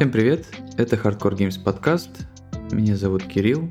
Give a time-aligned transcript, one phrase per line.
[0.00, 0.46] Всем привет,
[0.78, 2.08] это Hardcore Games подкаст.
[2.72, 3.68] Меня зовут Кирилл.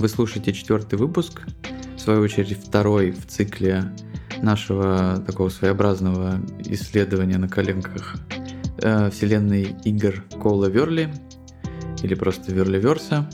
[0.00, 1.42] Вы слушаете четвертый выпуск,
[1.94, 3.84] в свою очередь второй в цикле
[4.42, 8.16] нашего такого своеобразного исследования на коленках
[8.82, 11.14] э, вселенной игр Кола Верли
[12.02, 13.30] или просто Верливерса.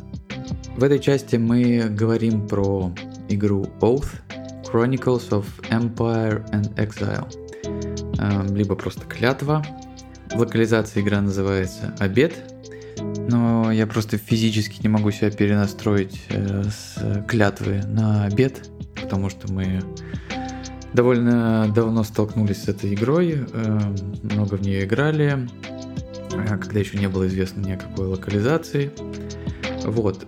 [0.77, 2.93] В этой части мы говорим про
[3.31, 4.21] игру Oath
[4.71, 7.27] Chronicles of Empire and Exile,
[8.19, 9.65] э, либо просто Клятва.
[10.31, 12.35] В локализации игра называется Обед,
[13.29, 18.69] но я просто физически не могу себя перенастроить э, с клятвы на обед,
[19.01, 19.81] потому что мы
[20.93, 23.81] довольно давно столкнулись с этой игрой, э,
[24.23, 25.49] много в нее играли,
[26.31, 28.91] когда еще не было известно никакой локализации.
[29.85, 30.27] Вот.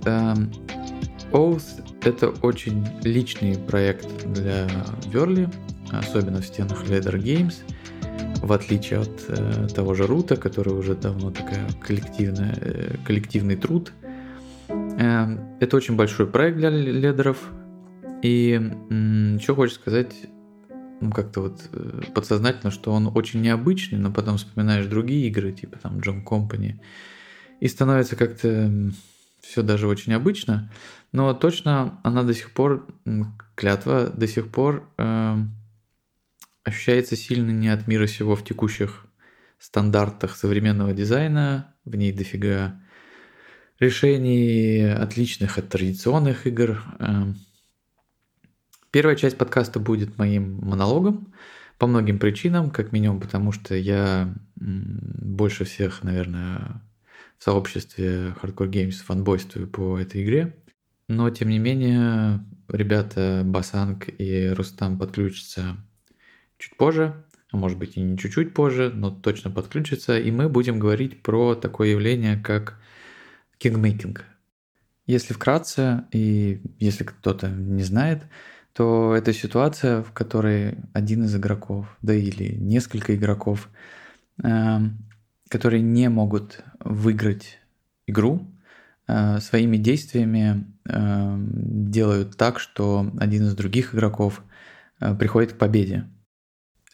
[1.32, 1.62] Oath
[2.04, 4.68] это очень личный проект для
[5.06, 5.48] Верли,
[5.90, 7.54] особенно в стенах Leather Games,
[8.42, 13.92] в отличие от э, того же Рута, который уже давно такая коллективная, э, коллективный труд.
[14.68, 17.38] Э, это очень большой проект для ледеров.
[18.22, 20.14] И э, что хочешь сказать,
[21.00, 25.78] ну как-то вот э, подсознательно, что он очень необычный, но потом вспоминаешь другие игры, типа
[25.78, 26.80] там Джон Компани,
[27.60, 28.70] и становится как-то
[29.40, 30.70] все даже очень обычно.
[31.12, 32.86] Но точно она до сих пор,
[33.54, 35.36] клятва до сих пор э,
[36.66, 39.06] ощущается сильно не от мира сего в текущих
[39.58, 41.74] стандартах современного дизайна.
[41.84, 42.82] В ней дофига
[43.78, 46.82] решений, отличных от традиционных игр.
[46.98, 47.32] Э,
[48.90, 51.32] первая часть подкаста будет моим монологом
[51.78, 56.82] по многим причинам, как минимум потому, что я больше всех, наверное,
[57.38, 60.56] в сообществе Hardcore Games фанбойствую по этой игре.
[61.06, 65.76] Но, тем не менее, ребята Басанг и Рустам подключатся
[66.58, 70.78] чуть позже, а может быть и не чуть-чуть позже, но точно подключатся, и мы будем
[70.78, 72.78] говорить про такое явление, как
[73.58, 74.24] кингмейкинг.
[75.06, 78.22] Если вкратце, и если кто-то не знает,
[78.72, 83.68] то это ситуация, в которой один из игроков, да или несколько игроков,
[84.42, 84.78] э,
[85.48, 87.58] которые не могут выиграть
[88.06, 88.46] игру,
[89.08, 94.42] Э, своими действиями э, делают так, что один из других игроков
[95.00, 96.06] э, приходит к победе.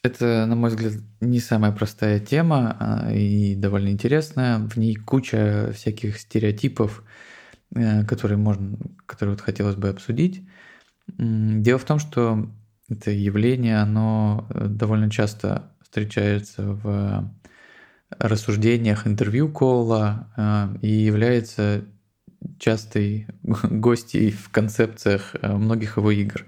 [0.03, 4.59] Это, на мой взгляд, не самая простая тема а, и довольно интересная.
[4.59, 7.05] В ней куча всяких стереотипов,
[8.09, 8.77] которые, можно,
[9.07, 10.43] которые вот хотелось бы обсудить.
[11.07, 12.51] Дело в том, что
[12.89, 17.33] это явление, оно довольно часто встречается в
[18.19, 21.85] рассуждениях интервью Кола и является
[22.59, 26.47] частой гостьей в концепциях э, многих его игр.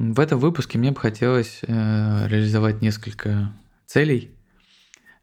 [0.00, 3.52] В этом выпуске мне бы хотелось э, реализовать несколько
[3.84, 4.30] целей.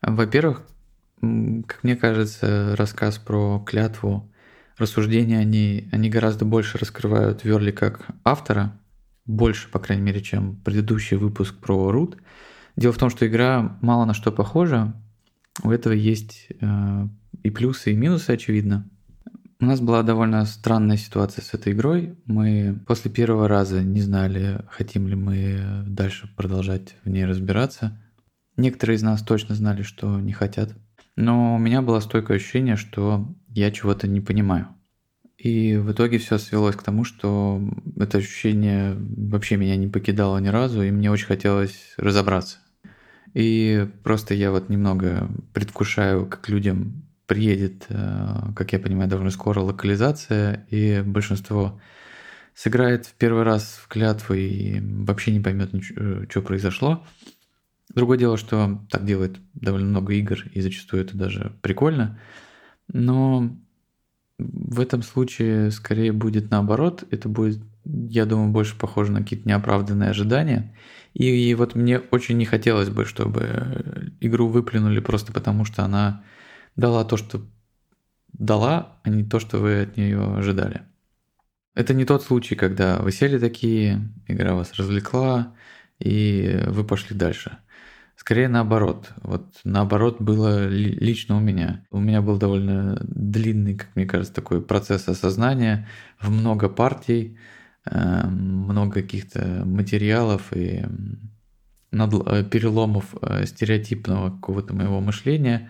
[0.02, 0.64] Во-первых,
[1.22, 4.30] как мне кажется, рассказ про клятву,
[4.78, 8.78] рассуждения они, они гораздо больше раскрывают Верли как автора,
[9.26, 12.18] больше, по крайней мере, чем предыдущий выпуск про Рут.
[12.76, 14.94] Дело в том, что игра мало на что похожа,
[15.64, 17.08] у этого есть э,
[17.44, 18.90] и плюсы, и минусы, очевидно.
[19.62, 22.18] У нас была довольно странная ситуация с этой игрой.
[22.26, 27.98] Мы после первого раза не знали, хотим ли мы дальше продолжать в ней разбираться.
[28.58, 30.76] Некоторые из нас точно знали, что не хотят.
[31.16, 34.68] Но у меня было стойкое ощущение, что я чего-то не понимаю.
[35.38, 37.62] И в итоге все свелось к тому, что
[37.98, 42.58] это ощущение вообще меня не покидало ни разу, и мне очень хотелось разобраться.
[43.34, 49.60] И просто я вот немного предвкушаю, как людям приедет, э, как я понимаю, довольно скоро
[49.60, 51.80] локализация, и большинство
[52.54, 57.06] сыграет в первый раз в клятву и вообще не поймет, э, что произошло.
[57.94, 62.20] Другое дело, что так делает довольно много игр, и зачастую это даже прикольно.
[62.92, 63.56] Но
[64.38, 67.04] в этом случае скорее будет наоборот.
[67.12, 70.76] Это будет, я думаю, больше похоже на какие-то неоправданные ожидания.
[71.14, 76.24] И, и вот мне очень не хотелось бы, чтобы игру выплюнули просто потому, что она
[76.76, 77.42] дала то, что
[78.34, 80.82] дала, а не то, что вы от нее ожидали.
[81.74, 85.54] Это не тот случай, когда вы сели такие, игра вас развлекла,
[86.00, 87.58] и вы пошли дальше.
[88.16, 89.12] Скорее наоборот.
[89.22, 91.86] Вот наоборот было лично у меня.
[91.92, 95.88] У меня был довольно длинный, как мне кажется, такой процесс осознания
[96.20, 97.38] в много партий,
[97.86, 100.86] эм, много каких-то материалов и
[101.92, 105.70] э, переломов э, стереотипного какого-то моего мышления,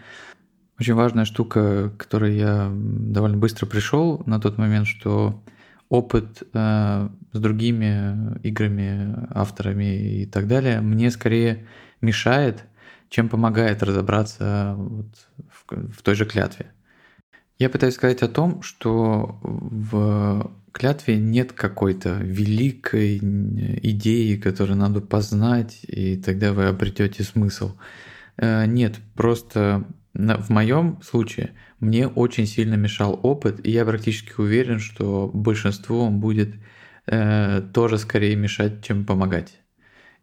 [0.79, 5.41] очень важная штука, к которой я довольно быстро пришел на тот момент, что
[5.89, 11.67] опыт э, с другими играми, авторами и так далее мне скорее
[12.01, 12.65] мешает,
[13.09, 15.07] чем помогает разобраться вот
[15.49, 16.71] в, в той же клятве.
[17.57, 25.79] Я пытаюсь сказать о том, что в клятве нет какой-то великой идеи, которую надо познать,
[25.83, 27.77] и тогда вы обретете смысл.
[28.35, 34.79] Э, нет, просто в моем случае мне очень сильно мешал опыт, и я практически уверен,
[34.79, 36.55] что большинству он будет
[37.05, 39.59] э, тоже скорее мешать, чем помогать.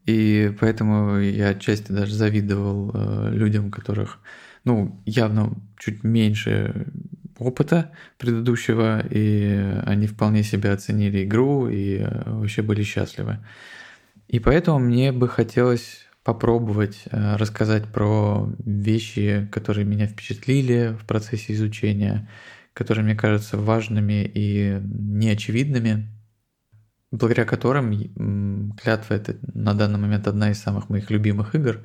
[0.06, 4.18] И поэтому я отчасти даже завидовал э, людям, которых,
[4.64, 6.86] ну, явно чуть меньше
[7.38, 13.38] опыта предыдущего, и они вполне себе оценили игру и э, вообще были счастливы.
[14.28, 21.52] И поэтому мне бы хотелось попробовать э, рассказать про вещи, которые меня впечатлили в процессе
[21.54, 22.28] изучения,
[22.74, 26.08] которые мне кажутся важными и неочевидными,
[27.10, 31.80] благодаря которым клятва это на данный момент одна из самых моих любимых игр.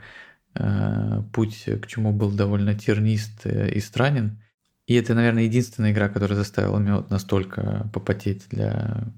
[0.54, 4.42] Э, путь к чему был довольно тернист и странен.
[4.86, 9.14] И это, наверное, единственная игра, которая заставила меня вот настолько попотеть для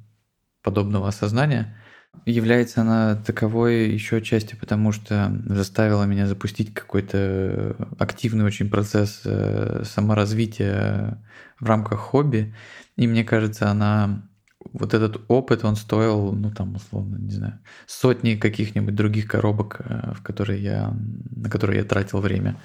[0.63, 1.77] подобного осознания.
[2.25, 9.83] Является она таковой еще частью, потому что заставила меня запустить какой-то активный очень процесс э,
[9.85, 11.23] саморазвития
[11.59, 12.53] в рамках хобби.
[12.97, 14.29] И мне кажется, она
[14.73, 20.13] вот этот опыт, он стоил, ну там, условно, не знаю, сотни каких-нибудь других коробок, э,
[20.13, 20.93] в которые я,
[21.31, 22.57] на которые я тратил время.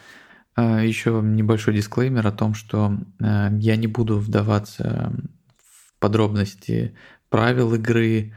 [0.57, 5.13] А, Еще небольшой дисклеймер о том, что э, я не буду вдаваться
[5.57, 6.95] в подробности
[7.29, 8.33] правил игры э,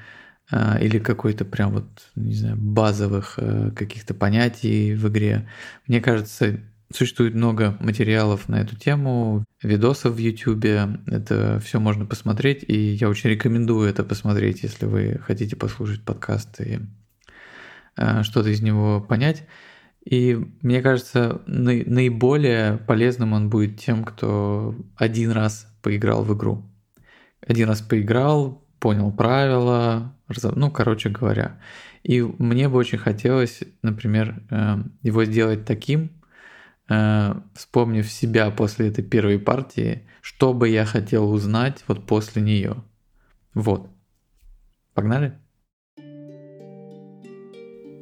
[0.52, 1.86] или какой-то прям вот,
[2.16, 5.48] не знаю, базовых э, каких-то понятий в игре.
[5.88, 6.60] Мне кажется,
[6.94, 10.66] существует много материалов на эту тему, видосов в YouTube,
[11.08, 16.62] это все можно посмотреть, и я очень рекомендую это посмотреть, если вы хотите послушать подкаст
[16.62, 16.80] и
[18.22, 19.44] что-то из него понять.
[20.06, 26.64] И мне кажется, наиболее полезным он будет тем, кто один раз поиграл в игру.
[27.46, 30.16] Один раз поиграл, понял правила,
[30.56, 31.60] ну, короче говоря.
[32.04, 36.12] И мне бы очень хотелось, например, э, его сделать таким,
[36.90, 42.84] э, вспомнив себя после этой первой партии, что бы я хотел узнать вот после нее.
[43.54, 43.90] Вот.
[44.94, 45.38] Погнали?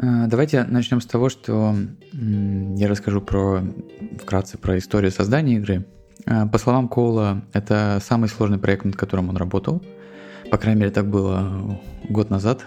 [0.06, 1.75] Э, давайте начнем с того, что
[2.12, 3.63] я расскажу про
[4.22, 5.86] вкратце про историю создания игры.
[6.25, 9.81] Э, по словам Коула, это самый сложный проект, над которым он работал.
[10.51, 12.65] По крайней мере, так было год назад.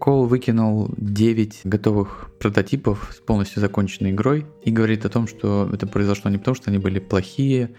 [0.00, 5.86] Коул выкинул 9 готовых прототипов с полностью законченной игрой и говорит о том, что это
[5.86, 7.70] произошло не потому, что они были плохие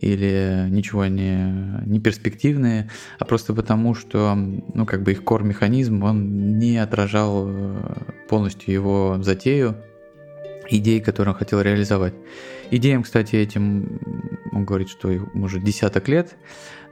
[0.00, 6.58] или ничего не, не перспективные, а просто потому, что ну, как бы их кор-механизм, он
[6.58, 7.76] не отражал э,
[8.28, 9.76] полностью его затею,
[10.70, 12.14] идеи, которые он хотел реализовать.
[12.70, 14.00] Идеям, кстати, этим
[14.52, 16.36] он говорит, что уже десяток лет.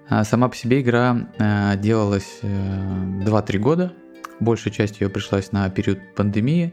[0.09, 3.93] А сама по себе игра э, делалась 2-3 э, года,
[4.39, 6.73] большая часть ее пришлась на период пандемии,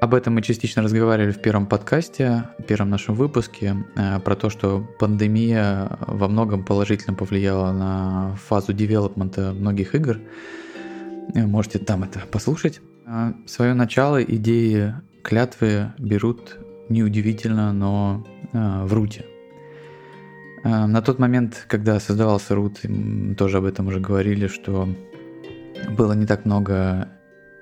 [0.00, 4.50] об этом мы частично разговаривали в первом подкасте, в первом нашем выпуске, э, про то,
[4.50, 10.18] что пандемия во многом положительно повлияла на фазу девелопмента многих игр.
[11.34, 12.80] Можете там это послушать.
[13.06, 19.24] Э, Свое начало идеи клятвы берут неудивительно, но в руте.
[20.62, 22.80] На тот момент, когда создавался рут,
[23.38, 24.88] тоже об этом уже говорили, что
[25.96, 27.08] было не так много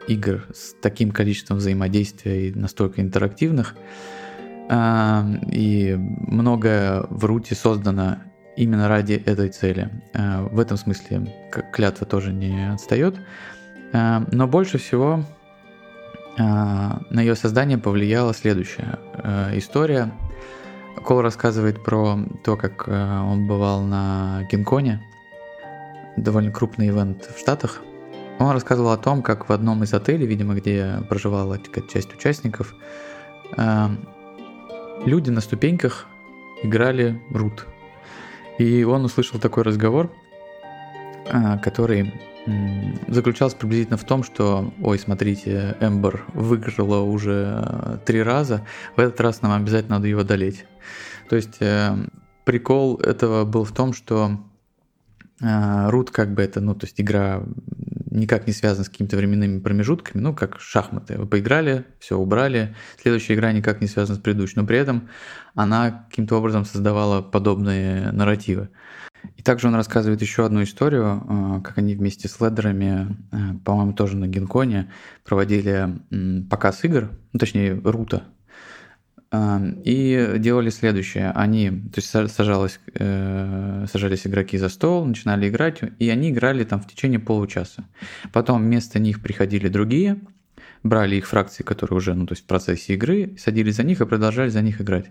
[0.08, 3.76] игр с таким количеством взаимодействия и настолько интерактивных.
[4.70, 8.18] А, и многое в Руте создано
[8.56, 9.90] именно ради этой цели.
[10.14, 11.32] А, в этом смысле
[11.72, 13.16] клятва тоже не отстает.
[13.92, 15.24] Но больше всего
[16.36, 18.98] на ее создание повлияла следующая
[19.54, 20.12] история.
[21.04, 25.02] Кол рассказывает про то, как он бывал на Гинконе,
[26.16, 27.82] довольно крупный ивент в Штатах,
[28.38, 31.58] он рассказывал о том, как в одном из отелей, видимо, где проживала
[31.92, 32.74] часть участников,
[33.56, 34.08] эм,
[35.04, 36.06] люди на ступеньках
[36.62, 37.66] играли рут.
[38.58, 40.12] И он услышал такой разговор,
[41.26, 42.12] э, который
[43.08, 48.64] заключался приблизительно в том, что, ой, смотрите, Эмбер выиграла уже э, три раза,
[48.96, 50.64] в этот раз нам обязательно надо его одолеть.
[51.28, 51.94] То есть э,
[52.44, 54.40] прикол этого был в том, что
[55.40, 57.44] Рут как бы это, ну, то есть игра
[58.10, 61.16] никак не связан с какими-то временными промежутками, ну, как шахматы.
[61.16, 65.08] Вы поиграли, все убрали, следующая игра никак не связана с предыдущей, но при этом
[65.54, 68.68] она каким-то образом создавала подобные нарративы.
[69.36, 73.92] И также он рассказывает еще одну историю, э, как они вместе с ледерами, э, по-моему,
[73.92, 74.90] тоже на Гинконе
[75.24, 75.88] проводили
[76.48, 78.24] показ игр, ну, точнее, Рута.
[79.84, 81.32] и делали следующее.
[81.32, 86.80] Они, то есть сажалось, э, сажались игроки за стол, начинали играть, и они играли там
[86.80, 87.84] в течение получаса.
[88.32, 90.18] Потом вместо них приходили другие,
[90.82, 94.06] брали их фракции, которые уже, ну, то есть в процессе игры, садились за них и
[94.06, 95.10] продолжали за них играть.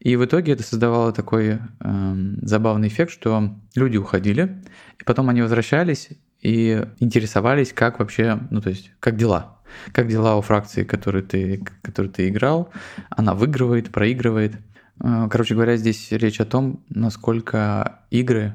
[0.00, 4.62] И в итоге это создавало такой э, забавный эффект, что люди уходили,
[5.00, 9.60] и потом они возвращались и интересовались, как вообще, ну, то есть, как дела,
[9.92, 12.70] как дела у фракции, которую ты, которую ты играл?
[13.10, 14.56] Она выигрывает, проигрывает.
[15.00, 18.54] Э, короче говоря, здесь речь о том, насколько игры,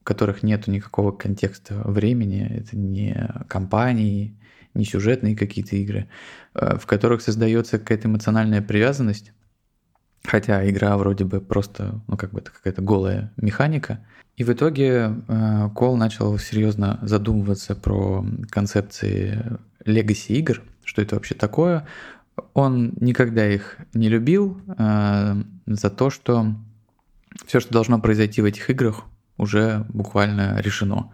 [0.00, 4.36] в которых нет никакого контекста времени, это не компании,
[4.74, 6.08] не сюжетные какие-то игры,
[6.54, 9.32] э, в которых создается какая-то эмоциональная привязанность,
[10.24, 14.04] хотя игра вроде бы просто, ну как бы это какая-то голая механика.
[14.36, 21.34] И в итоге э, Кол начал серьезно задумываться про концепции легаси игр, что это вообще
[21.34, 21.86] такое.
[22.54, 26.54] Он никогда их не любил э, за то, что
[27.46, 29.04] все, что должно произойти в этих играх,
[29.36, 31.12] уже буквально решено.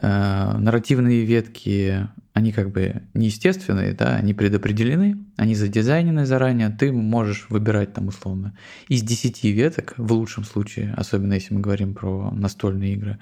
[0.00, 7.92] Нарративные ветки, они как бы неестественные, да, они предопределены, они задизайнены заранее, ты можешь выбирать
[7.92, 8.56] там условно
[8.88, 13.18] из 10 веток, в лучшем случае, особенно если мы говорим про настольные игры.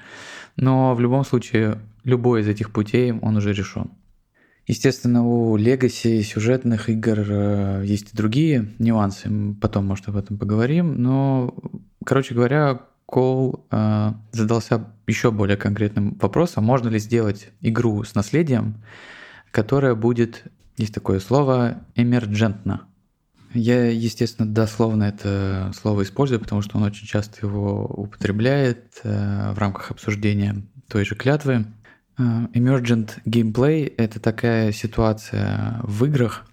[0.57, 3.91] Но в любом случае, любой из этих путей, он уже решен.
[4.67, 9.31] Естественно, у Legacy сюжетных игр э, есть и другие нюансы,
[9.63, 11.55] потом, может, об этом поговорим, но,
[12.05, 18.85] короче говоря, Кол э, задался еще более конкретным вопросом, можно ли сделать игру с наследием,
[19.51, 20.45] которая будет,
[20.77, 22.83] есть такое слово, эмерджентно.
[23.55, 29.59] Я, естественно, дословно это слово использую, потому что он очень часто его употребляет э, в
[29.59, 31.65] рамках обсуждения той же клятвы.
[32.19, 32.23] Э,
[32.53, 36.47] emergent gameplay— это такая ситуация в играх,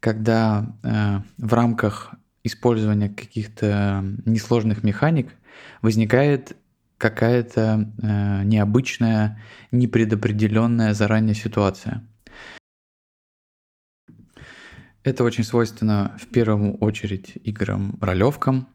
[0.00, 5.34] когда э, в рамках использования каких-то несложных механик
[5.82, 6.56] возникает
[6.98, 9.40] какая-то э, необычная,
[9.70, 12.04] непредопределенная заранее ситуация.
[15.02, 18.68] Это очень свойственно в первую очередь играм-ролевкам,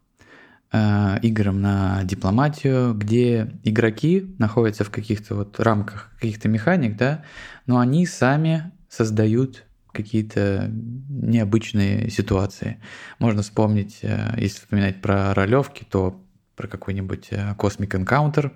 [0.78, 7.24] Э, играм на дипломатию, где игроки находятся в каких-то вот рамках каких-то механик, да,
[7.66, 9.64] но они сами создают
[9.94, 10.70] какие-то
[11.08, 12.82] необычные ситуации.
[13.20, 16.22] Можно вспомнить, э, если вспоминать про ролевки, то
[16.56, 18.52] про какой-нибудь э, Cosmic Encounter.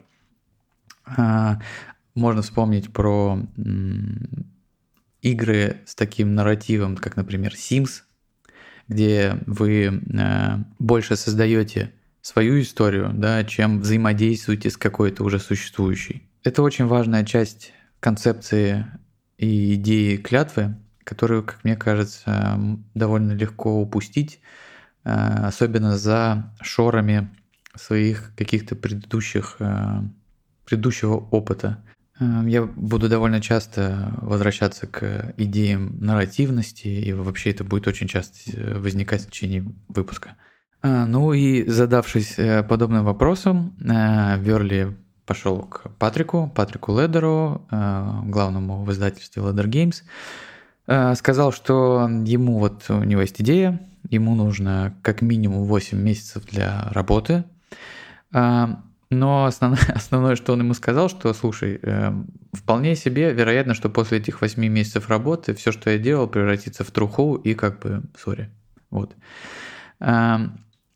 [2.16, 3.40] Можно вспомнить про
[5.22, 8.04] игры с таким нарративом, как, например, Sims,
[8.88, 10.02] где вы
[10.78, 16.30] больше создаете свою историю, да, чем взаимодействуете с какой-то уже существующей.
[16.44, 18.86] Это очень важная часть концепции
[19.38, 22.60] и идеи клятвы, которую, как мне кажется,
[22.94, 24.42] довольно легко упустить,
[25.04, 27.30] э, особенно за шорами
[27.80, 30.02] своих каких-то предыдущих, э,
[30.66, 31.84] предыдущего опыта.
[32.20, 38.80] Э, я буду довольно часто возвращаться к идеям нарративности, и вообще это будет очень часто
[38.80, 40.36] возникать в течение выпуска.
[40.82, 44.96] Ну и задавшись э, подобным вопросом, э, Верли
[45.26, 50.04] пошел к Патрику, Патрику Ледеру, э, главному в издательстве Leather Games,
[51.16, 56.90] сказал, что ему вот у него есть идея, ему нужно как минимум 8 месяцев для
[56.90, 57.44] работы,
[58.32, 61.80] но основное, основное, что он ему сказал, что, слушай,
[62.54, 66.92] вполне себе вероятно, что после этих 8 месяцев работы все, что я делал, превратится в
[66.92, 68.50] труху и как бы, сори.
[68.92, 69.16] Вот.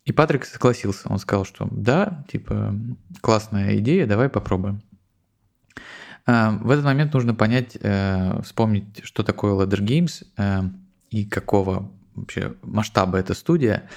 [0.04, 1.08] И Патрик согласился.
[1.08, 2.74] Он сказал, что да, типа,
[3.20, 4.82] классная идея, давай попробуем.
[6.26, 10.62] А, в этот момент нужно понять, э, вспомнить, что такое Ladder Games э,
[11.10, 13.88] и какого вообще масштаба эта студия.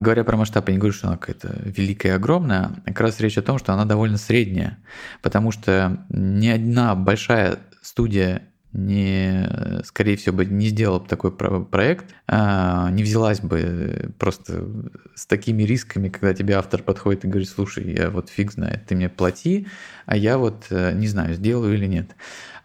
[0.00, 3.38] Говоря про масштаб, я не говорю, что она какая-то великая и огромная, как раз речь
[3.38, 4.78] о том, что она довольно средняя,
[5.22, 8.42] потому что ни одна большая студия
[8.76, 9.48] не,
[9.84, 14.68] скорее всего, бы не сделала бы такой проект, а, не взялась бы просто
[15.14, 18.94] с такими рисками, когда тебе автор подходит и говорит, слушай, я вот фиг знает, ты
[18.94, 19.66] мне плати,
[20.04, 22.14] а я вот э, не знаю, сделаю или нет.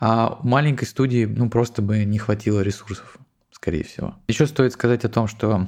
[0.02, 3.18] А маленькой студии, ну, просто бы не хватило ресурсов,
[3.62, 4.16] скорее всего.
[4.28, 5.68] Еще стоит сказать о том, что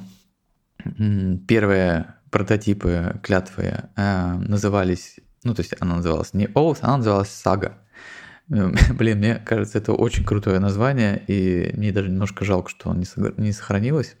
[1.46, 7.78] первые прототипы клятвы а, назывались, ну, то есть она называлась не Oath, она называлась Сага.
[8.48, 13.04] Блин, мне кажется, это очень крутое название, и мне даже немножко жалко, что он
[13.36, 14.16] не сохранилось.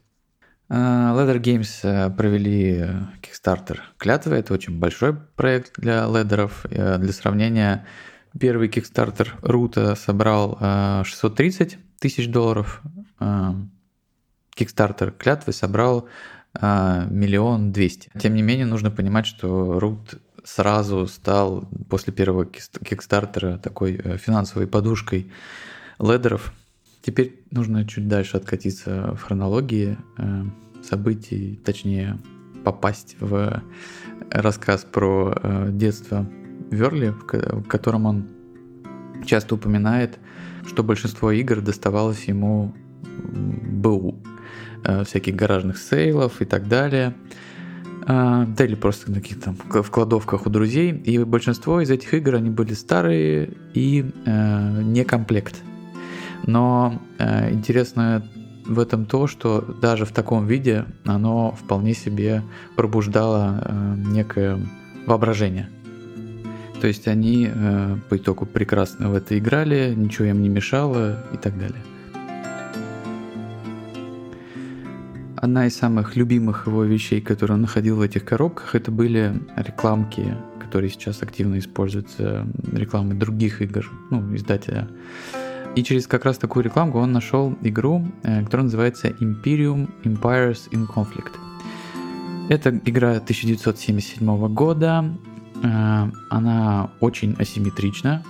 [0.68, 2.86] А, Leather Games э, провели
[3.22, 4.36] Kickstarter клятвы.
[4.36, 6.64] Это очень большой проект для ледеров.
[6.70, 7.86] Э, для сравнения,
[8.38, 10.56] первый Kickstarter Рута собрал
[11.04, 12.82] 630 э, тысяч долларов.
[13.18, 16.06] Kickstarter клятвы собрал
[16.52, 18.10] а, миллион двести.
[18.20, 24.66] Тем не менее, нужно понимать, что Root сразу стал после первого кикстартера такой э, финансовой
[24.66, 25.32] подушкой
[25.98, 26.52] ледеров.
[27.00, 30.44] Теперь нужно чуть дальше откатиться в хронологии э,
[30.82, 32.18] событий, точнее
[32.64, 33.62] попасть в
[34.30, 36.26] рассказ про э, детство
[36.70, 38.28] Верли, в котором он
[39.24, 40.18] часто упоминает,
[40.66, 44.16] что большинство игр доставалось ему БУ,
[45.04, 47.14] всяких гаражных сейлов и так далее–
[48.06, 50.90] а, да или просто на каких-то в кладовках у друзей.
[50.92, 55.62] И большинство из этих игр, они были старые и э, не комплект.
[56.46, 58.26] Но э, интересно
[58.66, 62.42] в этом то, что даже в таком виде оно вполне себе
[62.76, 64.58] пробуждало э, некое
[65.06, 65.70] воображение.
[66.84, 71.38] То есть они э, по итогу прекрасно в это играли, ничего им не мешало и
[71.38, 71.82] так далее.
[75.36, 80.36] одна из самых любимых его вещей, которые он находил в этих коробках, это были рекламки,
[80.60, 84.86] которые сейчас активно используются, рекламы других игр, ну, издателя.
[85.76, 90.86] И через как раз такую рекламку он нашел игру, э, которая называется Imperium Empires in
[90.86, 91.32] Conflict.
[92.50, 95.16] Это игра 1977 года,
[95.62, 98.22] она очень асимметрична,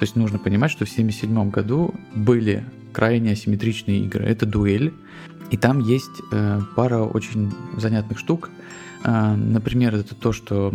[0.00, 4.24] то есть нужно понимать, что в 1977 году были крайне асимметричные игры.
[4.24, 4.94] Это дуэль,
[5.50, 8.50] и там есть э, пара очень занятных штук.
[9.04, 10.72] Э, например, это то, что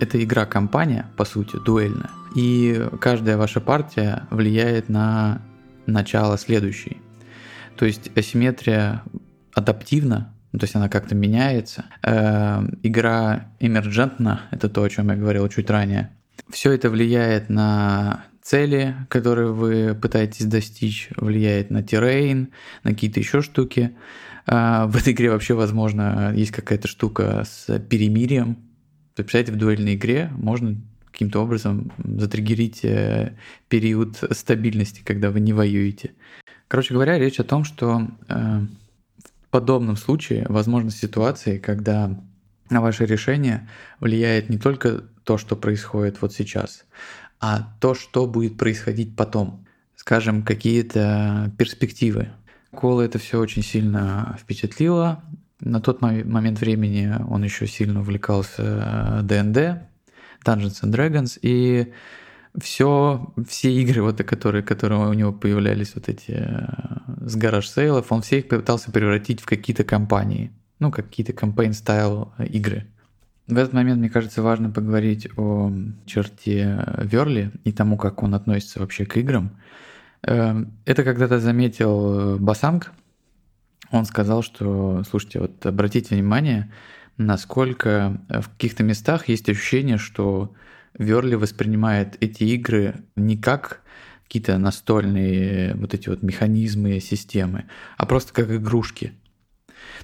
[0.00, 2.10] это игра-компания, по сути, дуэльная.
[2.34, 5.40] И каждая ваша партия влияет на
[5.86, 6.98] начало следующей.
[7.76, 9.02] То есть асимметрия
[9.54, 11.84] адаптивна, то есть она как-то меняется.
[12.02, 16.10] Э, игра эмерджентна, это то, о чем я говорил чуть ранее.
[16.50, 22.48] Все это влияет на цели, которые вы пытаетесь достичь, влияет на террейн,
[22.82, 23.94] на какие-то еще штуки.
[24.46, 28.48] А, в этой игре вообще, возможно, есть какая-то штука с перемирием.
[28.48, 30.76] Есть, представляете, в дуэльной игре можно
[31.12, 33.34] каким-то образом затриггерить э,
[33.68, 36.12] период стабильности, когда вы не воюете.
[36.68, 38.60] Короче говоря, речь о том, что э,
[39.50, 42.18] подобном случае возможны ситуации, когда
[42.70, 43.68] на ваше решение
[44.00, 46.84] влияет не только то, что происходит вот сейчас,
[47.40, 49.66] а то, что будет происходить потом.
[49.96, 52.28] Скажем, какие-то перспективы.
[52.70, 55.24] Кола это все очень сильно впечатлило.
[55.60, 59.80] На тот момент времени он еще сильно увлекался D&D, э,
[60.44, 61.92] Dungeons and Dragons, и
[62.60, 66.66] все, все игры, вот, которые, которые у него появлялись, вот эти э,
[67.26, 72.86] с гараж сейлов, он все их пытался превратить в какие-то компании, ну, какие-то campaign-стайл игры.
[73.46, 75.72] В этот момент, мне кажется, важно поговорить о
[76.04, 79.50] черте Верли и тому, как он относится вообще к играм.
[80.22, 82.92] Эм, это когда-то заметил э, Басанг.
[83.90, 86.70] Он сказал, что, слушайте, вот обратите внимание,
[87.16, 90.54] насколько в каких-то местах есть ощущение, что
[90.96, 93.82] Верли воспринимает эти игры не как
[94.24, 97.64] какие-то настольные вот эти вот механизмы, системы,
[97.96, 99.14] а просто как игрушки.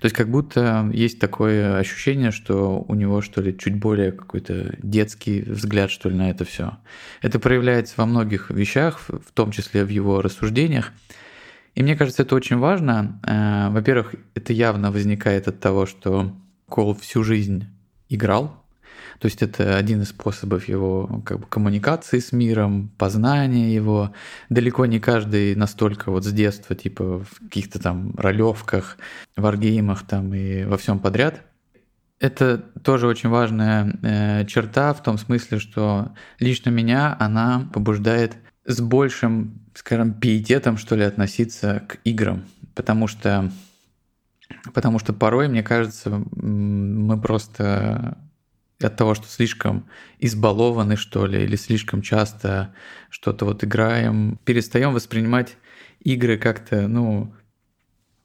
[0.01, 4.77] То есть как будто есть такое ощущение, что у него, что ли, чуть более какой-то
[4.83, 6.79] детский взгляд, что ли, на это все.
[7.23, 10.93] Это проявляется во многих вещах, в том числе в его рассуждениях.
[11.75, 13.21] И мне кажется, это очень важно.
[13.27, 16.33] Э, во-первых, это явно возникает от того, что
[16.67, 17.67] Кол всю жизнь
[18.09, 18.64] играл,
[19.19, 24.13] то есть это один из способов его как бы, коммуникации с миром, познания его.
[24.49, 28.99] Далеко не каждый настолько вот с детства, типа в каких-то там ролевках,
[29.37, 31.43] варгеймах там и во всем подряд.
[32.21, 38.81] Это тоже очень важная э, черта в том смысле, что лично меня она побуждает с
[38.81, 42.45] большим, скажем, пиететом, что ли, относиться к играм.
[42.75, 43.51] Потому что,
[44.73, 48.17] потому что порой, мне кажется, мы просто
[48.81, 49.87] от того, что слишком
[50.19, 52.75] избалованы, что ли, или слишком часто
[53.11, 55.57] что-то вот играем, перестаем воспринимать
[56.01, 57.33] игры как-то, ну,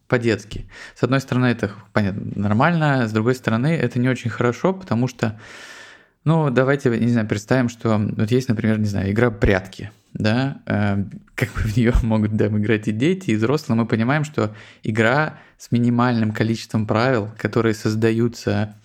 [0.07, 0.67] по-детски.
[0.95, 5.39] С одной стороны, это, понятно, нормально, с другой стороны, это не очень хорошо, потому что,
[6.25, 11.03] ну, давайте, не знаю, представим, что вот есть, например, не знаю, игра «Прятки», да, э,
[11.35, 15.37] как бы в нее могут да, играть и дети, и взрослые, мы понимаем, что игра
[15.57, 18.75] с минимальным количеством правил, которые создаются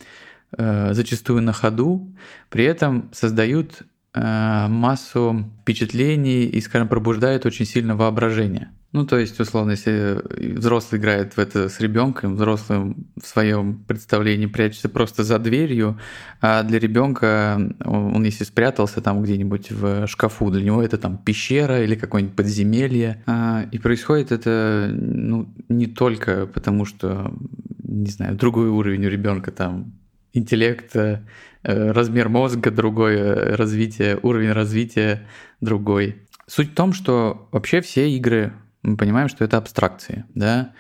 [0.57, 2.15] зачастую на ходу,
[2.51, 3.83] при этом создают
[4.15, 8.71] э, массу впечатлений и, скажем, пробуждают очень сильно воображение.
[8.95, 10.23] Ну, то есть, условно, если
[10.57, 15.99] взрослый играет в это с ребенком, взрослый в своем представлении прячется просто за дверью,
[16.41, 21.83] а для ребенка он, если спрятался там где-нибудь в шкафу, для него это там пещера
[21.83, 23.21] или какое-нибудь подземелье.
[23.27, 27.35] А, и происходит это ну, не только потому, что
[27.83, 29.93] не знаю, другой уровень у ребенка, там
[30.35, 31.21] интеллект, э,
[31.63, 35.27] размер мозга другой, э, развитие, уровень развития
[35.61, 36.23] другой.
[36.47, 40.73] Суть в том, что вообще все игры, мы понимаем, что это абстракции, да,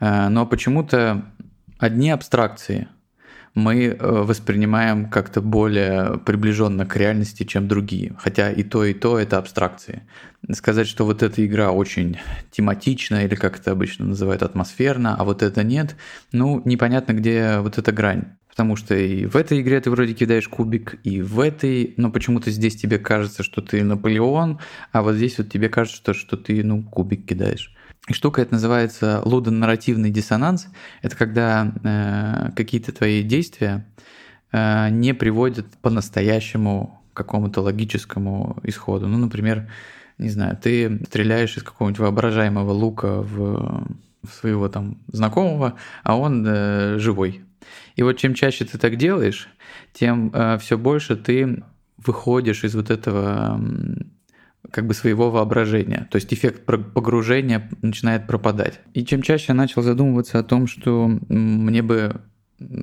[0.00, 1.24] э, но почему-то
[1.78, 2.88] одни абстракции
[3.54, 8.16] мы воспринимаем как-то более приближенно к реальности, чем другие.
[8.18, 10.04] Хотя и то, и то это абстракции.
[10.52, 12.16] Сказать, что вот эта игра очень
[12.50, 15.96] тематична, или как это обычно называют, атмосферно, а вот это нет,
[16.32, 18.24] ну, непонятно, где вот эта грань.
[18.52, 22.50] Потому что и в этой игре ты вроде кидаешь кубик, и в этой, но почему-то
[22.50, 24.58] здесь тебе кажется, что ты Наполеон,
[24.92, 27.74] а вот здесь вот тебе кажется, что, ты, ну, кубик кидаешь.
[28.08, 30.68] И штука это называется лудонарративный диссонанс.
[31.00, 33.86] Это когда э, какие-то твои действия
[34.52, 39.08] э, не приводят по-настоящему какому-то логическому исходу.
[39.08, 39.70] Ну, например,
[40.18, 43.86] не знаю, ты стреляешь из какого-нибудь воображаемого лука в,
[44.22, 47.42] в своего там знакомого, а он э, живой
[47.96, 49.48] и вот чем чаще ты так делаешь,
[49.92, 51.62] тем э, все больше ты
[51.98, 53.60] выходишь из вот этого
[54.70, 56.08] как бы своего воображения.
[56.10, 58.80] То есть эффект погружения начинает пропадать.
[58.94, 62.20] И чем чаще я начал задумываться о том, что мне бы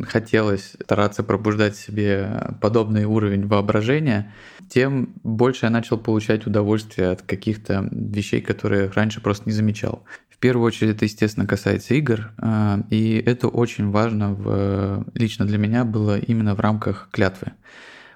[0.04, 4.34] хотелось стараться пробуждать себе подобный уровень воображения,
[4.68, 10.04] тем больше я начал получать удовольствие от каких-то вещей, которые раньше просто не замечал
[10.40, 15.84] первую очередь это, естественно, касается игр, а, и это очень важно в, лично для меня
[15.86, 17.54] было именно в рамках клятвы.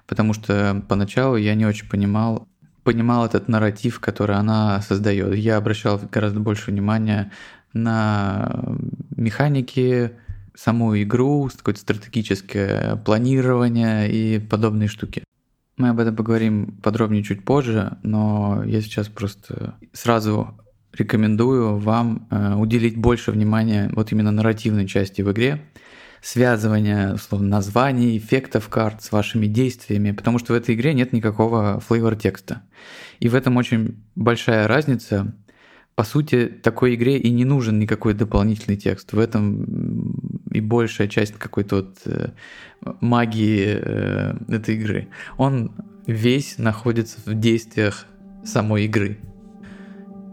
[0.06, 2.48] Потому что поначалу я не очень понимал,
[2.82, 5.34] понимал этот нарратив, который она создает.
[5.34, 7.30] Я обращал гораздо больше внимания
[7.72, 8.76] на
[9.16, 10.12] механики,
[10.54, 15.24] саму игру, какое-то стратегическое планирование и подобные штуки.
[15.76, 20.56] Мы об этом поговорим подробнее чуть позже, но я сейчас просто сразу
[20.98, 25.62] рекомендую вам э, уделить больше внимания вот именно нарративной части в игре,
[26.22, 31.80] связывания, условно, названий, эффектов карт с вашими действиями, потому что в этой игре нет никакого
[31.80, 32.62] флейвор текста.
[33.20, 35.34] И в этом очень большая разница.
[35.94, 39.12] По сути, такой игре и не нужен никакой дополнительный текст.
[39.12, 42.30] В этом и большая часть какой-то вот э,
[43.00, 45.08] магии э, этой игры.
[45.36, 45.72] Он
[46.06, 48.06] весь находится в действиях
[48.44, 49.18] самой игры.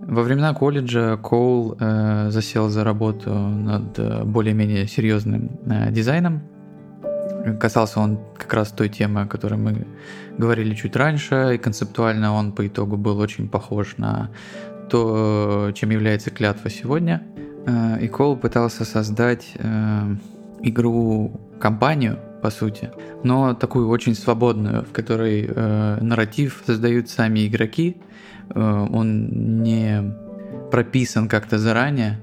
[0.08, 6.42] Во времена колледжа Коул э, засел за работу над э, более-менее серьезным э, дизайном.
[7.60, 9.88] Касался он как раз той темы, о которой мы
[10.38, 14.30] говорили чуть раньше, и концептуально он по итогу был очень похож на
[14.90, 17.24] то, чем является клятва сегодня.
[17.68, 20.16] Э, и Коул пытался создать э,
[20.64, 22.92] игру-компанию, по сути,
[23.24, 28.02] но такую очень свободную, в которой э, нарратив создают сами игроки,
[28.56, 30.14] Э, он не
[30.72, 32.20] прописан как-то заранее.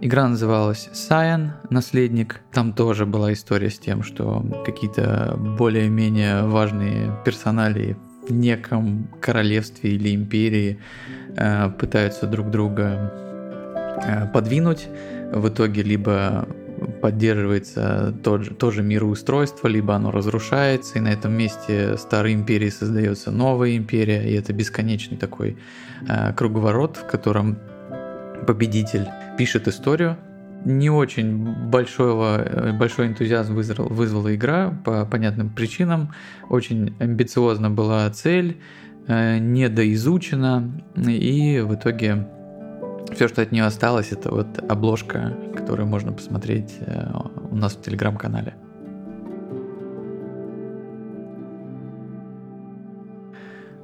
[0.00, 2.40] Игра называлась Scion, наследник.
[2.52, 7.96] Там тоже была история с тем, что какие-то более-менее важные персонали
[8.28, 10.78] в неком королевстве или империи
[11.36, 13.12] э, пытаются друг друга
[14.04, 14.88] э, подвинуть.
[15.32, 16.46] В итоге либо
[17.04, 23.30] поддерживается тот же, тоже мироустройство, либо оно разрушается, и на этом месте старой империи создается
[23.30, 25.58] новая империя, и это бесконечный такой
[26.08, 27.58] э, круговорот, в котором
[28.46, 30.16] победитель пишет историю.
[30.64, 36.14] Не очень большого, э, большой энтузиазм вызвал, вызвала игра по понятным причинам.
[36.48, 38.62] Очень амбициозна была цель,
[39.08, 42.26] э, недоизучена, и в итоге
[43.14, 47.12] все, что от нее осталось, это вот обложка, которую можно посмотреть э,
[47.50, 48.54] у нас в телеграм-канале.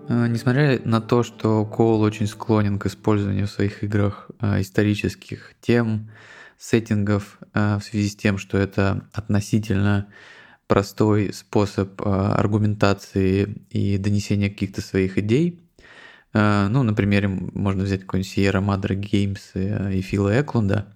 [0.09, 5.55] Э, несмотря на то, что Коул очень склонен к использованию в своих играх э, исторических
[5.61, 6.11] тем,
[6.59, 10.09] сеттингов, в связи с тем, что это относительно
[10.67, 15.59] простой способ аргументации и донесения каких-то своих идей,
[16.33, 20.87] ну, на примере можно взять какой-нибудь Sierra Madre Games э, и Фила Эклунда.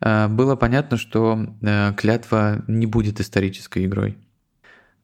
[0.00, 1.54] Э, было понятно, что
[1.96, 4.18] клятва не будет исторической игрой.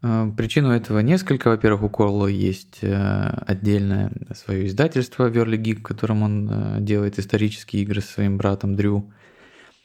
[0.01, 1.49] Причину этого несколько.
[1.49, 8.01] Во-первых, у Корла есть отдельное свое издательство Верли Geek, в котором он делает исторические игры
[8.01, 9.13] со своим братом Дрю.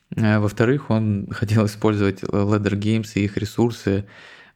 [0.10, 4.06] Во-вторых, он хотел использовать Leather Games и их ресурсы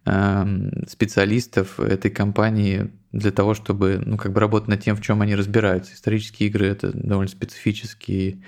[0.04, 5.21] Эм, специалистов этой компании для того, чтобы ну, как бы работать над тем, в чем
[5.21, 5.93] они разбираются.
[5.93, 8.43] Исторические игры это довольно специфический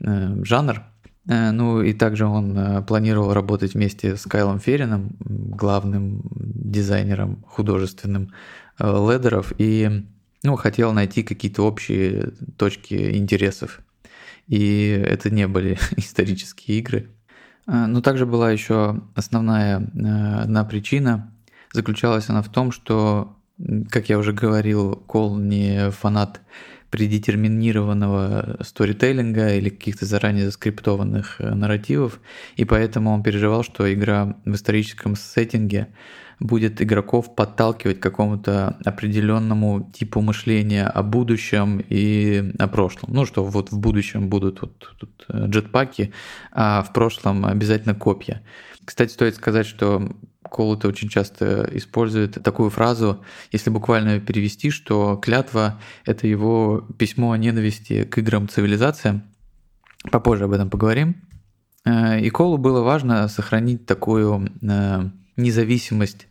[0.00, 0.82] э, жанр.
[1.28, 8.32] Э, ну и также он э, планировал работать вместе с Кайлом Ферином, главным дизайнером художественным
[8.78, 10.04] э, ледеров, и
[10.42, 13.80] ну, хотел найти какие-то общие точки интересов.
[14.46, 17.10] И это не были исторические игры.
[17.66, 19.76] Но также была еще основная
[20.42, 21.32] одна причина.
[21.72, 23.38] Заключалась она в том, что,
[23.90, 26.40] как я уже говорил, Кол не фанат
[26.90, 32.20] предетерминированного сторителлинга или каких-то заранее заскриптованных э, нарративов,
[32.54, 35.88] и поэтому он переживал, что игра в историческом сеттинге
[36.38, 43.12] будет игроков подталкивать к какому-то определенному типу мышления о будущем и о прошлом.
[43.12, 46.12] Ну, что вот в будущем будут вот тут э, джетпаки,
[46.52, 48.42] а в прошлом обязательно копья.
[48.84, 50.14] Кстати, стоит сказать, что
[50.54, 57.36] Колута очень часто использует такую фразу, если буквально перевести, что клятва— это его письмо о
[57.36, 59.24] ненависти к играм цивилизациям.
[60.12, 61.16] Попозже об этом поговорим.
[61.84, 66.28] Э, и Колу было важно сохранить такую э, независимость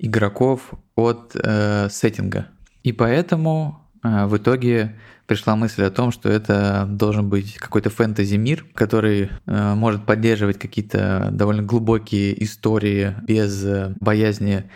[0.00, 2.48] игроков от э, сеттинга.
[2.82, 4.98] И поэтому в итоге
[5.30, 11.28] пришла мысль о том, что это должен быть какой-то фэнтези-мир, который э, может поддерживать какие-то
[11.30, 14.68] довольно глубокие истории без э, боязни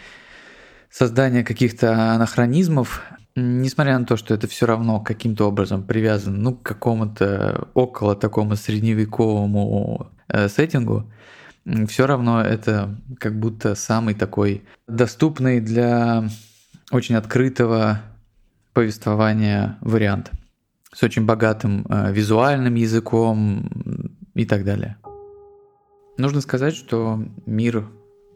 [0.90, 3.02] создания каких-то анахронизмов,
[3.34, 8.54] несмотря на то, что это все равно каким-то образом привязано ну, к какому-то около такому
[8.54, 11.10] средневековому э, сеттингу,
[11.88, 16.28] все равно это как будто самый такой доступный для
[16.92, 18.02] очень открытого
[18.72, 20.30] повествования вариант
[20.94, 23.68] с очень богатым э, визуальным языком
[24.35, 24.96] и так далее.
[26.16, 27.87] Нужно сказать, что мир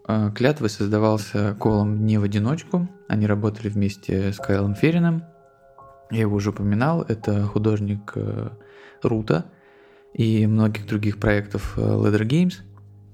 [0.09, 2.89] э, клятвы создавался Колом не в одиночку.
[3.09, 5.23] Они работали вместе с Кайлом Ферином.
[6.11, 7.03] Я его уже упоминал.
[7.03, 8.49] Это художник э,
[9.03, 9.45] Рута
[10.13, 12.55] и многих других проектов Leather Games.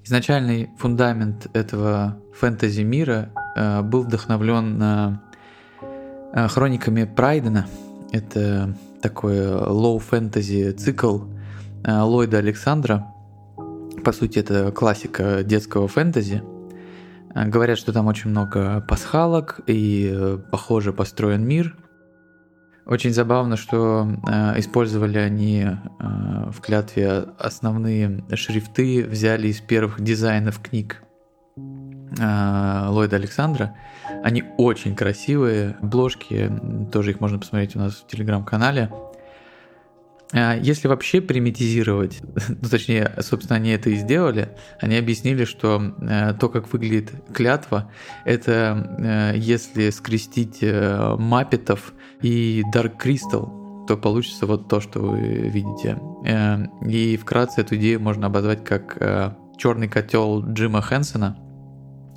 [0.03, 5.19] Изначальный фундамент этого фэнтези мира э, был вдохновлен
[6.33, 7.65] хрониками Прайдена.
[8.11, 11.19] Это такой low fantasy цикл
[11.83, 13.05] э, Ллойда Александра.
[14.03, 16.41] По сути, это классика детского фэнтези.
[17.35, 21.77] Э, говорят, что там очень много пасхалок и э, похоже построен мир.
[22.87, 24.07] Очень забавно, что
[24.57, 25.67] использовали они
[25.99, 31.01] в клятве основные шрифты, взяли из первых дизайнов книг
[32.17, 33.75] Ллойда Александра.
[34.23, 36.51] Они очень красивые, обложки,
[36.91, 38.89] тоже их можно посмотреть у нас в телеграм-канале.
[40.33, 44.49] А, если вообще примитизировать, ну точнее, собственно, они это и сделали,
[44.81, 47.91] они объяснили, что э, то, как выглядит клятва,
[48.25, 55.19] это э, если скрестить э, маппетов и Dark Crystal, то получится вот то, что вы
[55.21, 55.99] видите.
[56.89, 58.97] И вкратце эту идею можно обозвать как
[59.57, 61.37] черный котел Джима Хэнсона,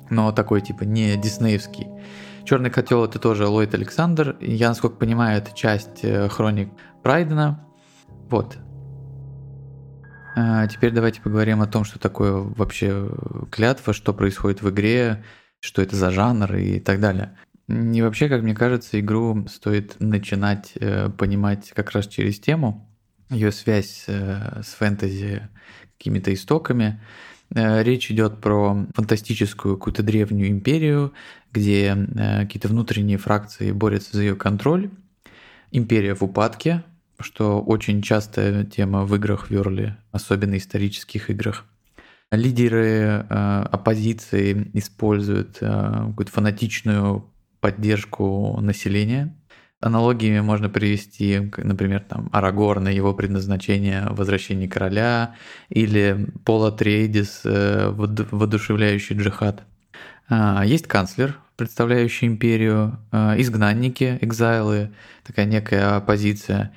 [0.09, 1.87] но такой типа не диснеевский.
[2.45, 4.35] Черный котел это тоже Ллойд Александр.
[4.39, 6.69] Я, насколько понимаю, это часть хроник
[7.03, 7.65] Прайдена.
[8.29, 8.57] Вот.
[10.35, 13.09] А теперь давайте поговорим о том, что такое вообще
[13.51, 15.23] клятва, что происходит в игре,
[15.59, 17.35] что это за жанр и так далее.
[17.67, 22.89] И вообще, как мне кажется, игру стоит начинать э, понимать как раз через тему,
[23.29, 25.47] ее связь э, с фэнтези
[25.97, 26.99] какими-то истоками.
[27.55, 31.13] Э, речь идет про фантастическую какую-то древнюю империю,
[31.51, 34.89] где э, какие-то внутренние фракции борются за ее контроль.
[35.71, 36.83] Империя в упадке,
[37.19, 41.65] что очень частая тема в играх Верли, особенно исторических играх.
[42.31, 47.25] Лидеры э, оппозиции используют какую-то фанатичную
[47.59, 49.35] поддержку населения.
[49.81, 55.35] Аналогиями можно привести, например, там Арагорн и его предназначение возвращение короля
[55.69, 59.63] или Пола Трейдис, э, воодушевляющий джихад.
[60.29, 64.91] А, есть канцлер, представляющий империю, э, изгнанники, экзайлы,
[65.25, 66.71] такая некая оппозиция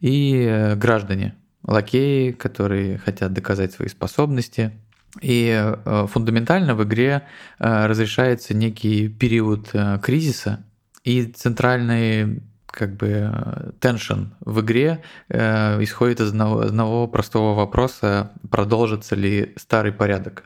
[0.00, 1.34] и э, граждане,
[1.66, 4.72] лакеи, которые хотят доказать свои способности.
[5.20, 7.22] И э, фундаментально в игре
[7.58, 9.70] разрешается некий период
[10.02, 10.64] кризиса,
[11.04, 19.14] и центральный как бы теншн в игре э, исходит из одного, одного простого вопроса, продолжится
[19.14, 20.44] ли старый порядок.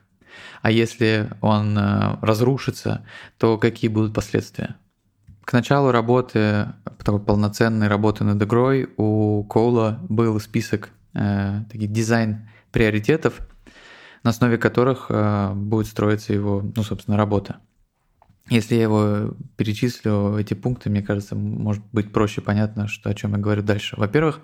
[0.60, 3.04] А если он э, разрушится,
[3.38, 4.76] то какие будут последствия?
[5.44, 6.66] К началу работы,
[7.04, 13.38] такой полноценной работы над игрой, у Коула был список э, таких дизайн приоритетов,
[14.24, 17.58] на основе которых э, будет строиться его, ну, собственно, работа.
[18.48, 23.32] Если я его перечислю, эти пункты, мне кажется, может быть проще понятно, что, о чем
[23.32, 23.96] я говорю дальше.
[23.96, 24.40] Во-первых,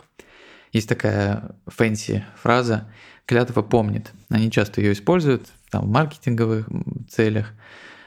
[0.73, 2.89] есть такая fancy фраза
[3.27, 4.13] «клятва помнит».
[4.29, 6.69] Они часто ее используют там, в маркетинговых
[7.09, 7.53] целях.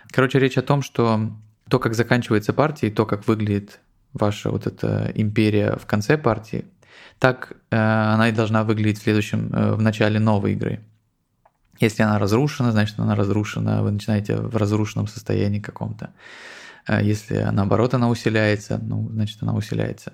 [0.09, 1.31] Короче, речь о том, что
[1.69, 3.79] то, как заканчивается партия, и то, как выглядит
[4.13, 6.65] ваша вот эта империя в конце партии,
[7.19, 10.81] так э, она и должна выглядеть в следующем, э, в начале новой игры.
[11.79, 16.13] Если она разрушена, значит она разрушена, вы начинаете в разрушенном состоянии каком-то.
[16.85, 20.13] А если наоборот она усиляется, ну, значит она усиляется.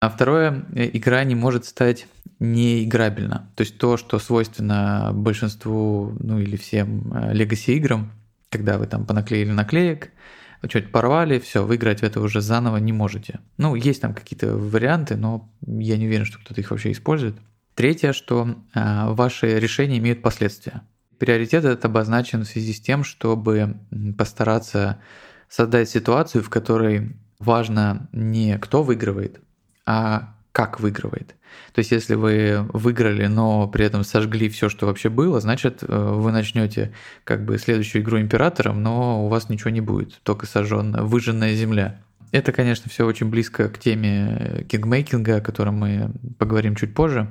[0.00, 2.06] А второе, э, игра не может стать
[2.38, 3.50] неиграбельна.
[3.54, 8.12] То есть то, что свойственно большинству, ну или всем Legacy играм,
[8.48, 10.10] когда вы там понаклеили наклеек,
[10.68, 13.40] что-то порвали, все, выиграть в это уже заново не можете.
[13.56, 17.36] Ну, есть там какие-то варианты, но я не уверен, что кто-то их вообще использует.
[17.74, 20.82] Третье, что э, ваши решения имеют последствия.
[21.20, 23.76] Приоритет этот обозначен в связи с тем, чтобы
[24.16, 25.02] постараться
[25.50, 29.38] создать ситуацию, в которой важно не кто выигрывает,
[29.84, 31.34] а как выигрывает.
[31.74, 35.86] То есть, если вы выиграли, но при этом сожгли все, что вообще было, значит, э,
[35.86, 41.02] вы начнете как бы следующую игру императором, но у вас ничего не будет, только сожженная,
[41.02, 42.00] выжженная земля.
[42.32, 47.30] Это, конечно, все очень близко к теме кингмейкинга, о котором мы поговорим чуть позже.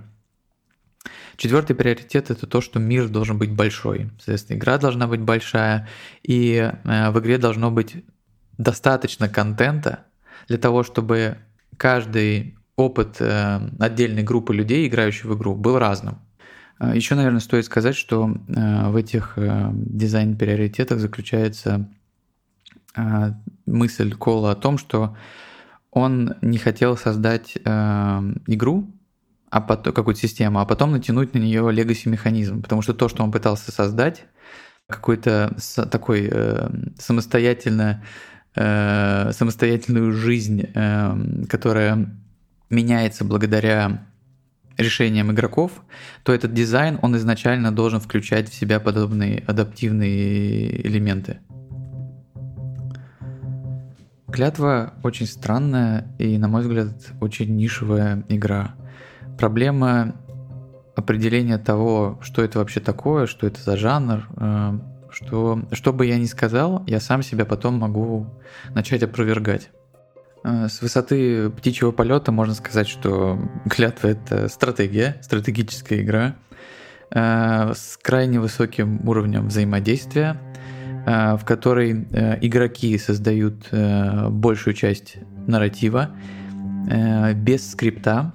[1.40, 4.10] Четвертый приоритет это то, что мир должен быть большой.
[4.18, 5.88] Соответственно, игра должна быть большая,
[6.22, 8.04] и э, в игре должно быть
[8.58, 10.00] достаточно контента
[10.50, 11.38] для того, чтобы
[11.78, 16.20] каждый опыт э, отдельной группы людей, играющих в игру, был разным.
[16.78, 21.90] Э, Еще, наверное, стоит сказать, что в этих дизайн-приоритетах заключается
[23.66, 25.16] мысль Кола о том, что
[25.90, 28.92] он не хотел создать игру,
[29.50, 33.24] а потом какую-то систему, а потом натянуть на нее legacy механизм, потому что то, что
[33.24, 34.26] он пытался создать,
[34.88, 35.56] какой-то
[35.92, 36.32] такой
[36.98, 38.04] самостоятельно
[38.56, 40.66] самостоятельную жизнь,
[41.48, 42.10] которая
[42.70, 44.06] меняется благодаря
[44.78, 45.84] решениям игроков,
[46.24, 51.40] то этот дизайн, он изначально должен включать в себя подобные адаптивные элементы.
[54.32, 56.88] Клятва очень странная и, на мой взгляд,
[57.22, 58.76] очень нишевая игра.
[59.40, 60.16] Проблема
[60.98, 64.80] определения того, что это вообще такое, что это за жанр, э,
[65.12, 68.28] что, что бы я ни сказал, я сам себя потом могу
[68.76, 69.70] начать опровергать.
[70.44, 76.36] Э, с высоты птичьего полета можно сказать, что клятва это стратегия, стратегическая игра
[77.10, 80.38] э, с крайне высоким уровнем взаимодействия,
[81.06, 81.94] в которой
[82.42, 85.16] игроки создают большую часть
[85.48, 86.10] нарратива
[87.34, 88.34] без скрипта,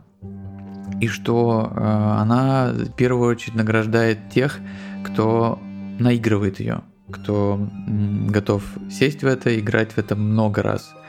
[1.05, 4.59] и что она в первую очередь награждает тех,
[5.05, 5.59] кто
[5.99, 7.69] наигрывает ее, кто
[8.29, 10.95] готов сесть в это, играть в это много раз–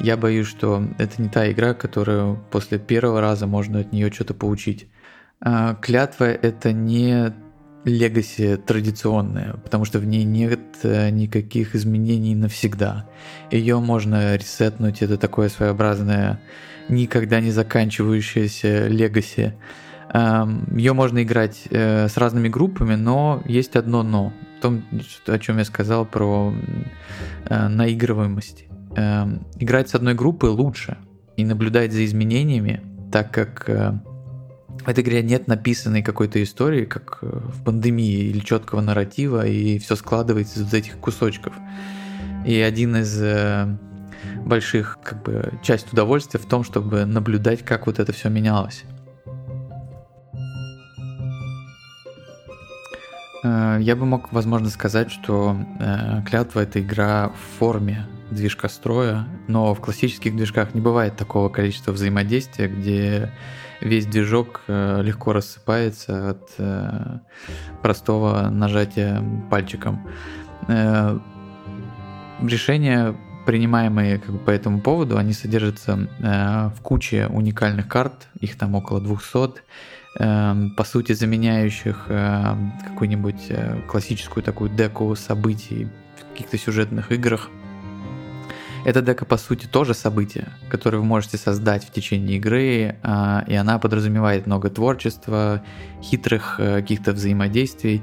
[0.00, 4.34] я боюсь, что это не та игра, которую после первого раза можно от нее что-то
[4.34, 4.88] поучить.
[5.40, 7.32] А, клятва это не
[7.84, 13.06] легаси традиционная, потому что в ней нет э, никаких изменений навсегда.
[13.50, 16.40] Ее можно ресетнуть, это такое своеобразное,
[16.88, 19.54] никогда не заканчивающееся легаси.
[20.12, 24.32] Ее можно играть э, с разными группами, но есть одно но.
[24.58, 24.84] В том,
[25.26, 26.54] о чем я сказал про
[27.46, 28.66] э, наигрываемость
[28.96, 29.24] э,
[29.58, 30.98] играть с одной группой лучше
[31.36, 33.98] и наблюдать за изменениями, так как э,
[34.84, 39.96] в этой игре нет написанной какой-то истории, как в пандемии, или четкого нарратива, и все
[39.96, 41.54] складывается из этих кусочков.
[42.46, 43.18] И один из
[44.44, 48.84] больших, как бы, часть удовольствия в том, чтобы наблюдать, как вот это все менялось.
[53.44, 59.26] Э, я бы мог, возможно, сказать, что э, клятва это игра в форме движка строя,
[59.46, 63.30] но в классических движках не бывает такого количества взаимодействия, где
[63.80, 66.50] весь движок э, легко рассыпается от
[67.82, 70.08] простого нажатия пальчиком.
[72.40, 73.14] Решения,
[73.46, 79.00] принимаемые как бы, по этому поводу, они содержатся в куче уникальных карт, их там около
[79.00, 79.62] 200,
[80.18, 83.52] по сути заменяющих какую-нибудь
[83.88, 87.50] классическую такую деку событий в каких-то сюжетных играх–
[88.84, 93.54] эта дека, по сути, тоже событие, которое вы можете создать в течение игры, а, и
[93.54, 95.62] она подразумевает много творчества,
[96.02, 98.02] хитрых э, каких-то взаимодействий.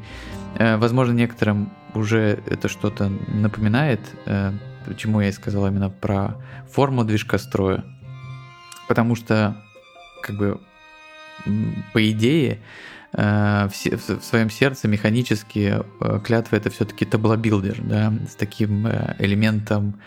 [0.58, 4.54] Э, возможно, некоторым уже это что-то напоминает, э,
[4.86, 6.36] почему я и сказал именно про
[6.72, 7.84] форму движка строя.
[8.88, 9.56] Потому что,
[10.22, 10.60] как бы,
[11.94, 12.60] по идее,
[13.14, 13.70] в,
[14.22, 15.84] своем сердце механически
[16.24, 18.88] клятва это все-таки tableau builder, да, с таким
[19.20, 20.00] элементом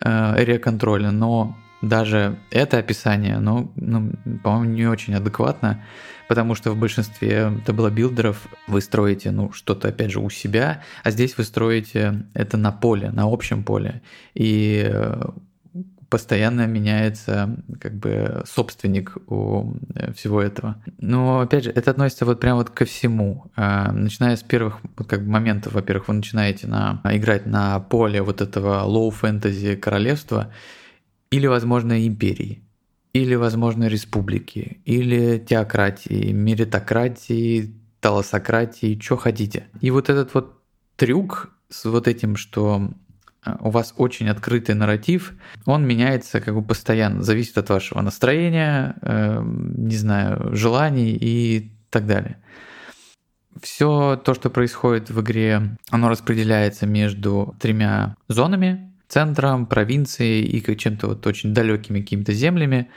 [0.00, 4.12] area контроля, но даже это описание, ну, ну
[4.42, 5.82] по-моему, не очень адекватно,
[6.28, 10.82] потому что в большинстве tableau builder ов вы строите, ну, что-то, опять же, у себя,
[11.02, 14.00] а здесь вы строите это на поле, на общем поле.
[14.34, 15.22] И э,
[16.12, 20.76] постоянно меняется как бы собственник у э, всего этого.
[20.98, 23.50] Но опять же, это относится вот прям вот ко всему.
[23.56, 28.20] А, начиная с первых вот как бы моментов, во-первых, вы начинаете на, играть на поле
[28.20, 30.52] вот этого low fantasy королевства
[31.32, 32.62] или, возможно, империи
[33.12, 39.68] или, возможно, республики, или теократии, меритократии, талосократии, что хотите.
[39.80, 40.62] И вот этот вот
[40.96, 42.90] трюк с вот этим, что
[43.44, 45.34] э, у вас очень открытый нарратив,
[45.66, 52.06] он меняется как бы постоянно, зависит от вашего настроения, э, не знаю, желаний и так
[52.06, 52.38] далее.
[53.60, 61.08] Все то, что происходит в игре, оно распределяется между тремя зонами, центром, провинцией и чем-то
[61.08, 62.88] вот очень далекими какими-то землями,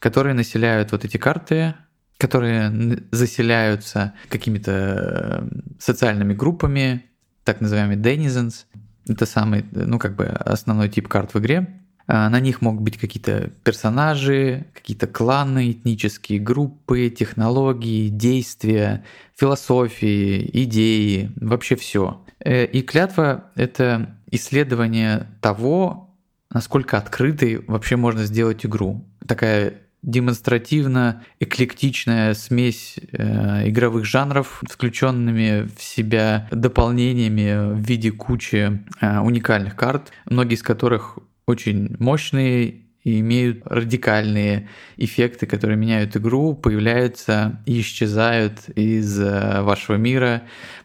[0.00, 1.74] которые населяют вот эти карты,
[2.18, 5.48] которые заселяются какими-то э,
[5.78, 7.06] социальными группами,
[7.44, 8.66] так называемыми denizens.
[9.08, 11.80] Это самый, ну как бы основной тип карт в игре.
[12.06, 19.04] А, на них могут быть какие-то персонажи, какие-то кланы, этнические группы, технологии, действия,
[19.34, 22.22] философии, идеи, вообще все.
[22.44, 26.16] Э, и клятва— это исследование того,
[26.50, 29.06] насколько открытой вообще можно сделать игру.
[29.26, 39.18] Такая демонстративно эклектичная смесь э, игровых жанров, включенными в себя дополнениями в виде кучи э,
[39.20, 47.60] уникальных карт, многие из которых очень мощные и имеют радикальные эффекты, которые меняют игру, появляются
[47.66, 50.42] и исчезают из э, вашего мира.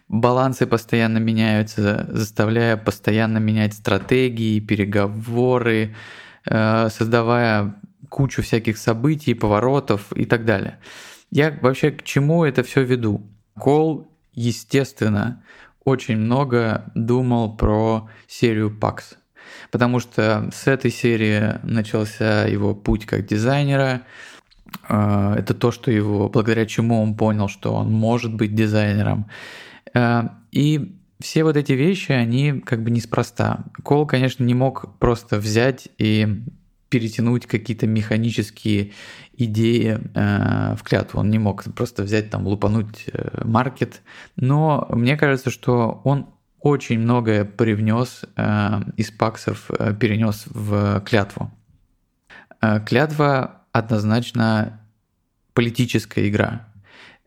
[0.07, 5.95] Балансы постоянно меняются, заставляя постоянно менять стратегии, переговоры,
[6.45, 7.75] э, создавая
[8.09, 10.79] кучу всяких событий, поворотов и так далее.
[11.29, 13.29] Я вообще к чему это все веду?
[13.53, 15.43] Кол, естественно,
[15.83, 19.17] очень много думал про серию PAX–
[19.71, 24.01] потому что с этой серии начался его путь как дизайнера.
[24.87, 29.27] А, это то, что его, благодаря чему он понял, что он может быть дизайнером.
[29.93, 33.65] А, и все вот эти вещи, они как бы неспроста.
[33.83, 36.43] Кол, конечно, не мог просто взять и
[36.89, 38.93] перетянуть какие-то механические
[39.33, 41.19] идеи э, в клятву.
[41.19, 44.01] Он не мог просто взять там, лупануть э, маркет.
[44.35, 46.27] Но мне кажется, что он
[46.59, 51.51] очень многое привнес э, из паксов, э, перенес в клятву.
[52.61, 54.81] Э, клятва однозначно
[55.53, 56.67] политическая игра.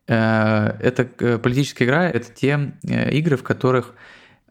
[0.09, 3.95] Э, это э, политическая игра– это те э, игры, в которых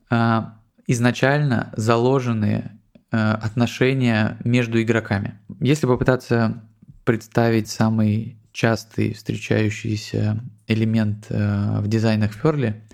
[0.10, 0.42] э,
[0.88, 2.72] изначально заложены
[3.12, 5.40] э, отношения между игроками.
[5.60, 6.64] Если попытаться
[7.04, 12.82] представить самый частый встречающийся элемент э, в дизайнах Ферли–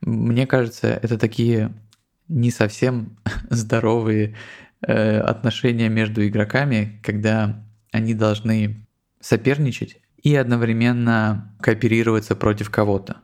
[0.00, 1.72] мне кажется, это такие
[2.28, 3.18] не совсем
[3.50, 4.36] здоровые
[4.86, 8.86] э, отношения между игроками, когда они должны
[9.20, 13.18] соперничать и одновременно кооперироваться против кого-то.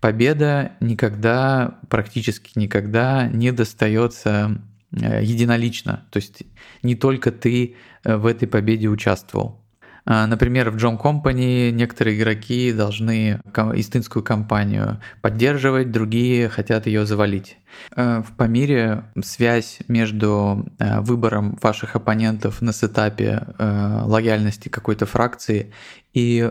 [0.00, 4.62] Победа никогда, практически никогда не достается
[4.92, 6.06] э, единолично.
[6.10, 6.42] То есть
[6.82, 9.61] не только ты э, в этой победе участвовал.
[10.04, 13.40] А, например, в John Company некоторые игроки должны
[13.74, 17.58] истинскую компанию поддерживать, другие хотят ее завалить.
[17.94, 25.72] А, в Памире связь между а, выбором ваших оппонентов на сетапе лояльности какой-то фракции
[26.12, 26.50] и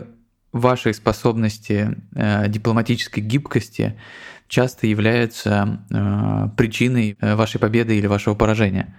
[0.52, 1.96] вашей способности
[2.48, 3.98] дипломатической гибкости
[4.48, 5.80] часто является
[6.58, 8.94] причиной вашей победы или вашего поражения.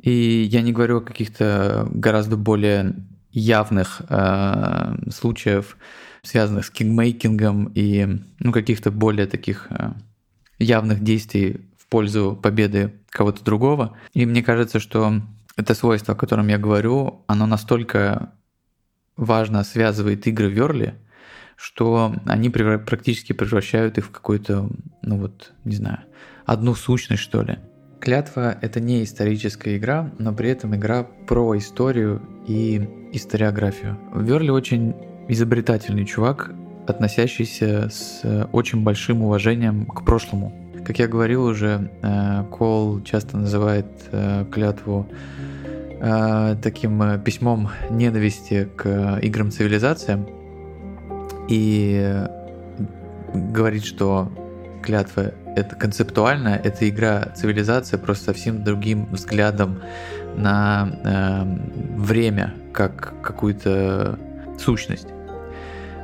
[0.00, 2.96] И я не говорю о каких-то гораздо более
[3.36, 5.76] явных э, случаев,
[6.22, 9.92] связанных с кингмейкингом и ну, каких-то более таких э,
[10.58, 13.94] явных действий в пользу победы кого-то другого.
[14.14, 15.20] И мне кажется, что
[15.54, 18.32] это свойство, о котором я говорю, оно настолько
[19.18, 20.94] важно связывает игры Верли,
[21.56, 24.70] что они практически превращают их в какую-то,
[25.02, 26.00] ну вот, не знаю,
[26.46, 27.58] одну сущность, что ли.
[28.00, 33.98] Клятва— это не историческая игра, но при этом игра про историю и историографию.
[34.14, 34.94] Верли очень
[35.28, 36.52] изобретательный чувак,
[36.86, 40.52] относящийся с очень большим уважением к прошлому.
[40.84, 45.08] Как я говорил уже, э, Кол часто называет э, клятву
[46.00, 50.28] э, таким письмом ненависти к играм цивилизациям
[51.48, 52.24] и
[53.34, 54.30] говорит, что
[54.82, 59.80] клятва это концептуально, это игра цивилизация просто совсем другим взглядом
[60.36, 61.44] на э,
[61.96, 64.18] время как какую-то
[64.58, 65.08] сущность.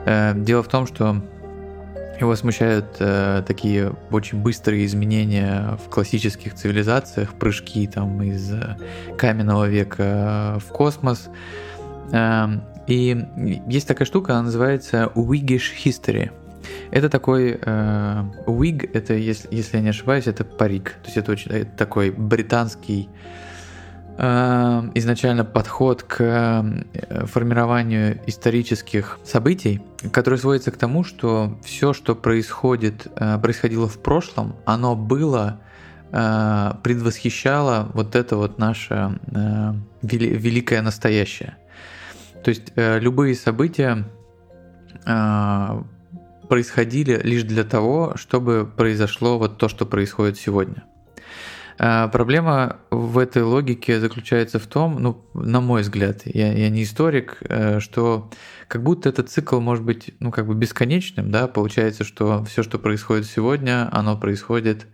[0.07, 1.22] Э, дело в том, что
[2.20, 8.76] Его смущают э, такие очень быстрые изменения в классических цивилизациях, прыжки там из э,
[9.18, 11.28] каменного века в космос.
[12.12, 12.47] Э,
[12.87, 13.24] и
[13.66, 16.30] есть такая штука, она называется Whiggish History.
[16.91, 20.97] Это такой э, wig, это, если, если я не ошибаюсь, это парик.
[21.03, 23.09] То есть это очень это такой британский
[24.19, 29.81] изначально подход к э, формированию исторических событий,
[30.13, 35.61] который сводится к тому, что все, что происходит, э, происходило в прошлом, оно было
[36.13, 39.19] э, предвосхищало вот это вот наше
[40.03, 41.57] вели, великое настоящее.
[42.45, 44.05] То есть любые события
[46.49, 50.85] происходили лишь для того, чтобы произошло вот то, что происходит сегодня.
[51.85, 56.85] А, проблема в этой логике заключается в том, ну, на мой взгляд, я, я не
[56.85, 58.30] историк, э, что
[58.68, 62.78] как будто этот цикл может быть, ну, как бы бесконечным, да, получается, что все, что
[62.78, 64.87] происходит сегодня, оно происходит,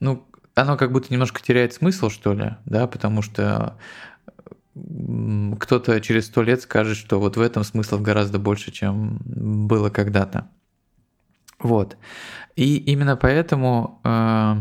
[0.00, 0.26] ну,
[0.56, 3.78] оно как будто немножко теряет смысл, что ли, да, потому что
[4.74, 10.48] кто-то через сто лет скажет, что вот в этом смыслов гораздо больше, чем было когда-то.
[11.60, 11.96] Вот.
[12.56, 14.56] И именно поэтому э,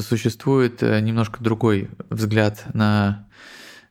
[0.00, 3.28] существует э, немножко другой взгляд на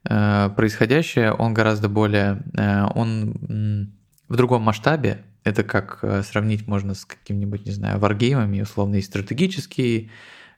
[0.03, 1.33] э, происходящее.
[1.33, 3.91] Он гораздо более, э, он
[4.27, 5.23] в другом масштабе.
[5.43, 10.11] Это как э, сравнить можно с каким-нибудь, не знаю, варгеймами, условно, и стратегический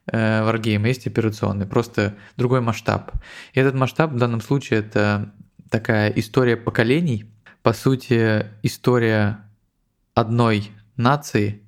[0.06, 3.12] э, варгейм, есть операционный, просто другой масштаб.
[3.54, 5.32] И этот масштаб в данном случае это
[5.70, 7.30] такая история поколений,
[7.62, 9.38] по сути, история
[10.14, 11.62] одной нации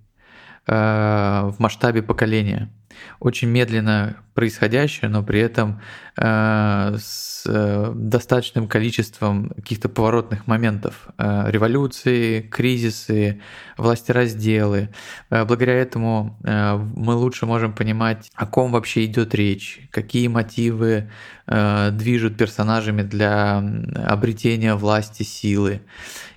[0.66, 2.70] э, в масштабе поколения
[3.20, 5.80] очень медленно происходящее, но при этом
[6.16, 11.08] э, с э, достаточным количеством каких-то поворотных моментов.
[11.18, 13.40] Э, революции, кризисы,
[13.76, 14.90] власти-разделы.
[15.30, 21.10] Э, благодаря этому э, мы лучше можем понимать, о ком вообще идет речь, какие мотивы
[21.46, 23.58] э, движут персонажами для
[24.04, 25.82] обретения власти, силы.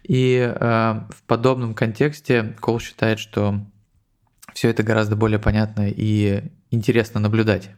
[0.03, 3.59] И э, в подобном контексте Кол считает, что
[4.57, 6.41] все это гораздо более понятно и
[6.71, 7.69] интересно наблюдать.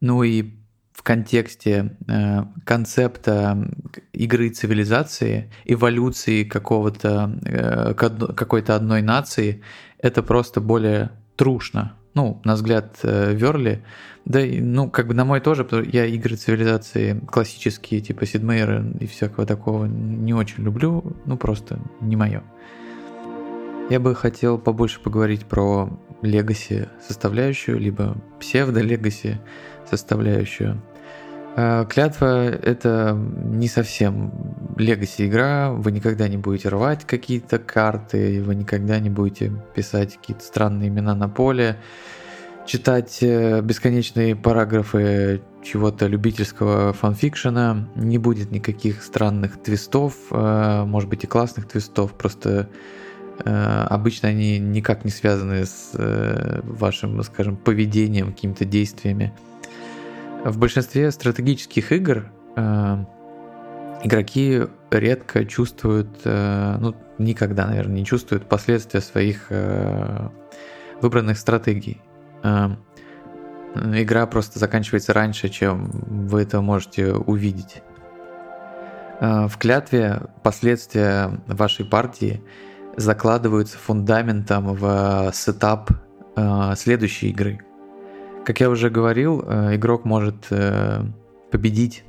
[0.00, 0.54] Ну и
[0.94, 3.70] в контексте э, концепта
[4.14, 9.60] игры цивилизации, эволюции какого-то, э, какой-то одной нации,
[9.98, 11.94] это просто более трушно.
[12.14, 13.84] Ну, на взгляд э, Верли,
[14.24, 18.82] да, ну, как бы на мой тоже, потому что я игры цивилизации классические, типа Сидмейра
[18.98, 22.42] и всякого такого не очень люблю, ну, просто не мое.
[23.90, 25.90] Я бы хотел побольше поговорить про
[26.22, 29.40] легаси составляющую, либо псевдо-легаси
[29.90, 30.80] составляющую.
[31.56, 34.30] А, клятва— это не совсем
[34.76, 40.44] легаси игра, вы никогда не будете рвать какие-то карты, вы никогда не будете писать какие-то
[40.44, 41.76] странные имена на поле,
[42.66, 51.24] читать э, бесконечные параграфы чего-то любительского фанфикшена, не будет никаких странных твистов, э, может быть
[51.24, 53.09] и классных твистов, просто Э,
[53.44, 59.32] обычно они никак не связаны с э, вашим, скажем, поведением, какими-то действиями.
[60.44, 63.04] В большинстве стратегических игр э,
[64.04, 69.50] игроки редко чувствуют, ну, никогда, наверное, не чувствуют последствия своих
[71.00, 72.00] выбранных стратегий.
[73.74, 77.82] Игра просто заканчивается раньше, чем вы это можете увидеть.
[79.20, 82.42] В клятве последствия вашей партии–
[82.96, 85.90] закладываются фундаментом в сетап
[86.36, 87.60] э, следующей игры.
[88.44, 91.02] Как я уже говорил, э, игрок может э,
[91.50, 92.04] победить,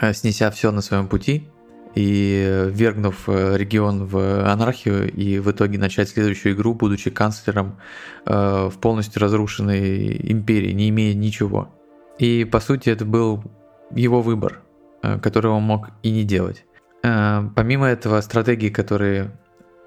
[0.00, 1.48] э, снеся все на своем пути
[1.94, 7.76] и вергнув э, регион в анархию и в итоге начать следующую игру, будучи канцлером
[8.26, 11.68] э, в полностью разрушенной империи, не имея ничего.
[12.18, 13.44] И по сути это был
[13.94, 14.62] его выбор,
[15.02, 16.64] э, который он мог и не делать.
[17.04, 19.30] Э, помимо этого, стратегии, которые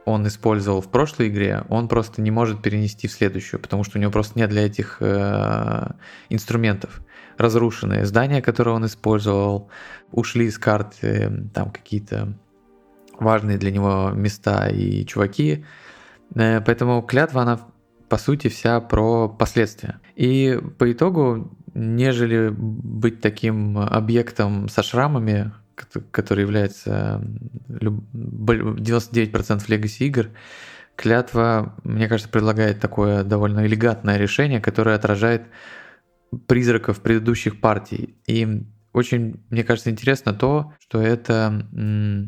[0.08, 4.02] он использовал в прошлой игре, он просто не может перенести в следующую, потому что у
[4.02, 5.92] него просто нет для этих э,
[6.30, 7.02] инструментов.
[7.38, 9.70] Разрушенные здания, которые он использовал,
[10.14, 12.34] ушли с карты там какие-то
[13.20, 15.66] важные для него места и чуваки.
[16.36, 17.60] Э, поэтому клятва, она
[18.08, 20.00] по сути вся про последствия.
[20.16, 25.52] И по итогу, нежели быть таким объектом со шрамами,
[26.12, 27.22] который является
[27.70, 30.30] 99% Legacy игр,
[30.96, 35.44] клятва, мне кажется, предлагает такое довольно элегантное решение, которое отражает
[36.48, 38.16] призраков предыдущих партий.
[38.26, 41.68] И очень, мне кажется, интересно то, что это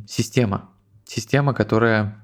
[0.08, 0.70] система.
[1.06, 2.24] Система, которая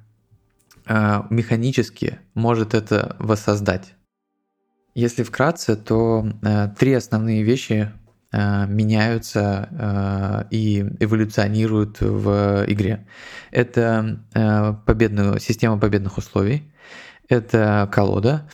[0.85, 3.95] э, механически может это воссоздать.
[4.93, 7.91] Если вкратце, то э, три основные вещи
[8.67, 13.07] меняются э, и эволюционируют в игре.
[13.51, 16.71] Это э, победную, система победных условий,
[17.29, 18.49] это колода,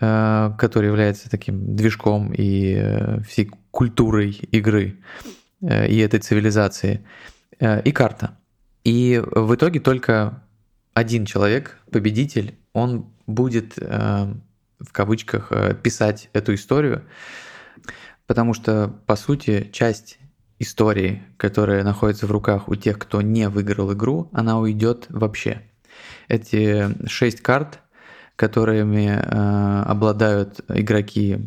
[0.00, 4.96] э, которая является таким движком и э, всей культурой игры
[5.60, 7.06] э, и этой цивилизации,
[7.58, 8.38] э, и карта.
[8.84, 10.42] И в итоге только
[10.94, 14.34] один человек, победитель, он будет э,
[14.80, 17.04] в кавычках э, писать эту историю,
[18.28, 20.18] потому что, по сути, часть
[20.60, 25.62] истории, которая находится в руках у тех, кто не выиграл игру, она уйдет вообще.
[26.28, 27.80] Эти шесть карт,
[28.36, 31.38] которыми э, обладают игроки,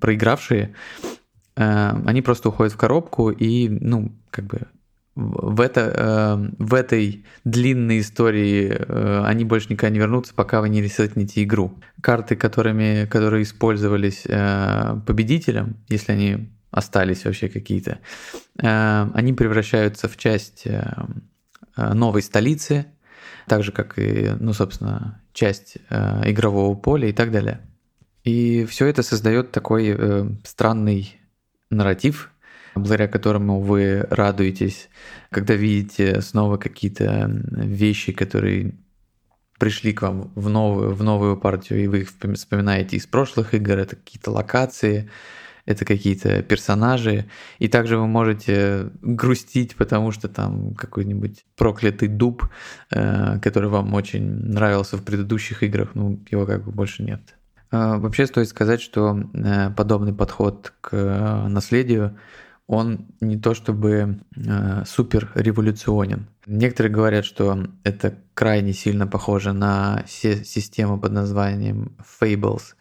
[0.00, 0.74] проигравшие,
[1.56, 4.62] э, они просто уходят в коробку и, ну, как бы
[5.14, 10.68] в, это, э, в этой длинной истории э, они больше никогда не вернутся, пока вы
[10.68, 11.78] не ресетните игру.
[12.00, 18.00] Карты, которыми, которые использовались э, победителем, если они остались вообще какие-то,
[18.56, 20.66] они превращаются в часть
[21.76, 22.86] новой столицы,
[23.46, 27.60] так же, как и, ну, собственно, часть игрового поля и так далее.
[28.24, 31.16] И все это создает такой странный
[31.70, 32.32] нарратив,
[32.74, 34.88] благодаря которому вы радуетесь,
[35.30, 38.74] когда видите снова какие-то вещи, которые
[39.58, 43.78] пришли к вам в новую, в новую партию, и вы их вспоминаете из прошлых игр,
[43.78, 45.08] это какие-то локации,
[45.66, 47.26] это какие-то персонажи,
[47.58, 52.48] и также вы можете грустить, потому что там какой-нибудь проклятый дуб,
[52.90, 57.20] э, который вам очень нравился в предыдущих играх, ну, его как бы больше нет.
[57.70, 62.18] Э, вообще стоит сказать, что э, подобный подход к наследию
[62.66, 66.28] он не то чтобы э, супер революционен.
[66.46, 72.74] Некоторые говорят, что это крайне сильно похоже на систему под названием Fables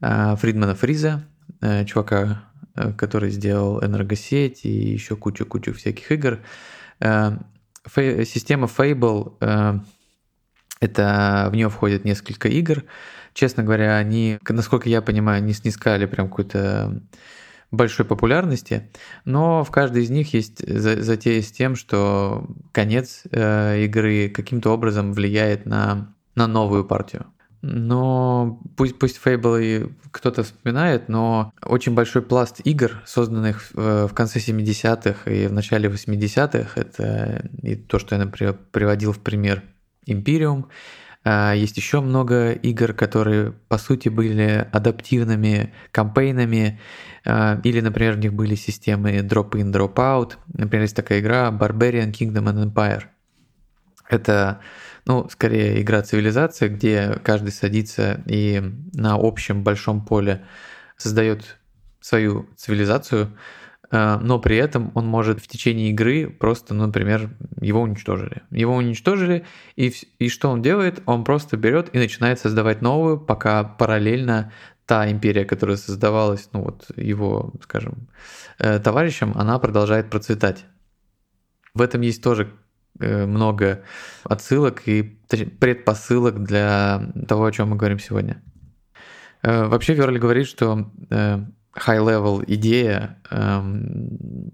[0.00, 1.24] э, Фридмана Фриза,
[1.60, 6.40] э, чувака, э, который сделал энергосеть и еще кучу-кучу всяких игр.
[7.00, 7.38] Э,
[7.86, 9.78] фей, система Fable э,
[10.80, 12.84] это в нее входит несколько игр.
[13.32, 17.00] Честно говоря, они, насколько я понимаю, не снискали прям какой-то
[17.72, 18.90] большой популярности,
[19.24, 25.12] но в каждой из них есть затея с тем, что конец э, игры каким-то образом
[25.12, 27.26] влияет на, на новую партию.
[27.62, 34.14] Но пусть, пусть Fable и кто-то вспоминает, но очень большой пласт игр, созданных в, в
[34.14, 39.62] конце 70-х и в начале 80-х, это и то, что я, например, приводил в пример
[40.06, 40.66] Imperium,
[41.24, 46.80] есть еще много игр, которые по сути были адаптивными кампейнами,
[47.24, 50.32] а, или, например, в них были системы drop-in, drop-out.
[50.52, 53.04] Например, есть такая игра Barbarian Kingdom and Empire.
[54.08, 54.60] Это,
[55.06, 58.60] ну, скорее игра цивилизация, где каждый садится и
[58.92, 60.44] на общем большом поле
[60.96, 61.58] создает
[62.00, 63.30] свою цивилизацию,
[63.92, 67.30] но при этом он может в течение игры просто, ну, например,
[67.60, 68.40] его уничтожили.
[68.50, 69.44] Его уничтожили,
[69.76, 71.02] и, и что он делает?
[71.04, 74.50] Он просто берет и начинает создавать новую, пока параллельно
[74.86, 78.08] та империя, которая создавалась, ну вот его, скажем,
[78.58, 80.64] э, товарищем, она продолжает процветать.
[81.74, 82.50] В этом есть тоже
[82.98, 83.84] э, много
[84.24, 88.42] отсылок и предпосылок для того, о чем мы говорим сегодня.
[89.42, 90.90] Вообще Верли говорит, что
[91.76, 94.52] high-level идея эм,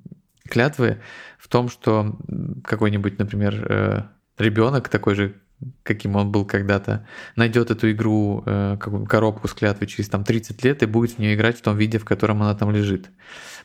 [0.49, 1.01] клятвы
[1.39, 2.17] в том, что
[2.65, 4.03] какой-нибудь, например, э,
[4.39, 5.35] ребенок такой же,
[5.83, 7.07] каким он был когда-то,
[7.37, 8.77] найдет эту игру, э,
[9.09, 11.99] коробку с клятвой через там 30 лет и будет в нее играть в том виде,
[11.99, 13.11] в котором она там лежит.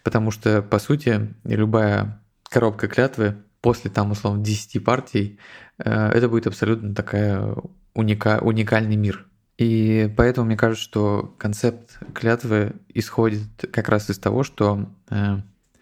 [0.04, 5.40] Потому что, по сути, любая коробка клятвы после там, условно, 10 партий,
[5.78, 7.56] э, это будет абсолютно такая
[7.94, 9.28] уника, уникальный мир–
[9.58, 15.38] и поэтому мне кажется, что концепт клятвы исходит как раз из того, что э,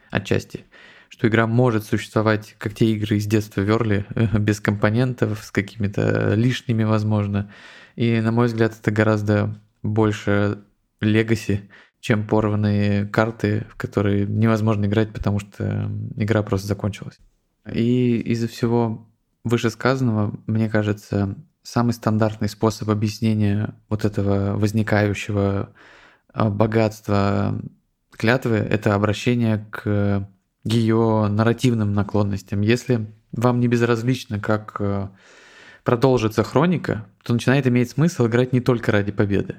[0.10, 0.66] отчасти,
[1.08, 6.34] что игра может существовать, как те игры из детства Верли, э, без компонентов, с какими-то
[6.36, 7.52] лишними, возможно.
[7.96, 10.60] И, на мой взгляд, это гораздо больше
[11.00, 11.70] легаси,
[12.02, 17.20] чем порванные карты, в которые невозможно играть, потому что игра просто закончилась.
[17.72, 19.08] И из-за всего
[19.44, 25.74] вышесказанного, мне кажется, самый стандартный способ объяснения вот этого возникающего
[26.34, 27.60] а, богатства
[28.12, 30.28] клятвы– это обращение к
[30.64, 32.62] ее нарративным наклонностям.
[32.62, 35.10] Если вам не безразлично, как э,
[35.84, 39.56] продолжится хроника, то начинает иметь смысл играть не только ради победы,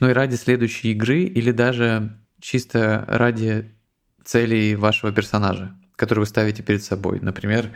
[0.00, 3.74] но и ради следующей игры или даже чисто ради
[4.24, 7.20] целей вашего персонажа, который вы ставите перед собой.
[7.20, 7.70] Например,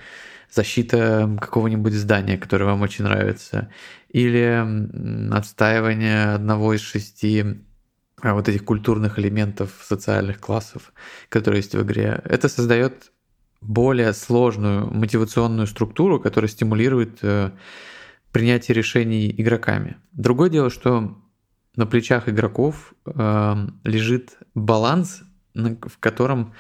[0.51, 3.71] защита какого-нибудь здания, которое вам очень нравится,
[4.09, 7.45] или отстаивание одного из шести
[8.23, 10.93] а, вот этих культурных элементов социальных классов,
[11.29, 12.21] которые есть в игре.
[12.25, 13.13] Это создает
[13.61, 17.51] более сложную мотивационную структуру, которая стимулирует э,
[18.33, 19.97] принятие решений игроками.
[20.13, 21.19] Другое дело, что
[21.77, 25.23] на плечах игроков э, лежит баланс,
[25.55, 26.55] в котором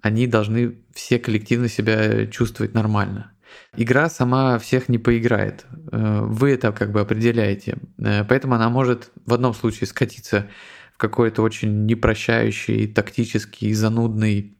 [0.00, 3.32] они должны все коллективно себя чувствовать нормально.
[3.76, 5.66] Игра сама всех не поиграет.
[5.92, 7.78] Э, вы это как бы определяете.
[7.98, 10.48] Э, поэтому она может в одном случае скатиться
[10.94, 14.56] в какой-то очень непрощающий, тактический, занудный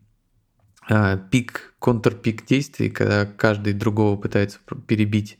[0.89, 5.39] э, пик, контрпик действий, когда каждый другого пытается перебить.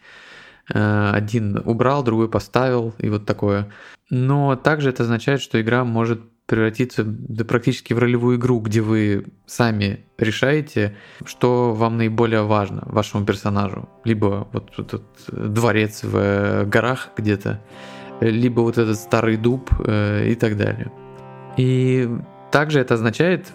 [0.69, 3.73] Один убрал, другой поставил, и вот такое.
[4.11, 9.27] Но также это означает, что игра может превратиться да, практически в ролевую игру, где вы
[9.47, 13.89] сами решаете, что вам наиболее важно вашему персонажу.
[14.05, 17.61] Либо вот этот дворец в э, горах где-то,
[18.21, 20.93] либо вот этот старый дуб э, и так далее.
[21.57, 22.09] И
[22.53, 23.47] также это означает,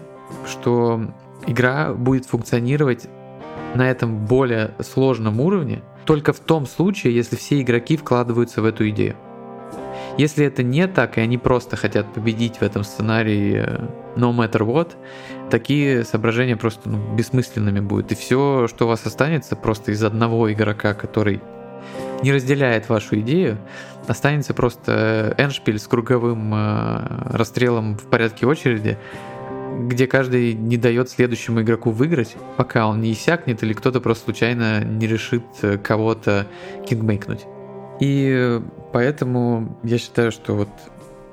[0.46, 1.14] что
[1.46, 3.08] игра будет функционировать
[3.74, 8.88] на этом более сложном уровне только в том случае, если все игроки вкладываются в эту
[8.90, 9.16] идею.
[10.18, 14.60] Если это не так, и они просто хотят победить в этом сценарии э, no matter
[14.60, 14.90] what,
[15.50, 18.12] такие соображения просто ну, бессмысленными будут.
[18.12, 21.40] И все, что у вас останется, просто из одного игрока, который
[22.22, 23.58] не разделяет вашу идею,
[24.06, 28.98] останется просто э, эншпиль с круговым э, расстрелом в порядке очереди,
[29.80, 34.84] где каждый не дает следующему игроку выиграть, пока он не иссякнет или кто-то просто случайно
[34.84, 35.44] не решит
[35.82, 36.46] кого-то
[36.86, 37.46] кингмейкнуть.
[37.98, 38.60] И
[38.92, 40.68] поэтому я считаю, что вот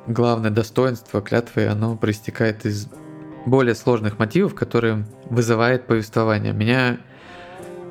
[0.08, 2.88] главное достоинство клятвы, оно проистекает из
[3.46, 6.54] более сложных мотивов, которые вызывает повествование.
[6.54, 6.98] Меня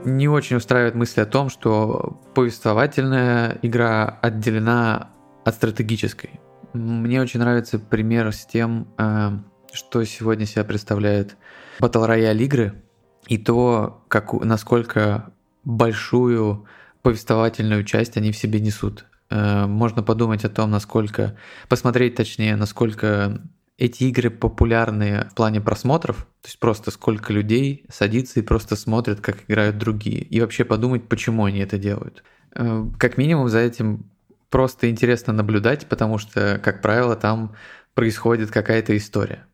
[0.04, 5.10] не очень устраивает мысль о том, что повествовательная игра отделена
[5.44, 6.40] от стратегической.
[6.72, 9.30] Мне очень нравится пример с тем, э,
[9.72, 11.36] что сегодня себя представляет
[11.80, 12.82] Battle Royale игры,
[13.26, 15.32] и то, как, насколько
[15.64, 16.66] большую
[17.02, 19.06] повествовательную часть они в себе несут.
[19.31, 21.37] Э, можно подумать о том, насколько,
[21.68, 23.41] посмотреть точнее, насколько
[23.76, 29.20] эти игры популярны в плане просмотров, то есть просто сколько людей садится и просто смотрят,
[29.20, 32.24] как играют другие, и вообще подумать, почему они это делают.
[32.55, 34.11] Э, как минимум за этим
[34.51, 37.55] просто интересно наблюдать, потому что, как правило, там
[37.95, 39.45] происходит какая-то история.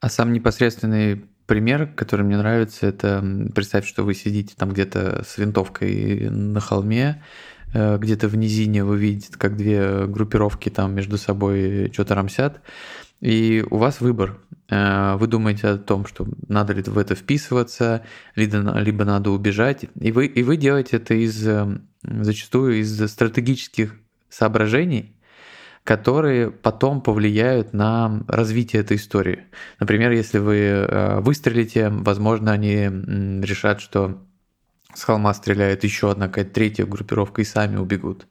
[0.00, 3.22] А сам непосредственный пример, который мне нравится, это
[3.54, 7.22] представь, что вы сидите там где-то с винтовкой на холме,
[7.74, 12.62] где-то в низине вы видите, как две группировки там между собой что-то рамсят,
[13.20, 14.38] и у вас выбор.
[14.68, 18.04] Э, вы думаете о том, что надо ли в это вписываться,
[18.36, 21.46] либо, либо надо убежать, и вы, и вы делаете это из,
[22.02, 23.94] зачастую из стратегических
[24.28, 25.14] соображений,
[25.84, 29.44] которые потом повлияют на развитие этой истории.
[29.78, 32.86] Например, если вы э, выстрелите, возможно, они
[33.42, 34.22] решат, что
[34.94, 38.26] с холма стреляет еще одна какая-то третья группировка и сами убегут.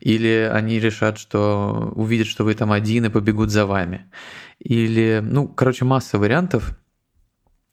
[0.00, 4.10] Или они решат, что увидят, что вы там один и побегут за вами.
[4.58, 6.76] Или, ну, короче, масса вариантов,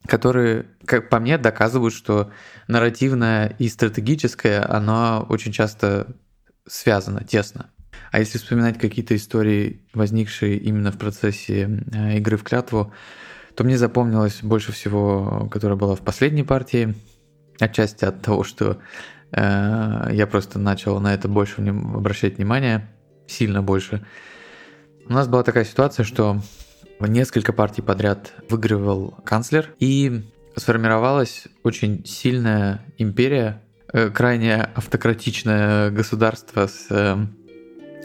[0.07, 2.31] которые, как по мне, доказывают, что
[2.67, 6.15] нарративное и стратегическое, оно очень часто
[6.67, 7.69] связано тесно.
[8.11, 12.93] А если вспоминать какие-то истории, возникшие именно в процессе э, игры в клятву,
[13.55, 16.95] то мне запомнилось больше всего, которая была в последней партии,
[17.59, 18.79] отчасти от того, что
[19.31, 22.89] э, я просто начал на это больше вним- обращать внимание,
[23.27, 24.05] сильно больше.
[25.07, 26.41] У нас была такая ситуация, что
[26.99, 36.87] несколько партий подряд выигрывал канцлер, и сформировалась очень сильная империя, э, крайне автократичное государство с
[36.89, 37.17] э,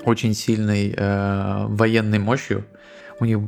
[0.05, 2.65] очень сильной э, военной мощью.
[3.21, 3.39] У них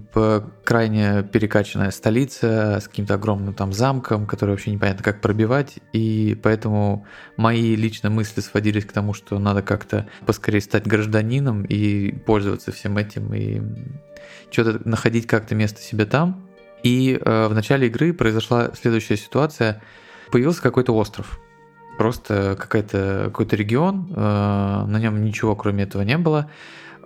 [0.64, 5.74] крайне перекачанная столица с каким-то огромным там замком, который вообще непонятно как пробивать.
[5.92, 7.04] И поэтому
[7.36, 12.96] мои личные мысли сводились к тому, что надо как-то поскорее стать гражданином и пользоваться всем
[12.96, 13.60] этим, и
[14.50, 16.48] что-то находить как-то место себе там.
[16.82, 19.82] И э, в начале игры произошла следующая ситуация.
[20.30, 21.40] Появился какой-то остров
[21.96, 26.50] просто какой-то какой-то регион, э, на нем ничего кроме этого не было.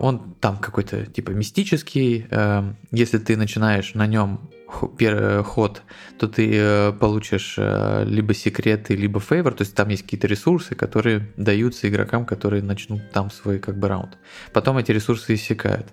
[0.01, 2.27] Он там какой-то типа мистический.
[2.31, 4.51] Э, если ты начинаешь на нем
[4.99, 5.83] первый ход,
[6.19, 11.33] то ты э, получишь либо секреты, либо фейвор, то есть там есть какие-то ресурсы, которые
[11.37, 14.19] даются игрокам, которые начнут там свой как бы раунд.
[14.53, 15.87] Потом эти ресурсы иссякают.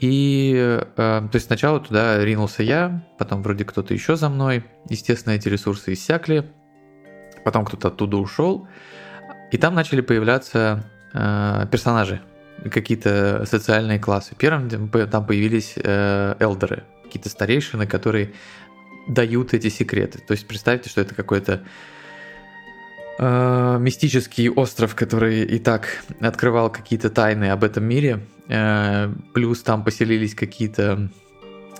[0.00, 4.64] И то есть сначала туда ринулся я, потом вроде кто-то еще за мной.
[4.90, 6.52] Естественно, эти ресурсы иссякли,
[7.44, 8.68] потом кто-то оттуда ушел,
[9.52, 12.20] и там начали появляться э, персонажи,
[12.70, 14.34] какие-то социальные классы.
[14.36, 18.32] Первым там появились э, элдеры, какие-то старейшины, которые
[19.06, 20.18] дают эти секреты.
[20.18, 21.62] То есть представьте, что это какой-то
[23.18, 29.84] э, мистический остров, который и так открывал какие-то тайны об этом мире, э, плюс там
[29.84, 31.10] поселились какие-то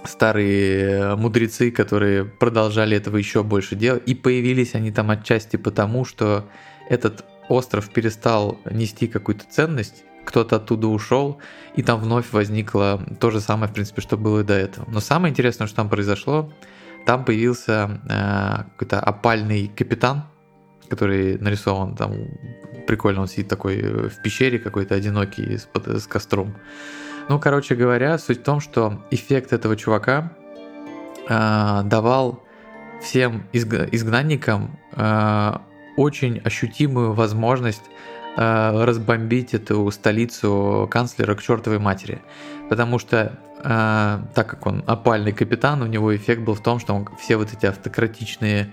[0.05, 6.47] старые мудрецы, которые продолжали этого еще больше делать, и появились они там отчасти потому, что
[6.91, 11.39] этот остров перестал нести какую-то ценность, кто-то оттуда ушел,
[11.77, 14.87] и там вновь возникло то же самое, в принципе, что было и до этого.
[14.91, 16.53] Но самое интересное, что там произошло,
[17.07, 20.25] там появился э, какой-то опальный капитан,
[20.89, 22.13] который нарисован там
[22.87, 26.55] прикольно, он сидит такой э, в пещере какой-то одинокий с, с костром.
[27.29, 30.33] Ну, короче говоря, суть в том, что эффект этого чувака
[31.29, 32.43] э, давал
[33.01, 35.53] всем изг- изгнанникам э,
[35.97, 37.85] очень ощутимую возможность
[38.37, 42.21] э, разбомбить эту столицу канцлера к чертовой матери.
[42.69, 46.95] Потому что, э, так как он опальный капитан, у него эффект был в том, что
[46.95, 48.73] он все вот эти автократичные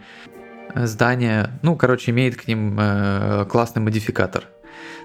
[0.75, 4.43] здания, ну, короче, имеет к ним э, классный модификатор.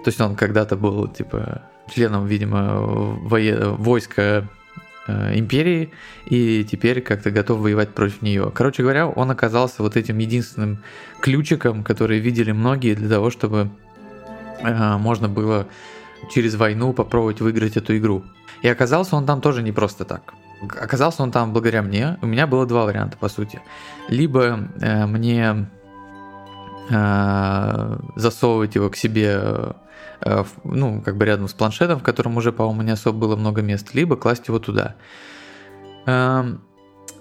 [0.05, 3.71] То есть он когда-то был, типа, членом, видимо, вое...
[3.71, 4.47] войска
[5.07, 5.91] э, империи,
[6.27, 8.53] и теперь как-то готов воевать против нее.
[8.55, 10.83] Короче говоря, он оказался вот этим единственным
[11.21, 13.86] ключиком, который видели многие для того, чтобы э,
[14.63, 15.67] можно было
[16.31, 18.25] через войну попробовать выиграть эту игру.
[18.63, 20.35] И оказался он там тоже не просто так.
[20.63, 22.19] Оказался он там благодаря мне.
[22.23, 23.61] У меня было два варианта, по сути.
[24.09, 25.69] Либо э, мне
[26.89, 29.75] э, засовывать его к себе,
[30.23, 33.61] э, ну, как бы рядом с планшетом, в котором уже, по-моему, не особо было много
[33.61, 34.97] мест, либо класть его туда.
[36.07, 36.57] Э,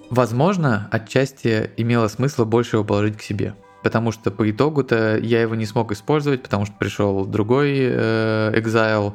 [0.10, 3.54] возможно, отчасти имело смысл больше его положить к себе.
[3.86, 9.14] Потому что по итогу-то я его не смог использовать, потому что пришел другой э, Exile,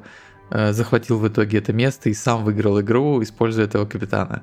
[0.51, 4.43] Э, захватил в итоге это место и сам выиграл игру, используя этого капитана.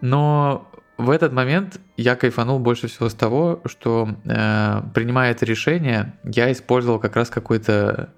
[0.00, 6.14] Но в этот момент я кайфанул больше всего с того, что э, принимая это решение,
[6.24, 8.12] я использовал как раз какой-то,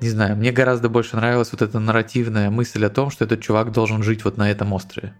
[0.00, 3.72] не знаю, мне гораздо больше нравилась вот эта нарративная мысль о том, что этот чувак
[3.72, 5.12] должен жить вот на этом острове.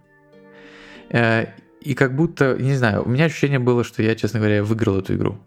[1.09, 1.47] Э,
[1.85, 5.15] и как будто, не знаю, у меня ощущение было, что я, честно говоря, выиграл эту
[5.15, 5.37] игру.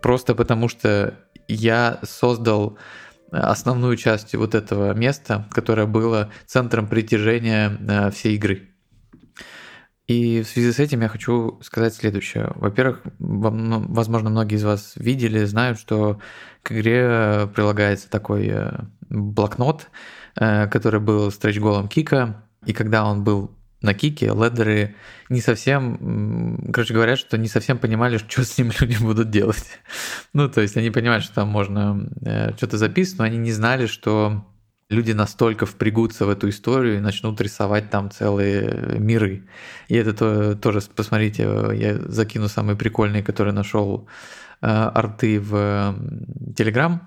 [0.00, 1.14] Просто потому что
[1.48, 2.78] я создал
[3.32, 8.68] основную часть вот этого места, которое было центром притяжения э, всей игры.
[10.06, 12.52] И в связи с этим я хочу сказать следующее.
[12.54, 16.20] Во-первых, возможно, многие из вас видели, знают, что
[16.62, 18.72] к игре прилагается такой э,
[19.08, 19.88] блокнот,
[20.36, 23.50] э, который был стретч-голом Кика, и когда он был
[23.82, 24.94] на кике ледеры
[25.28, 29.64] не совсем, короче, говорят, что не совсем понимали, что с ним люди будут делать.
[30.32, 33.86] ну, то есть они понимают, что там можно э, что-то записывать, но они не знали,
[33.86, 34.44] что
[34.88, 39.44] люди настолько впрягутся в эту историю и начнут рисовать там целые миры.
[39.88, 41.42] И это то, тоже, посмотрите,
[41.74, 44.08] я закину самые прикольные, которые нашел
[44.60, 45.94] э, арты в
[46.56, 47.00] Telegram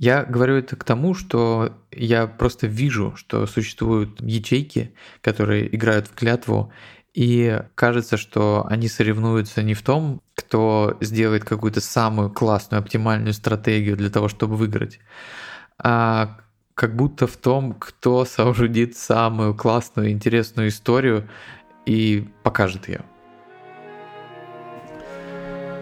[0.00, 6.14] я говорю это к тому, что я просто вижу, что существуют ячейки, которые играют в
[6.14, 6.72] клятву,
[7.12, 13.94] и кажется, что они соревнуются не в том, кто сделает какую-то самую классную, оптимальную стратегию
[13.94, 15.00] для того, чтобы выиграть,
[15.76, 16.38] а
[16.72, 21.28] как будто в том, кто соорудит самую классную, интересную историю
[21.84, 23.04] и покажет ее.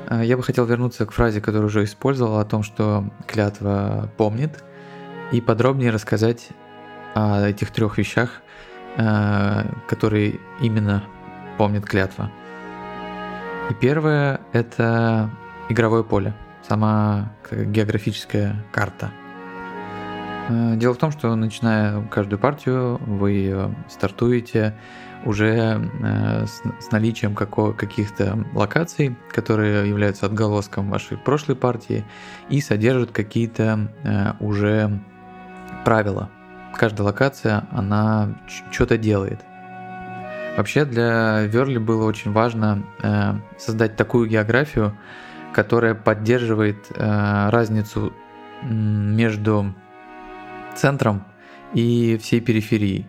[0.08, 4.64] Э, я бы хотел вернуться к фразе, которую уже использовал, о том, что клятва помнит,
[5.32, 6.48] и подробнее рассказать
[7.14, 8.42] о этих трех вещах,
[8.96, 11.04] э, которые именно
[11.56, 12.30] помнит клятва.
[13.70, 15.30] И первое– это
[15.68, 16.34] игровое поле,
[16.66, 19.10] сама географическая карта.
[20.48, 24.74] Э, дело в том, что начиная каждую партию, вы стартуете
[25.24, 32.04] уже э, с, с наличием каких-то локаций, которые являются отголоском вашей прошлой партии
[32.48, 35.00] и содержат какие-то э, уже
[35.84, 36.30] правила.
[36.76, 38.38] Каждая локация, она
[38.70, 39.40] что-то делает.
[40.56, 44.96] Вообще для Верли было очень важно э, создать такую географию,
[45.52, 48.12] которая поддерживает разницу
[48.62, 49.74] между
[50.76, 51.24] центром
[51.74, 53.06] и всей периферией.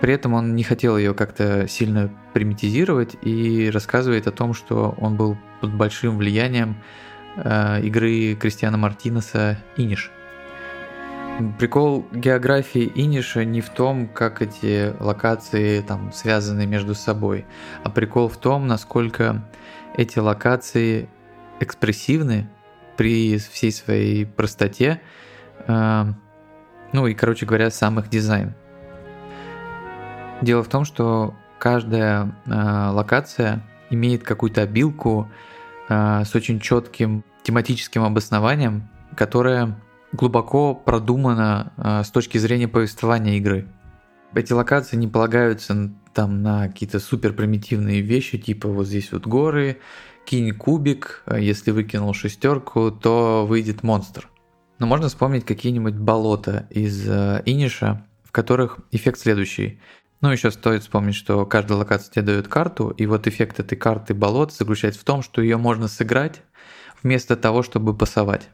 [0.00, 5.16] При этом он не хотел ее как-то сильно примитизировать и рассказывает о том, что он
[5.16, 6.76] был под большим влиянием
[7.36, 10.10] э, игры Кристиана Мартинеса «Иниш».
[11.58, 17.44] Прикол географии Иниша не в том, как эти локации там связаны между собой,
[17.82, 19.44] а прикол в том, насколько
[19.96, 21.08] эти локации
[21.58, 22.48] экспрессивны
[22.96, 25.00] при всей своей простоте.
[25.66, 26.04] Э,
[26.92, 28.54] ну и, короче говоря, сам их дизайн.
[30.42, 35.30] Дело в том, что каждая э, локация имеет какую-то обилку
[35.88, 39.80] э, с очень четким тематическим обоснованием, которое
[40.12, 43.66] глубоко продумано э, с точки зрения повествования игры.
[44.34, 49.78] Эти локации не полагаются там на какие-то супер примитивные вещи, типа вот здесь вот горы,
[50.24, 54.28] кинь кубик, а если выкинул шестерку, то выйдет монстр.
[54.78, 59.80] Но можно вспомнить какие-нибудь болота из э, Иниша, в которых эффект следующий.
[60.24, 64.14] Ну, еще стоит вспомнить, что каждая локация тебе дает карту, и вот эффект этой карты
[64.14, 66.40] болот заключается в том, что ее можно сыграть
[67.02, 68.48] вместо того, чтобы пасовать.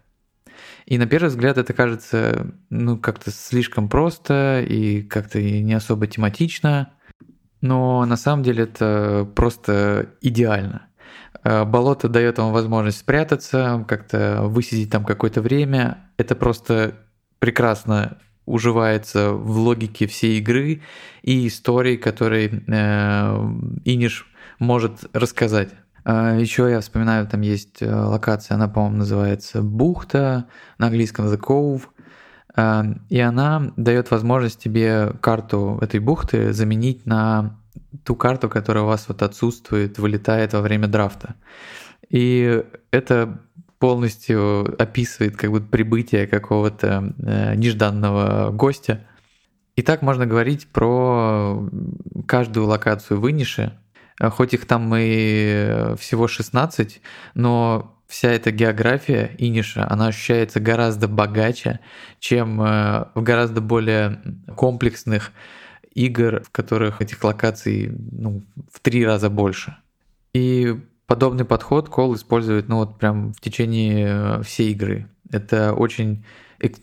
[0.86, 6.92] И на первый взгляд это кажется ну, как-то слишком просто и как-то не особо тематично,
[7.60, 10.88] но на самом деле это просто идеально.
[11.44, 16.10] Э, болото дает вам возможность спрятаться, как-то высидеть там какое-то время.
[16.16, 16.94] Это просто
[17.38, 20.82] прекрасно уживается в логике всей игры
[21.22, 23.50] и истории, которые э,
[23.84, 24.26] Иниш
[24.58, 25.70] может рассказать.
[26.04, 30.46] А Еще я вспоминаю, там есть э, локация, она, по-моему, называется Бухта,
[30.78, 31.82] на английском The Cove.
[32.56, 37.58] А, и она дает возможность тебе карту этой бухты заменить на
[38.04, 41.36] ту карту, которая у вас вот отсутствует, вылетает во время драфта.
[42.08, 43.40] И это
[43.80, 49.06] полностью описывает как бы прибытие какого-то э, нежданного гостя.
[49.74, 51.66] И так можно говорить про
[52.28, 53.78] каждую локацию в Инише,
[54.20, 57.00] а хоть их там и всего 16,
[57.34, 61.80] но вся эта география Иниша, она ощущается гораздо богаче,
[62.18, 64.20] чем э, в гораздо более
[64.56, 65.32] комплексных
[65.94, 69.76] игр, в которых этих локаций ну, в три раза больше.
[70.34, 70.76] И
[71.10, 74.06] подобный подход Кол использует ну вот прям в течение
[74.38, 75.08] э, всей игры.
[75.32, 76.24] Это очень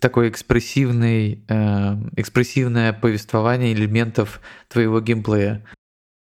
[0.02, 5.64] такой экспрессивный, э, экспрессивное повествование элементов твоего геймплея.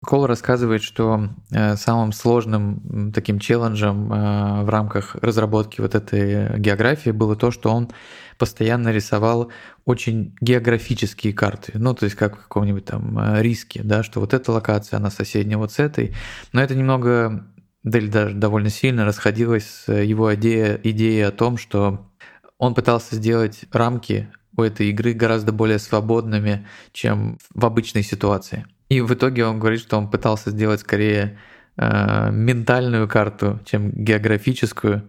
[0.05, 7.09] Кол рассказывает, что э, самым сложным таким челленджем э, в рамках разработки вот этой географии
[7.09, 7.89] было то, что он
[8.37, 9.51] постоянно рисовал
[9.85, 11.71] очень географические карты.
[11.75, 15.09] Ну, то есть как в каком-нибудь там э, риске, да, что вот эта локация, она
[15.09, 16.13] соседняя вот с этой.
[16.53, 17.47] Но это немного,
[17.85, 22.09] да даже довольно сильно расходилось с его идеей, идеей о том, что
[22.57, 24.27] он пытался сделать рамки
[24.57, 28.65] у этой игры гораздо более свободными, чем в обычной ситуации.
[28.89, 31.37] И в итоге он говорит, что он пытался сделать скорее
[31.77, 35.07] э, ментальную карту, чем географическую,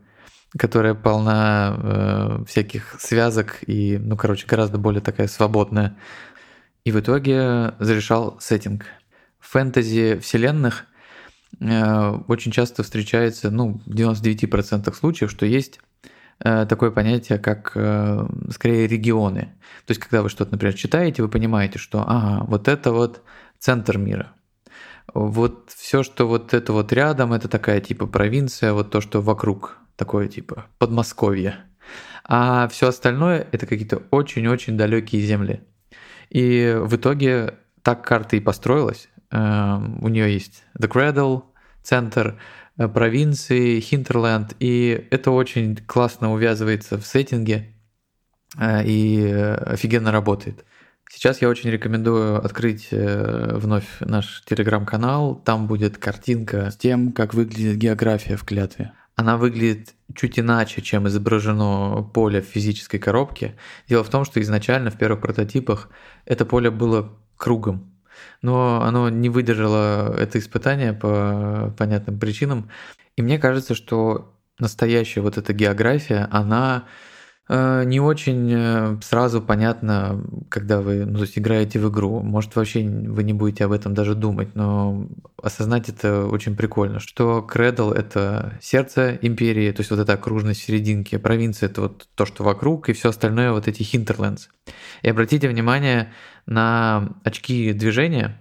[0.59, 5.97] которая полна э, всяких связок и, ну, короче, гораздо более такая свободная.
[6.85, 8.85] И в итоге зарешал сеттинг.
[9.39, 10.85] В фэнтези вселенных
[11.61, 15.81] очень часто встречается, ну, в 99% случаев, что есть
[16.41, 19.55] э, такое понятие, как э, скорее регионы.
[19.87, 23.23] То есть, когда вы что-то, например, читаете, вы понимаете, что ага, вот это вот
[23.59, 24.33] центр мира.
[25.15, 29.79] Вот все, что вот это вот рядом, это такая типа провинция, вот то, что вокруг,
[29.97, 31.57] такое типа Подмосковье.
[32.25, 35.63] А все остальное это какие-то очень-очень далекие земли.
[36.29, 39.09] И в итоге так карта и построилась.
[39.37, 41.43] Эм, у нее есть The Cradle,
[41.83, 42.39] центр
[42.79, 47.75] э, провинции, Хинтерленд, и это очень классно увязывается в сеттинге
[48.59, 50.65] э, и э, офигенно работает.
[51.11, 55.37] Сейчас я очень рекомендую открыть вновь наш телеграм-канал.
[55.37, 58.91] Там будет картинка с тем, как выглядит география в клятве.
[59.15, 63.55] Она выглядит чуть иначе, чем изображено поле в физической коробке.
[63.89, 65.91] Дело в том, что изначально в первых прототипах
[66.25, 67.96] это поле было кругом,
[68.43, 72.71] но оно не выдержало это испытание по понятным причинам.
[73.17, 76.85] И мне кажется, что настоящая вот эта география, она
[77.49, 82.21] не очень э, сразу понятно, когда вы ну, то есть играете в игру.
[82.21, 85.07] Может, вообще вы не будете об этом даже думать, но
[85.41, 90.65] осознать это очень прикольно, что Кредл— это сердце империи, то есть вот эта окружность в
[90.65, 94.49] серединке, провинция— это вот то, что вокруг, и все остальное— вот эти hinterlands.
[95.03, 96.13] И обратите внимание
[96.47, 98.41] на очки движения,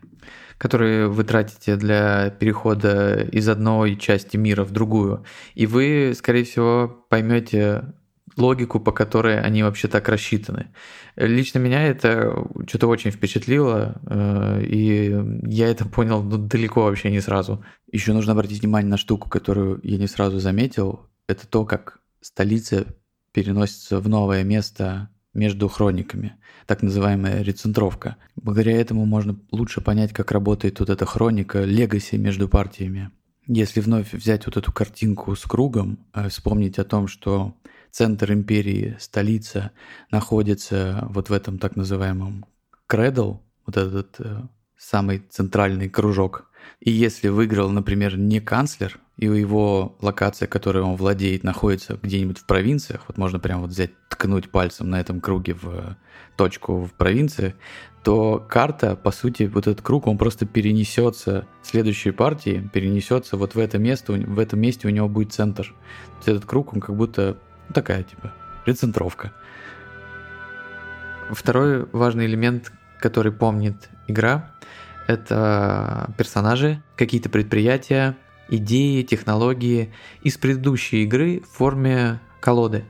[0.58, 7.06] которые вы тратите для перехода из одной части мира в другую, и вы, скорее всего,
[7.10, 7.94] поймете
[8.38, 10.68] логику, по которой они вообще так рассчитаны.
[11.16, 17.22] Лично меня это что-то очень впечатлило, э, и я это понял ну, далеко вообще не
[17.22, 17.64] сразу.
[17.92, 21.08] Еще нужно обратить внимание на штуку, которую я не сразу заметил.
[21.28, 22.86] Это то, как столица
[23.32, 28.16] переносится в новое место между хрониками, так называемая рецентровка.
[28.36, 33.12] Благодаря этому можно лучше понять, как работает вот эта хроника, легаси между партиями.
[33.48, 37.54] Если вновь взять вот эту картинку с кругом, э, вспомнить о том, что
[37.96, 39.72] центр империи, столица,
[40.12, 42.46] находится вот в этом так называемом
[42.88, 43.36] кредл,
[43.66, 44.42] вот этот э,
[44.78, 46.52] самый центральный кружок.
[46.82, 52.46] И если выиграл, например, не канцлер, и его локация, которой он владеет, находится где-нибудь в
[52.46, 55.96] провинциях, вот можно прямо вот взять, ткнуть пальцем на этом круге в э,
[56.36, 57.56] точку в провинции,
[58.04, 63.56] то карта, по сути, вот этот круг, он просто перенесется в следующей партии, перенесется вот
[63.56, 65.64] в это место, в этом месте у него будет центр.
[65.64, 67.38] То есть этот круг, он как будто
[67.74, 68.34] такая, типа,
[68.66, 69.32] рецентровка.
[71.32, 74.52] Второй важный элемент, который помнит игра,
[75.08, 78.16] это персонажи, какие-то предприятия,
[78.50, 82.86] идеи, технологии из предыдущей игры в форме колоды.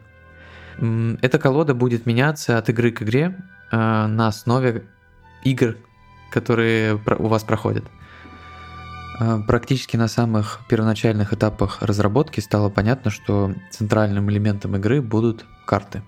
[0.77, 3.37] Эта колода будет меняться от игры к игре
[3.71, 4.83] э, на основе
[5.43, 5.77] игр,
[6.31, 7.85] которые у вас проходят.
[9.19, 16.03] Э, практически на самых первоначальных этапах разработки стало понятно, что центральным элементом игры будут карты.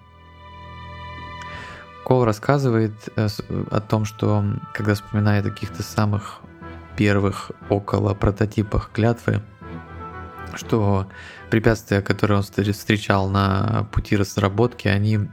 [2.04, 3.28] Кол рассказывает э,
[3.72, 4.44] о том, что
[4.74, 6.42] когда вспоминает о каких-то самых
[6.96, 9.42] первых около прототипах клятвы,
[10.56, 11.08] что
[11.50, 15.30] препятствия, которые он встречал на пути разработки, они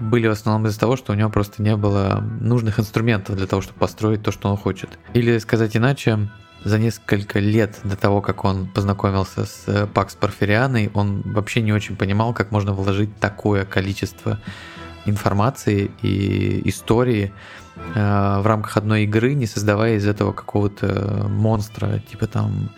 [0.00, 3.62] были в основном из-за того, что у него просто не было нужных инструментов для того,
[3.62, 4.98] чтобы построить то, что он хочет.
[5.12, 6.30] Или сказать иначе,
[6.64, 11.96] за несколько лет до того, как он познакомился с Пакс Порфирианой, он вообще не очень
[11.96, 14.40] понимал, как можно вложить такое количество
[15.04, 17.32] информации и истории
[17.94, 22.70] э, в рамках одной игры, не создавая из этого какого-то монстра, типа там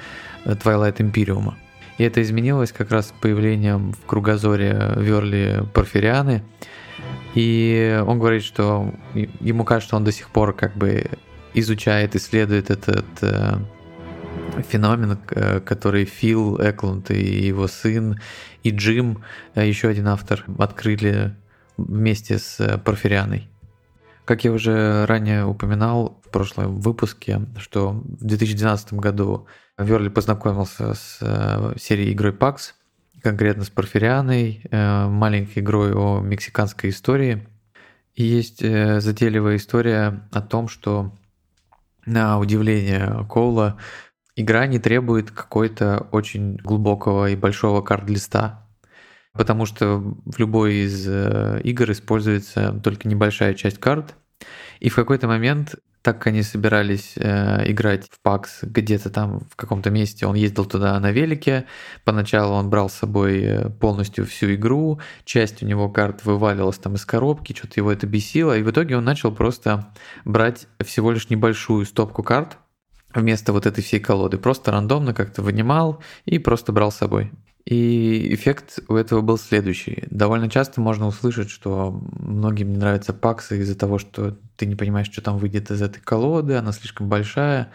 [0.45, 1.55] Twilight Imperium.
[1.99, 6.43] И это изменилось как раз с появлением в кругозоре Верли Порфирианы.
[7.35, 8.93] И он говорит, что
[9.41, 11.07] ему кажется, что он до сих пор как бы
[11.55, 13.59] изучает, исследует этот э,
[14.62, 18.20] феномен, э, который Фил Эклунд и его сын,
[18.62, 19.22] и Джим,
[19.55, 21.34] э, еще один автор, открыли
[21.76, 23.48] вместе с Порфирианой.
[24.24, 29.46] Как я уже ранее упоминал в прошлом выпуске, что в 2012 году
[29.76, 32.72] Верли познакомился с э, серией игрой PAX,
[33.22, 37.46] конкретно с Порфирианой, э, маленькой игрой о мексиканской истории.
[38.14, 41.12] И есть э, затейливая история о том, что
[42.07, 43.78] на удивление Коула
[44.37, 48.66] игра не требует какой-то очень глубокого и большого карт-листа,
[49.32, 51.07] потому что в любой из
[51.64, 54.14] игр используется только небольшая часть карт,
[54.80, 59.57] и в какой-то момент так как они собирались э, играть в ПАКС где-то там в
[59.57, 61.64] каком-то месте, он ездил туда на велике.
[62.05, 66.97] Поначалу он брал с собой э, полностью всю игру, часть у него карт вываливалась там
[66.97, 69.95] из коробки, что-то его это бесило, и в итоге он начал просто
[70.26, 72.59] брать всего лишь небольшую стопку карт
[73.15, 74.39] вместо вот этой всей колоды.
[74.39, 77.33] Просто рандомно как-то вынимал и просто брал с собой.
[77.65, 80.05] И эффект у этого был следующий.
[80.11, 85.11] Довольно часто можно услышать, что многим не нравятся паксы из-за того, что ты не понимаешь,
[85.11, 87.71] что там выйдет из этой колоды, она слишком большая.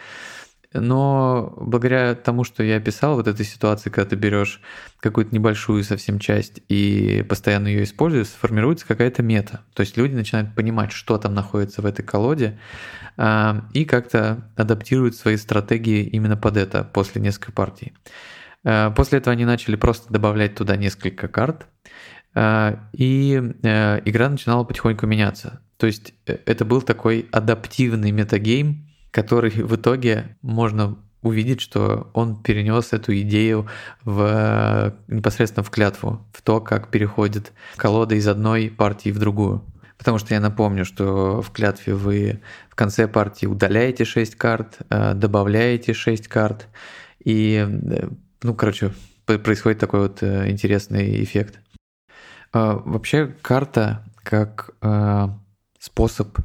[0.73, 4.61] Но благодаря тому, что я описал, вот этой ситуации, когда ты берешь
[4.99, 9.61] какую-то небольшую совсем часть и постоянно ее используешь, формируется какая-то мета.
[9.73, 12.59] То есть люди начинают понимать, что там находится в этой колоде,
[13.17, 17.93] а, и как-то адаптируют свои стратегии именно под это после нескольких партий.
[18.63, 21.67] Э, после этого они начали просто добавлять туда несколько карт,
[22.35, 25.61] э, и э, игра начинала потихоньку меняться.
[25.77, 32.93] То есть это был такой адаптивный метагейм, который в итоге можно увидеть, что он перенес
[32.93, 33.67] эту идею
[34.03, 39.65] в, непосредственно в клятву, в то, как переходит колода из одной партии в другую.
[39.97, 45.93] Потому что я напомню, что в клятве вы в конце партии удаляете 6 карт, добавляете
[45.93, 46.69] 6 карт,
[47.21, 47.67] и
[48.41, 48.93] ну, короче,
[49.25, 51.59] происходит такой вот э, интересный эффект.
[52.53, 54.71] А, вообще карта как
[55.79, 56.37] способ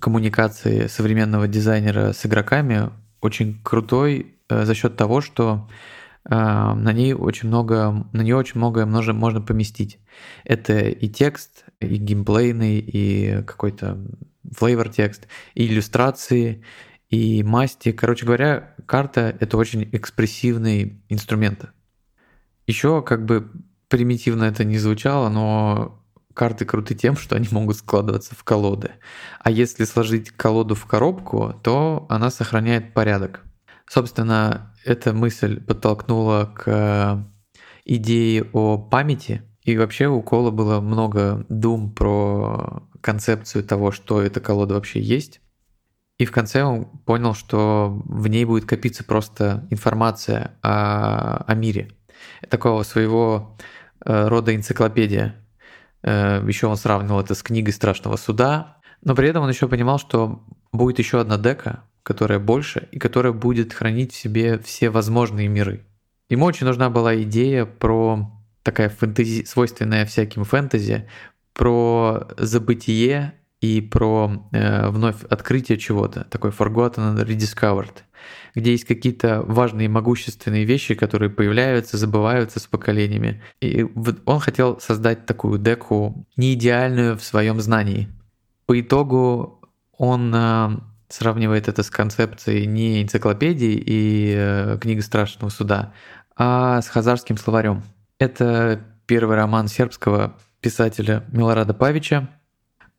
[0.00, 2.90] коммуникации современного дизайнера с игроками
[3.20, 5.68] очень крутой э, за счет того, что
[6.24, 9.98] а, на ней очень много, на нее очень многое можно поместить.
[10.44, 13.98] Это и текст, и геймплейный, и какой-то
[14.52, 16.62] флейвор текст, и иллюстрации,
[17.08, 17.92] и масти.
[17.92, 21.64] Короче говоря, карта— это очень экспрессивный инструмент.
[22.66, 23.50] Еще как бы
[23.88, 25.99] примитивно это не звучало, но
[26.40, 28.92] карты круты тем, что они могут складываться в колоды.
[29.40, 33.44] А если сложить колоду в коробку, то она сохраняет порядок.
[33.86, 37.26] Собственно, эта мысль подтолкнула к
[37.84, 39.42] идее о памяти.
[39.64, 45.42] И вообще у Кола было много дум про концепцию того, что эта колода вообще есть.
[46.16, 51.90] И в конце он понял, что в ней будет копиться просто информация о, о мире.
[52.48, 53.58] Такого своего
[54.06, 55.36] э, рода энциклопедия.
[56.02, 58.78] Э, еще он сравнивал это с книгой страшного суда.
[59.02, 63.32] Но при этом он еще понимал, что будет еще одна дека, которая больше и которая
[63.32, 65.86] будет хранить в себе все возможные миры.
[66.28, 68.30] Ему очень нужна была идея про
[68.62, 71.08] такая фэнтези, свойственная всяким фэнтези,
[71.54, 77.92] про забытие и про э, вновь открытие чего-то, такой forgotten and rediscovered,
[78.54, 83.42] где есть какие-то важные могущественные вещи, которые появляются, забываются с поколениями.
[83.60, 83.86] И
[84.24, 88.08] он хотел создать такую деку не идеальную в своем знании.
[88.66, 89.60] По итогу
[89.96, 90.78] он э,
[91.08, 95.92] сравнивает это с концепцией не энциклопедии и э, книги страшного суда,
[96.36, 97.82] а с хазарским словарем.
[98.18, 102.28] Это первый роман сербского писателя Милорада Павича,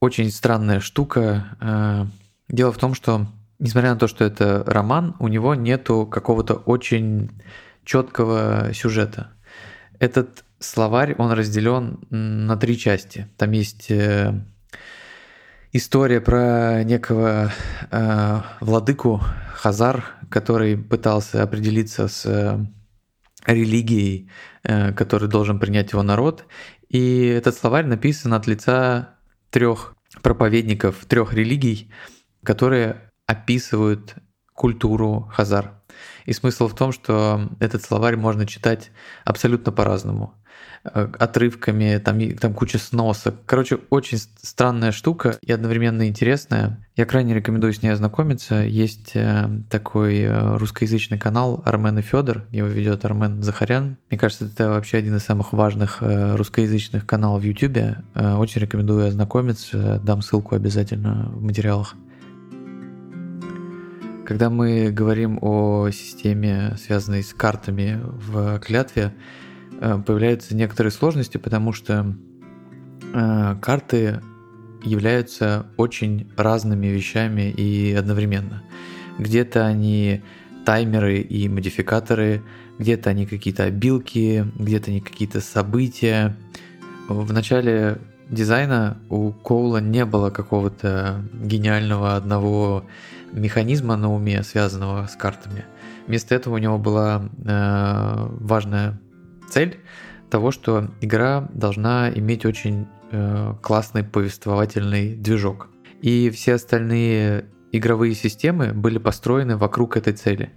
[0.02, 1.56] очень странная штука.
[1.62, 2.06] Э,
[2.50, 3.28] дело в том, что,
[3.60, 7.30] несмотря на то, что это роман, у него нету какого-то очень
[7.86, 9.32] четкого сюжета.
[10.00, 13.28] Этот словарь, он разделен на три части.
[13.38, 14.34] Там есть э,
[15.72, 17.52] история про некого
[17.92, 19.22] э, владыку
[19.54, 22.60] Хазар, который пытался определиться с
[23.46, 24.30] религией,
[24.64, 26.46] который должен принять его народ.
[26.90, 29.16] И этот словарь написан от лица
[29.52, 31.92] трех проповедников трех религий,
[32.44, 34.16] которые описывают
[34.54, 35.81] культуру хазар.
[36.26, 38.92] И смысл в том, что этот словарь можно читать
[39.26, 40.34] абсолютно по-разному.
[40.84, 43.36] Э, отрывками, там, там куча сносок.
[43.46, 46.84] Короче, очень странная штука и одновременно интересная.
[46.96, 48.64] Я крайне рекомендую с ней ознакомиться.
[48.64, 52.46] Есть э, такой э, русскоязычный канал Армен и Федор.
[52.50, 53.98] Его ведет Армен Захарян.
[54.10, 57.98] Мне кажется, это вообще один из самых важных русскоязычных каналов в YouTube.
[58.16, 60.02] Очень рекомендую ознакомиться.
[60.04, 61.96] Дам ссылку обязательно в материалах.
[64.26, 69.14] Когда мы говорим о системе, связанной с картами в клятве,
[69.82, 72.16] Э, появляются некоторые сложности, потому что
[73.14, 74.22] э, карты
[74.84, 78.62] являются очень разными вещами и одновременно.
[79.18, 80.22] Где-то они
[80.66, 82.44] таймеры и модификаторы,
[82.78, 86.38] где-то они какие-то обилки, где-то они какие-то события.
[87.08, 87.98] В начале
[88.30, 92.86] дизайна у Коула не было какого-то гениального одного
[93.32, 95.66] механизма на уме, связанного с картами.
[96.08, 99.00] Вместо этого у него была э, важная
[99.50, 99.80] цель
[100.30, 105.70] того, что игра должна иметь очень э, классный повествовательный движок.
[106.02, 110.52] И все остальные игровые системы были построены вокруг этой цели.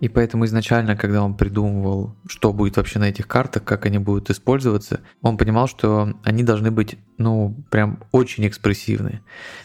[0.00, 4.30] И поэтому изначально, когда он придумывал, что будет вообще на этих картах, как они будут
[4.30, 9.20] использоваться, он понимал, что они должны быть, ну, прям очень экспрессивны.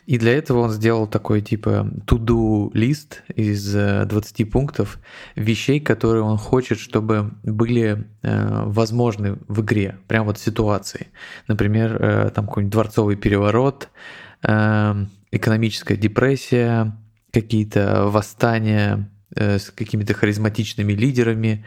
[0.06, 5.00] И для этого он сделал такой типа to-do лист из 20 э, пунктов
[5.36, 11.08] вещей, которые он хочет, чтобы были э, возможны в игре, прям вот ситуации.
[11.48, 13.90] Например, э, там какой-нибудь дворцовый переворот,
[14.44, 16.94] э, экономическая депрессия,
[17.32, 21.66] какие-то восстания, с какими-то харизматичными лидерами,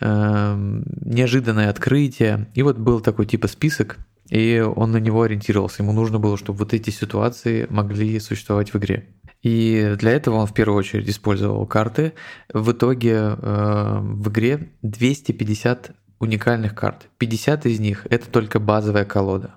[0.00, 2.48] эм, неожиданное открытие.
[2.54, 3.98] И вот был такой типа список,
[4.30, 5.82] и он на него ориентировался.
[5.82, 9.08] Ему нужно было, чтобы вот эти ситуации могли существовать в игре.
[9.42, 12.14] И для этого он в первую очередь использовал карты.
[12.52, 17.08] В итоге э, в игре 250 уникальных карт.
[17.18, 19.54] 50 из них это только базовая колода.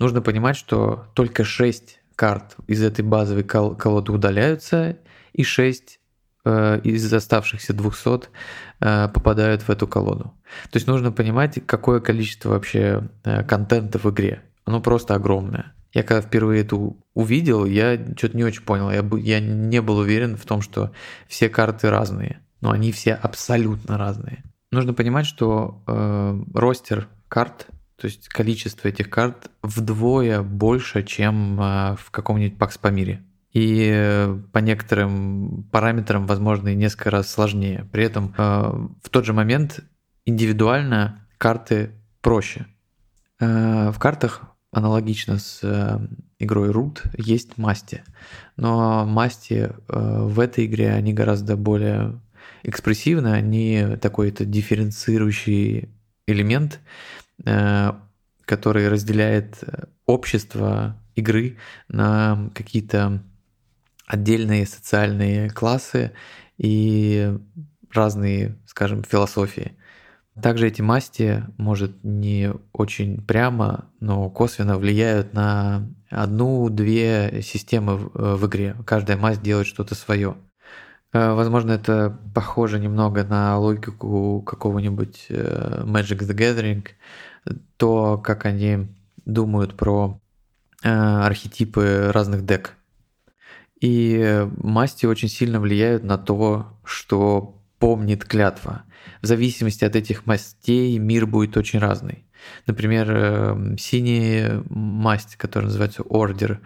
[0.00, 4.98] Нужно понимать, что только 6 карт из этой базовой колоды удаляются,
[5.32, 5.99] и 6 Э,
[6.44, 8.28] из оставшихся 200
[8.80, 10.32] э, попадают в эту колоду.
[10.70, 14.42] То есть нужно понимать, какое количество вообще э, контента в игре.
[14.64, 15.74] Оно просто огромное.
[15.92, 16.76] Я когда впервые это
[17.14, 18.90] увидел, я что-то не очень понял.
[18.90, 20.92] Я, я не был уверен в том, что
[21.28, 22.40] все карты разные.
[22.60, 24.44] Но они все абсолютно разные.
[24.70, 31.96] Нужно понимать, что э, ростер карт, то есть количество этих карт вдвое больше, чем э,
[31.98, 37.88] в каком-нибудь Пакс по мире и по некоторым параметрам, возможно, и несколько раз сложнее.
[37.92, 38.42] При этом э,
[39.02, 39.80] в тот же момент
[40.24, 41.90] индивидуально карты
[42.20, 42.66] проще.
[43.40, 45.98] Э, в картах аналогично с э,
[46.38, 48.04] игрой Root есть масти,
[48.56, 52.20] но масти в этой игре они гораздо более
[52.62, 55.88] экспрессивны, они такой-то дифференцирующий
[56.26, 56.80] элемент,
[58.44, 59.62] который разделяет
[60.06, 61.58] общество игры
[61.88, 63.22] на какие-то
[64.10, 66.10] отдельные социальные классы
[66.58, 67.32] и
[67.92, 69.76] разные, скажем, философии.
[70.40, 78.46] Также эти масти, может, не очень прямо, но косвенно влияют на одну-две системы в, в
[78.48, 78.74] игре.
[78.84, 80.36] Каждая масть делает что-то свое.
[81.12, 86.84] Э, возможно, это похоже немного на логику какого-нибудь э, Magic the Gathering,
[87.76, 88.88] то, как они
[89.24, 90.18] думают про
[90.82, 92.74] э, архетипы разных дек.
[93.80, 98.84] И масти очень сильно влияют на то, что помнит клятва.
[99.22, 102.26] В зависимости от этих мастей мир будет очень разный.
[102.66, 106.60] Например, синяя масть, которая называется Ордер,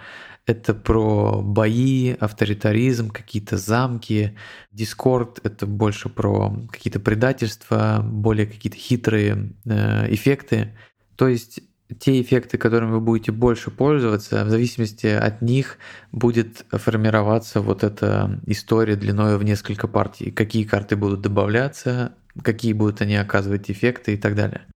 [0.47, 4.37] это про бои, авторитаризм, какие-то замки.
[4.73, 10.77] Дискорд— это больше про какие-то предательства, более какие-то хитрые э, эффекты.
[11.17, 11.61] То есть
[11.99, 15.79] те эффекты, которыми вы будете больше пользоваться, в зависимости от них
[16.13, 20.31] будет формироваться вот эта история длиной в несколько партий.
[20.31, 24.67] Какие карты будут добавляться, какие будут они оказывать эффекты и так далее.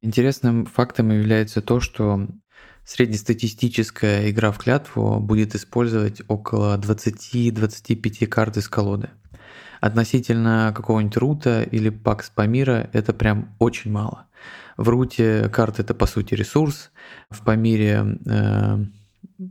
[0.00, 2.28] Интересным фактом является то, что
[2.84, 9.10] Среднестатистическая игра в клятву будет использовать около 20-25 карт из колоды.
[9.80, 14.26] Относительно какого-нибудь рута или пакс Памира это прям очень мало.
[14.76, 16.90] В руте карты это по сути ресурс,
[17.30, 18.84] в Памире э,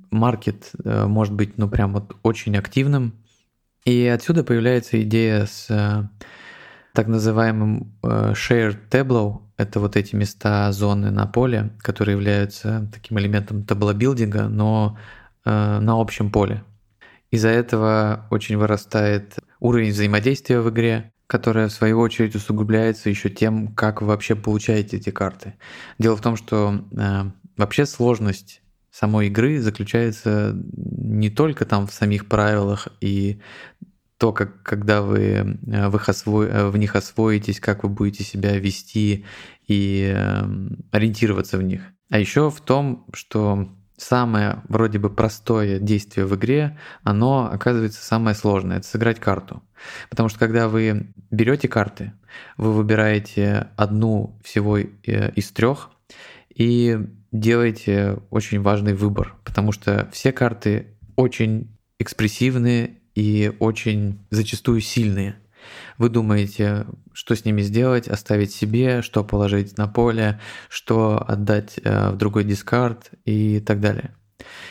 [0.10, 3.14] маркет э, может быть ну прям вот очень активным.
[3.86, 6.08] И отсюда появляется идея с э,
[6.94, 13.64] так называемым shared tableau, это вот эти места, зоны на поле, которые являются таким элементом
[13.64, 14.98] таблобилдинга, но
[15.46, 16.66] на общем поле.
[17.32, 23.70] Из-за этого очень вырастает уровень взаимодействия в игре, которая в свою очередь усугубляется еще тем,
[23.70, 25.54] как вы вообще получаете эти карты.
[25.98, 27.24] Дело в том, что э,
[27.56, 33.40] вообще сложность самой игры заключается не только там в самих правилах и
[34.18, 36.44] то, как, когда вы э, в, их осво...
[36.44, 39.24] Э, в них освоитесь, как вы будете себя вести
[39.70, 40.44] и э,
[40.92, 41.82] ориентироваться в них.
[42.10, 43.70] А еще в том, что
[44.02, 48.78] самое вроде бы простое действие в игре, оно оказывается самое сложное.
[48.78, 49.62] Это сыграть карту.
[50.10, 52.14] Потому что когда вы берете карты,
[52.58, 55.92] вы выбираете одну всего из трех
[56.54, 57.00] и
[57.32, 65.36] делаете очень важный выбор, потому что все карты очень экспрессивные и очень зачастую сильные.
[66.02, 72.10] Вы думаете, что с ними сделать, оставить себе, что положить на поле, что отдать э,
[72.10, 74.16] в другой дискард и так далее.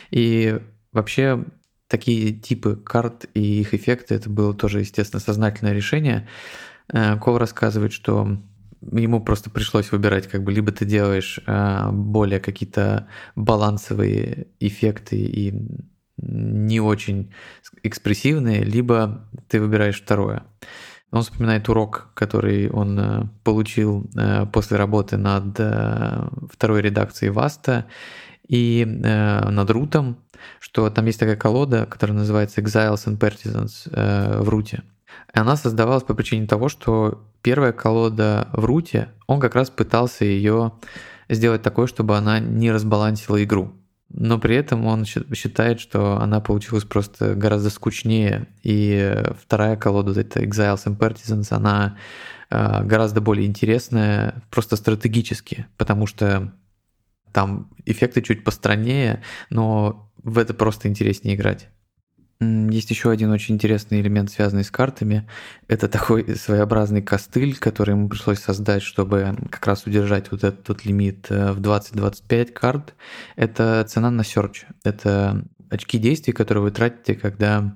[0.09, 0.59] И
[0.91, 1.45] вообще
[1.87, 6.27] такие типы карт и их эффекты, это было тоже, естественно, сознательное решение.
[6.91, 8.37] Э, Кол рассказывает, что
[8.91, 15.53] ему просто пришлось выбирать, как бы либо ты делаешь э, более какие-то балансовые эффекты и
[16.17, 17.33] не очень
[17.83, 20.43] экспрессивные, либо ты выбираешь второе.
[21.11, 27.85] Он вспоминает урок, который он э, получил э, после работы над э, второй редакцией Васта
[28.47, 30.17] и над Рутом,
[30.59, 34.83] что там есть такая колода, которая называется Exiles and Partisans в Руте.
[35.33, 40.73] Она создавалась по причине того, что первая колода в Руте, он как раз пытался ее
[41.29, 43.71] сделать такой, чтобы она не разбалансила игру
[44.13, 48.47] но при этом он считает, что она получилась просто гораздо скучнее.
[48.63, 51.97] И вторая колода, это Exiles and Partisans, она
[52.49, 56.53] э, гораздо более интересная просто стратегически, потому что
[57.31, 61.69] там эффекты чуть постраннее, но в это просто интереснее играть.
[62.41, 65.27] Есть еще один очень интересный элемент, связанный с картами.
[65.67, 70.83] Это такой своеобразный костыль, который ему пришлось создать, чтобы как раз удержать вот этот вот
[70.83, 72.95] лимит э, в 20-25 карт.
[73.35, 74.63] Это цена на search.
[74.83, 77.75] Это очки действий, которые вы тратите, когда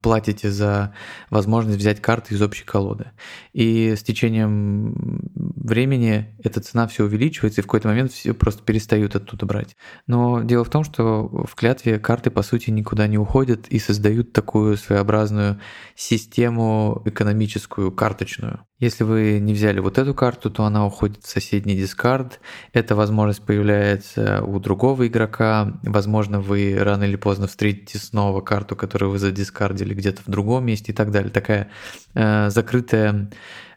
[0.00, 0.94] платите за
[1.28, 3.10] возможность взять карты из общей колоды.
[3.52, 5.20] И с течением
[5.66, 9.76] времени эта цена все увеличивается, и в какой-то момент все просто перестают оттуда брать.
[10.06, 14.32] Но дело в том, что в клятве карты, по сути, никуда не уходят и создают
[14.32, 15.60] такую своеобразную
[15.94, 18.60] систему экономическую, карточную.
[18.78, 22.40] Если вы не взяли вот эту карту, то она уходит в соседний дискард.
[22.74, 25.80] Эта возможность появляется у другого игрока.
[25.82, 30.92] Возможно, вы рано или поздно встретите снова карту, которую вы задискардили где-то в другом месте
[30.92, 31.30] и так далее.
[31.30, 31.70] Такая
[32.14, 33.30] э, закрытая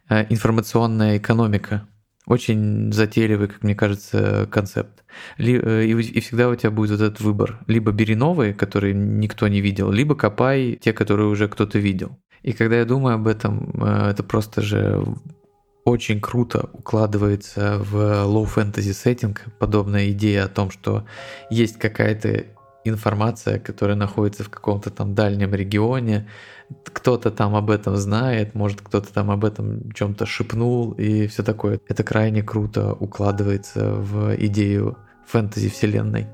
[0.09, 1.87] информационная экономика.
[2.25, 5.03] Очень затейливый, как мне кажется, концепт.
[5.39, 7.59] Э, и, всегда у тебя будет вот этот выбор.
[7.67, 12.19] Либо бери новые, которые никто не видел, либо копай те, которые уже кто-то видел.
[12.43, 15.03] И когда я думаю об этом, э, это просто же
[15.85, 17.95] очень круто укладывается в
[18.45, 21.05] fantasy сеттинг, подобная идея о том, что
[21.49, 22.45] есть какая-то
[22.83, 26.27] информация, которая находится в каком-то там дальнем регионе,
[26.83, 31.79] кто-то там об этом знает, может кто-то там об этом чем-то шепнул и все такое.
[31.87, 34.97] Это крайне круто укладывается в идею
[35.27, 36.27] фэнтези вселенной.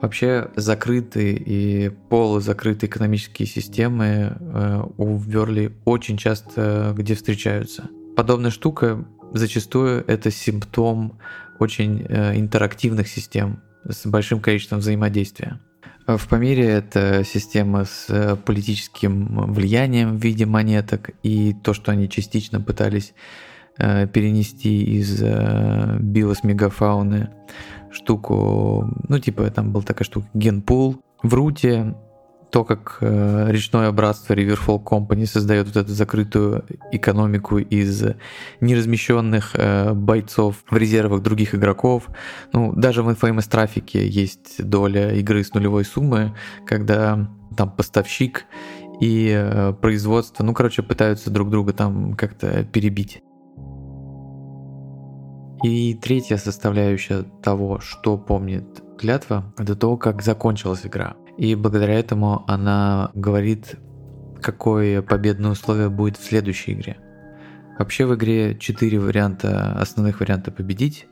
[0.00, 7.88] Вообще закрытые и полузакрытые экономические системы э, у Верли очень часто где встречаются.
[8.14, 11.18] Подобная штука зачастую это симптом
[11.58, 15.60] очень э, интерактивных систем с большим количеством взаимодействия.
[16.06, 22.08] В Памире это система с э, политическим влиянием в виде монеток и то, что они
[22.08, 23.12] частично пытались
[23.76, 27.30] э, перенести из э, биос мегафауны
[27.90, 31.00] штуку, ну типа там был такая штука генпул.
[31.24, 31.96] В Руте
[32.50, 38.04] то, как э, речное братство Riverfall Company создает вот эту закрытую экономику из
[38.60, 42.08] неразмещенных э, бойцов в резервах других игроков.
[42.52, 46.34] Ну, даже в Infamous Traffic есть доля игры с нулевой суммы,
[46.66, 48.46] когда там поставщик
[49.00, 53.22] и э, производство, ну, короче, пытаются друг друга там как-то перебить.
[55.62, 61.16] И третья составляющая того, что помнит клятва, это то, как закончилась игра.
[61.38, 63.76] И благодаря этому она говорит,
[64.40, 66.98] какое победное условие будет в следующей игре.
[67.78, 71.06] Вообще в игре 4 варианта, основных варианта победить,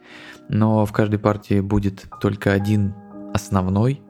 [0.49, 2.95] но в каждой партии будет только один
[3.35, 4.01] основной.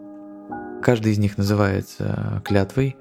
[0.82, 2.97] Каждый из них называется клятвой,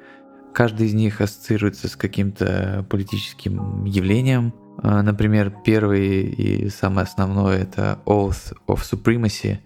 [0.54, 4.54] каждый из них ассоциируется с каким-то политическим явлением.
[4.82, 9.60] Например, первый и самый основной это Oath of Supremacy,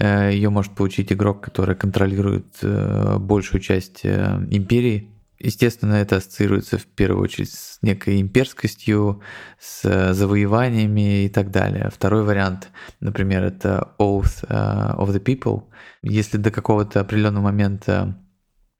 [0.00, 5.10] Ее может получить игрок, который контролирует э, большую часть э, империи.
[5.38, 9.20] Естественно, это ассоциируется в первую очередь с некой имперскостью,
[9.58, 11.90] с завоеваниями и так далее.
[11.92, 12.70] Второй вариант,
[13.00, 15.64] например, это Oath of the People.
[16.02, 18.22] Если до какого-то определенного момента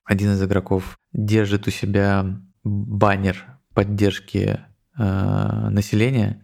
[0.05, 2.27] один из игроков держит у себя
[2.63, 4.61] баннер поддержки
[4.99, 6.43] населения,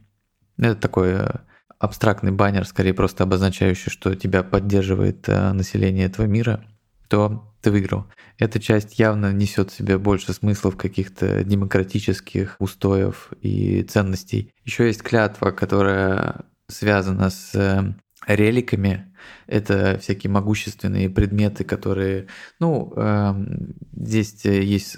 [0.57, 1.43] это такое
[1.79, 6.65] абстрактный баннер, скорее просто обозначающий, что тебя поддерживает э, население этого мира,
[7.09, 8.07] то ты выиграл.
[8.39, 14.53] Эта часть явно несет в себе больше смыслов каких-то демократических устоев и ценностей.
[14.65, 17.95] Еще есть клятва, которая связана с э,
[18.27, 19.13] реликами.
[19.47, 22.27] Это всякие могущественные предметы, которые,
[22.59, 24.97] ну, эм, э, здесь есть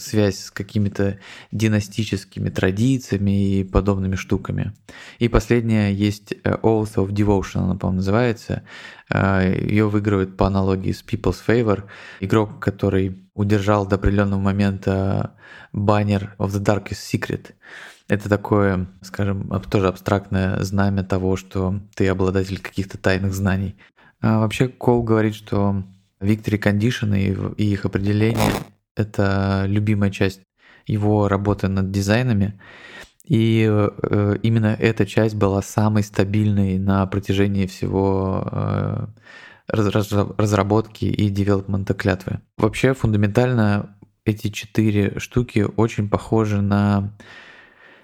[0.00, 1.18] связь с какими-то
[1.52, 4.72] династическими традициями и подобными штуками.
[5.18, 8.62] И последняя есть э, Oath of Devotion, она, по-моему, называется.
[9.10, 11.84] Э, Ее выигрывает по аналогии с People's Favor.
[12.20, 15.34] Игрок, который удержал до определенного момента
[15.72, 17.54] баннер of the Darkest Secret.
[18.10, 23.76] Это такое, скажем, тоже абстрактное знамя того, что ты обладатель каких-то тайных знаний.
[24.20, 25.84] А вообще Кол говорит, что
[26.20, 28.50] victory condition и их определение—
[28.96, 30.40] это любимая часть
[30.88, 32.60] его работы над дизайнами.
[33.24, 39.06] И э, именно эта часть была самой стабильной на протяжении всего э,
[39.68, 42.40] разработки и девелопмента клятвы.
[42.58, 47.12] Вообще фундаментально эти четыре штуки очень похожи на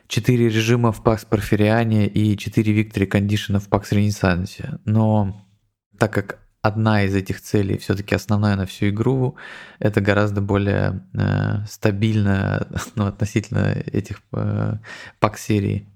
[0.09, 4.81] 4 режима в Pax Porphyriane и 4 Victory Condition в Pax Renaissance.
[4.85, 5.47] Но
[5.99, 9.37] так как одна из этих целей все-таки основная на всю игру,
[9.79, 12.67] это гораздо более э, стабильно
[12.97, 14.75] ну, относительно этих э,
[15.21, 15.89] пак-серий.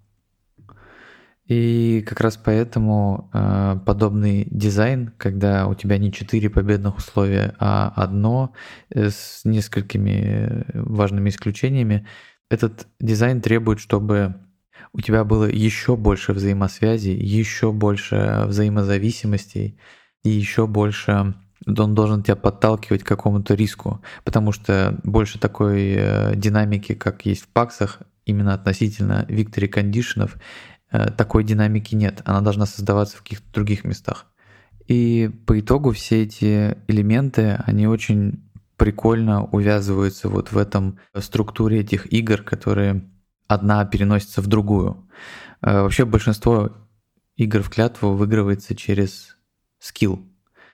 [1.47, 7.93] И как раз поэтому э, подобный дизайн, когда у тебя не четыре победных условия, а
[7.97, 8.53] одно
[8.91, 12.07] э, с несколькими важными исключениями,
[12.51, 14.35] этот дизайн требует, чтобы
[14.93, 19.79] у тебя было еще больше взаимосвязи, еще больше взаимозависимостей
[20.25, 21.35] и еще больше
[21.67, 27.43] он должен тебя подталкивать к какому-то риску, потому что больше такой э, динамики, как есть
[27.43, 30.39] в паксах, именно относительно victory кондишенов,
[30.91, 32.23] э, такой динамики нет.
[32.25, 34.27] Она должна создаваться в каких-то других местах.
[34.87, 38.50] И по итогу все эти элементы, они очень
[38.81, 43.13] прикольно увязываются вот в этом структуре этих игр, которые
[43.47, 45.07] одна переносится в другую.
[45.61, 46.71] Э, вообще большинство
[47.37, 49.37] игр в клятву выигрывается через
[49.81, 50.27] скилл.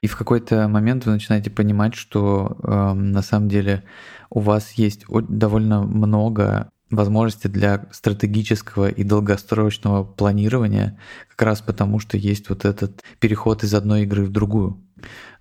[0.03, 3.83] И в какой-то момент вы начинаете понимать, что э, на самом деле
[4.31, 10.99] у вас есть довольно много возможностей для стратегического и долгосрочного планирования,
[11.31, 14.81] как раз потому, что есть вот этот переход из одной игры в другую.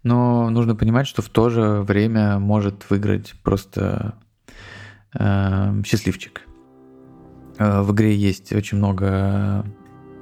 [0.03, 4.15] Но нужно понимать, что в то же время может выиграть просто
[5.17, 6.41] э, счастливчик.
[7.57, 9.65] В игре есть очень много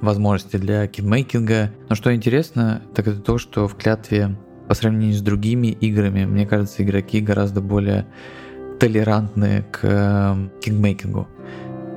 [0.00, 1.72] возможностей для кидмейкинга.
[1.88, 4.36] Но что интересно, так это то, что в клятве
[4.68, 8.06] по сравнению с другими играми, мне кажется, игроки гораздо более
[8.78, 11.28] толерантны к эм, кингмейкингу.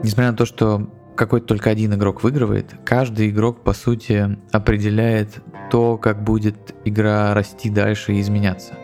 [0.04, 5.42] Несмотря на то, что какой-то только один игрок выигрывает, каждый игрок, по сути, определяет
[5.72, 8.76] то, как будет игра расти дальше и изменяться.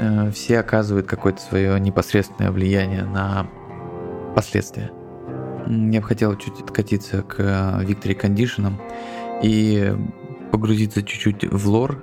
[0.00, 3.48] Э, все оказывают какое-то свое непосредственное влияние на
[4.34, 4.90] последствия.
[5.66, 8.74] Я бы хотел чуть откатиться к э, Victory Condition
[9.42, 9.92] и
[10.52, 12.02] погрузиться чуть-чуть в лор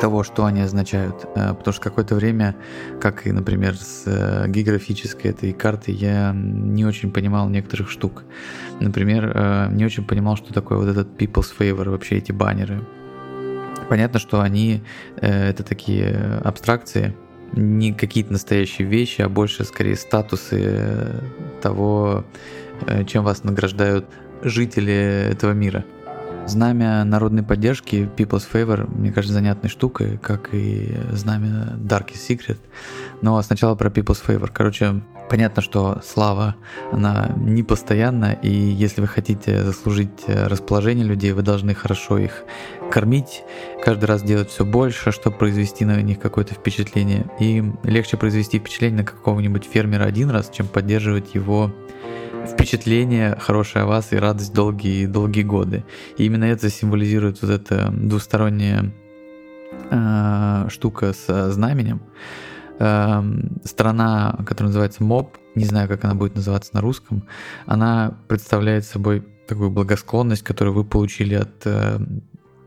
[0.00, 1.26] того, что они означают.
[1.34, 2.56] Э, потому что какое-то время,
[3.00, 8.24] как и, например, с э, географической этой картой, я не очень понимал некоторых штук.
[8.80, 12.82] Например, э, не очень понимал, что такое вот этот People's Favor, вообще эти баннеры.
[13.88, 14.82] Понятно, что они
[15.16, 17.14] это такие абстракции,
[17.52, 21.22] не какие-то настоящие вещи, а больше скорее статусы
[21.62, 22.24] того,
[23.06, 24.06] чем вас награждают
[24.42, 25.84] жители этого мира–
[26.46, 32.58] Знамя народной поддержки People's Favor, мне кажется, занятной штукой, как и знамя Darkest Secret.
[33.20, 34.48] Но сначала про People's Favor.
[34.52, 36.54] Короче, понятно, что слава,
[36.92, 42.44] она не постоянна, и если вы хотите заслужить расположение людей, вы должны хорошо их
[42.92, 43.42] кормить,
[43.84, 47.26] каждый раз делать все больше, чтобы произвести на них какое-то впечатление.
[47.40, 51.72] И легче произвести впечатление на какого-нибудь фермера один раз, чем поддерживать его
[52.46, 55.84] впечатление хорошее о вас и радость долгие-долгие годы.
[56.16, 58.92] И именно это символизирует вот эта двусторонняя
[59.90, 62.00] э, штука с знаменем.
[62.78, 63.22] Э,
[63.64, 67.24] страна, которая называется МОБ, не знаю, как она будет называться на русском,
[67.66, 71.98] она представляет собой такую благосклонность, которую вы получили от э,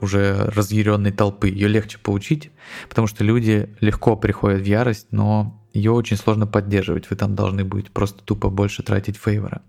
[0.01, 1.49] уже разъяренной толпы.
[1.49, 2.51] Ее легче получить,
[2.88, 7.09] потому что люди легко приходят в ярость, но ее очень сложно поддерживать.
[7.09, 9.61] Вы там должны будете просто тупо больше тратить фейвора.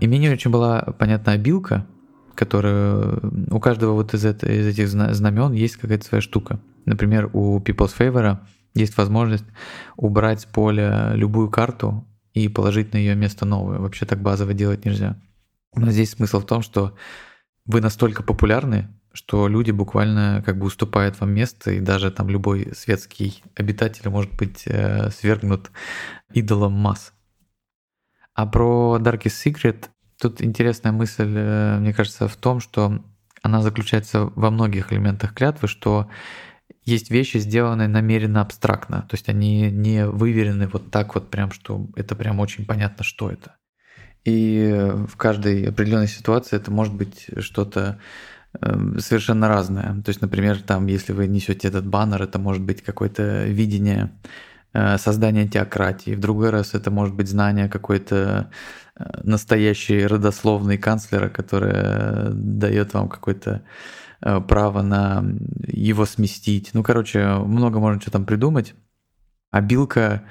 [0.00, 1.86] И мне не очень была понятна обилка,
[2.34, 3.18] которая
[3.50, 6.60] у каждого вот из, это, из этих знамен есть какая-то своя штука.
[6.84, 8.38] Например, у People's Favor
[8.74, 9.46] есть возможность
[9.96, 13.80] убрать с поля любую карту и положить на ее место новую.
[13.80, 15.16] Вообще так базово делать нельзя.
[15.74, 16.94] Но здесь смысл в том, что
[17.64, 22.72] вы настолько популярны, что люди буквально как бы уступают вам место, и даже там любой
[22.74, 25.70] светский обитатель может быть э, свергнут
[26.34, 27.14] идолом масс.
[28.34, 29.86] А про Darkest Secret
[30.20, 33.02] тут интересная мысль, э, мне кажется, в том, что
[33.42, 36.10] она заключается во многих элементах клятвы, что
[36.84, 41.88] есть вещи, сделанные намеренно абстрактно, то есть они не выверены вот так вот прям, что
[41.96, 43.56] это прям очень понятно, что это.
[44.26, 47.98] И в каждой определенной ситуации это может быть что-то
[48.98, 50.02] совершенно разное.
[50.02, 54.12] То есть, например, там, если вы несете этот баннер, это может быть какое-то видение
[54.72, 56.14] э, создания теократии.
[56.14, 58.50] В другой раз это может быть знание какой-то
[58.96, 63.62] э, настоящей родословной канцлера, которая дает вам какое-то
[64.20, 65.24] э, право на
[65.66, 66.70] его сместить.
[66.72, 68.74] Ну, короче, много можно что там придумать.
[69.50, 70.22] А билка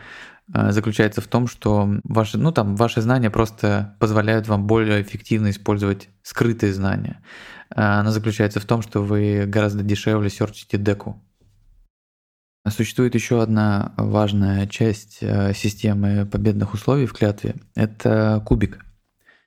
[0.48, 6.10] заключается в том, что ваши, ну, там, ваши знания просто позволяют вам более эффективно использовать
[6.22, 7.24] скрытые знания.
[7.70, 11.22] Она заключается в том, что вы гораздо дешевле серчите деку.
[12.68, 17.56] Существует еще одна важная часть э, системы победных условий в клятве.
[17.76, 18.84] Это кубик.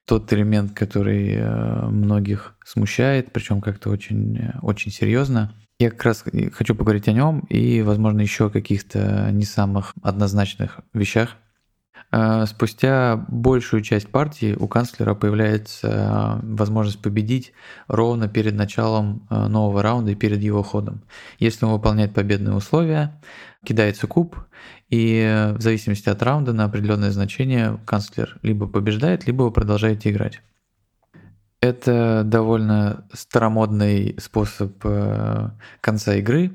[0.07, 5.53] Тот элемент, который э, многих смущает, причем как-то очень, очень серьезно.
[5.81, 10.81] Я как раз хочу поговорить о нем и, возможно, еще о каких-то не самых однозначных
[10.93, 11.48] вещах, Э,
[12.47, 17.53] спустя большую часть партии у канцлера появляется э, возможность победить
[17.87, 21.03] ровно перед началом э, нового раунда и перед его ходом.
[21.39, 23.21] Если он выполняет победные условия,
[23.63, 24.37] кидается куб,
[24.89, 30.41] и в зависимости от раунда на определенное значение канцлер либо побеждает, либо вы продолжаете играть.
[31.61, 34.83] Это довольно старомодный способ
[35.81, 36.53] конца игры,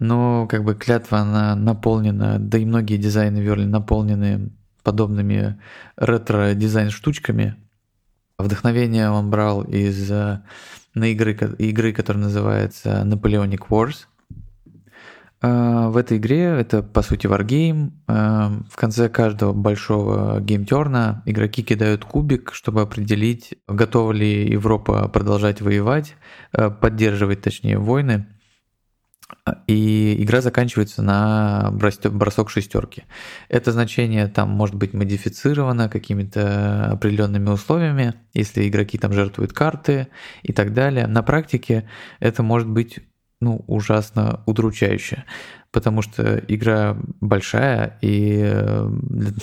[0.00, 4.50] но как бы клятва она наполнена, да и многие дизайны Верли наполнены
[4.82, 5.58] подобными
[5.96, 7.56] ретро-дизайн штучками.
[8.38, 10.42] Вдохновение он брал из э,
[10.94, 14.06] на игры, игры, которая называется Napoleonic Wars.
[15.42, 18.12] Э, в этой игре, это по сути wargame, э,
[18.70, 26.14] в конце каждого большого геймтерна игроки кидают кубик, чтобы определить, готова ли Европа продолжать воевать,
[26.52, 28.26] поддерживать точнее войны
[29.66, 33.04] и игра заканчивается на бросок шестерки.
[33.48, 40.08] Это значение там может быть модифицировано какими-то определенными условиями, если игроки там жертвуют карты
[40.42, 41.06] и так далее.
[41.06, 41.88] На практике
[42.20, 43.00] это может быть
[43.40, 45.24] ну, ужасно удручающе,
[45.70, 48.50] потому что игра большая, и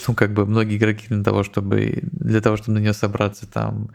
[0.08, 3.90] ну, как бы многие игроки для того, чтобы, для того, чтобы на нее собраться, там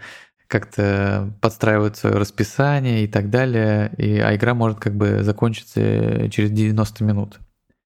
[0.49, 6.49] как-то подстраивают свое расписание и так далее, и, а игра может как бы закончиться через
[6.49, 7.39] 90 минут.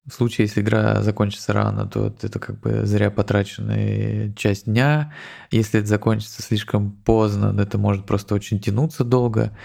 [0.06, 5.12] В случае, если игра закончится рано, то это как бы зря потраченная часть дня.
[5.50, 9.56] Если это закончится слишком поздно, это может просто очень тянуться долго.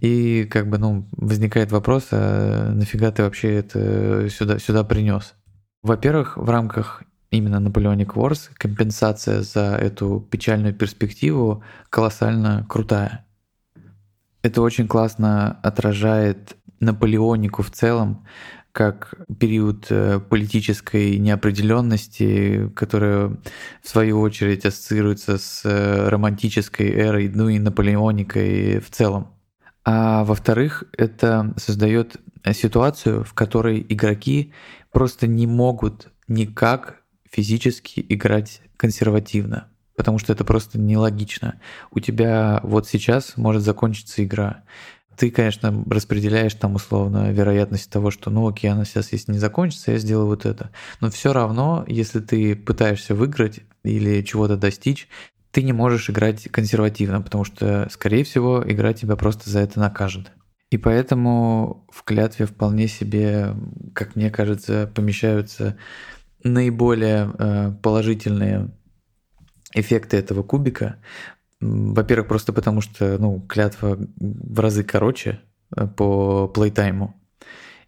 [0.00, 5.34] И как бы, ну, возникает вопрос, а нафига ты вообще это сюда, сюда принес?
[5.82, 13.26] Во-первых, в рамках именно Napoleonic Wars компенсация за эту печальную перспективу колоссально крутая.
[14.42, 18.24] Это очень классно отражает Наполеонику в целом,
[18.70, 23.36] как период э, политической неопределенности, которая
[23.82, 29.34] в свою очередь ассоциируется с э, романтической эрой, ну и наполеоникой в целом.
[29.84, 32.18] А во-вторых, это создает
[32.52, 34.52] ситуацию, в которой игроки
[34.92, 36.97] просто не могут никак
[37.30, 41.60] физически играть консервативно, потому что это просто нелогично.
[41.90, 44.64] У тебя вот сейчас может закончиться игра.
[45.16, 49.92] Ты, конечно, распределяешь там условно вероятность того, что ну окей, она сейчас если не закончится,
[49.92, 50.70] я сделаю вот это.
[51.00, 55.08] Но все равно, если ты пытаешься выиграть или чего-то достичь,
[55.50, 60.30] ты не можешь играть консервативно, потому что, скорее всего, игра тебя просто за это накажет.
[60.70, 63.54] И поэтому в клятве вполне себе,
[63.94, 65.78] как мне кажется, помещаются
[66.42, 68.70] наиболее э, положительные
[69.74, 70.96] эффекты этого кубика.
[71.60, 75.40] Во-первых, просто потому что ну, клятва в разы короче
[75.76, 77.14] э, по плейтайму.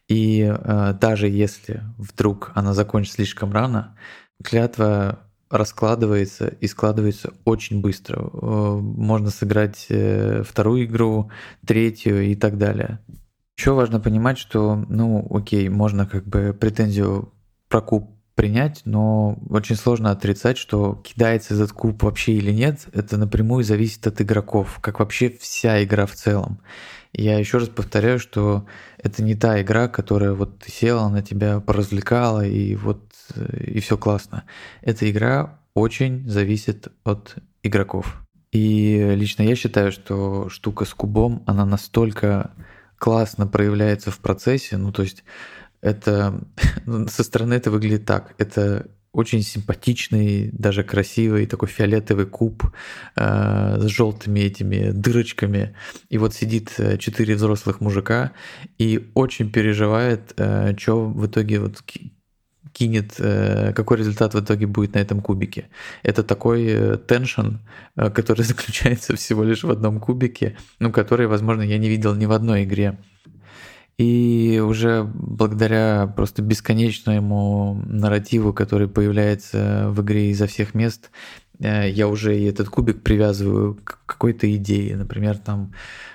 [0.09, 3.97] И э, даже если вдруг она закончится слишком рано,
[4.43, 8.23] клятва раскладывается и складывается очень быстро.
[8.23, 9.89] Можно сыграть
[10.47, 11.33] вторую игру,
[11.67, 13.01] третью и так далее.
[13.57, 17.33] Еще важно понимать, что, ну, окей, можно как бы претензию
[17.69, 23.17] про куб принять, но очень сложно отрицать, что кидается этот куб вообще или нет, это
[23.17, 26.61] напрямую зависит от игроков, как вообще вся игра в целом.
[27.13, 28.67] Я еще раз повторяю, что
[28.99, 33.03] это не та игра, которая вот села на тебя, поразвлекала и вот
[33.35, 34.45] э, и все классно.
[34.81, 38.23] Эта игра очень зависит от игроков.
[38.53, 42.53] И лично я считаю, что штука с кубом, она настолько
[42.97, 45.25] классно проявляется в процессе, ну то есть
[45.83, 46.41] это
[47.09, 48.35] со стороны это выглядит так.
[48.39, 52.65] Это очень симпатичный, даже красивый такой фиолетовый куб
[53.17, 55.75] э, с желтыми этими дырочками.
[56.11, 58.33] И вот сидит э, четыре взрослых мужика
[58.79, 61.83] и очень переживает, э, что в итоге вот
[62.73, 65.71] кинет, э, какой результат в итоге будет на этом кубике.
[66.05, 67.57] Это такой э, теншн,
[67.97, 72.33] который заключается всего лишь в одном кубике, ну, который, возможно, я не видел ни в
[72.33, 72.97] одной игре.
[74.01, 81.11] И уже благодаря просто бесконечному нарративу, который появляется в игре изо всех мест,
[81.59, 84.97] э, я уже и этот кубик привязываю к какой-то идее.
[84.97, 85.75] Например, там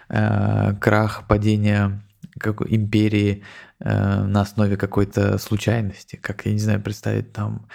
[0.09, 2.01] э, крах, падение
[2.39, 3.43] как империи
[3.79, 6.15] э, на основе какой-то случайности.
[6.15, 7.67] Как, я не знаю, представить там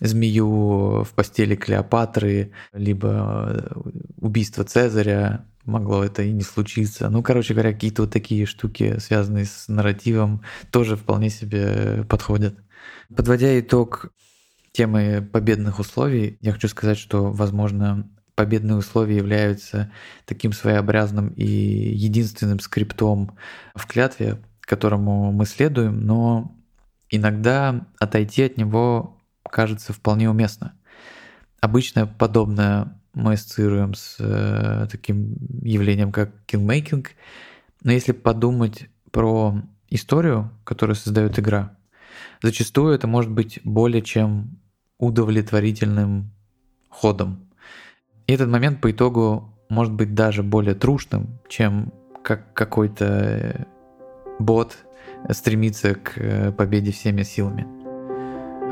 [0.00, 3.74] змею в постели Клеопатры, либо
[4.16, 7.08] убийство Цезаря, могло это и не случиться.
[7.10, 12.56] Ну, короче говоря, какие-то вот такие штуки, связанные с нарративом, тоже вполне себе подходят.
[13.14, 14.10] Подводя итог
[14.72, 19.92] темы победных условий, я хочу сказать, что, возможно, победные условия являются
[20.24, 23.36] таким своеобразным и единственным скриптом
[23.74, 26.56] в клятве, которому мы следуем, но
[27.10, 30.74] иногда отойти от него кажется вполне уместно.
[31.60, 37.06] Обычно подобное мы ассоциируем с э, таким явлением, как kingmaking.
[37.82, 41.76] Но если подумать про историю, которую создает игра,
[42.42, 44.58] зачастую это может быть более чем
[44.98, 46.30] удовлетворительным
[46.88, 47.48] ходом.
[48.26, 51.92] И этот момент по итогу может быть даже более трушным, чем
[52.22, 53.66] как какой-то
[54.38, 54.76] бот
[55.30, 57.83] стремится к э, победе всеми силами.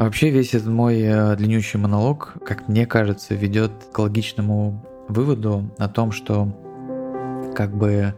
[0.03, 5.71] А вообще весь этот мой э, длиннющий монолог, как мне кажется, ведет к логичному выводу
[5.79, 6.49] о том, что
[7.55, 8.13] как бы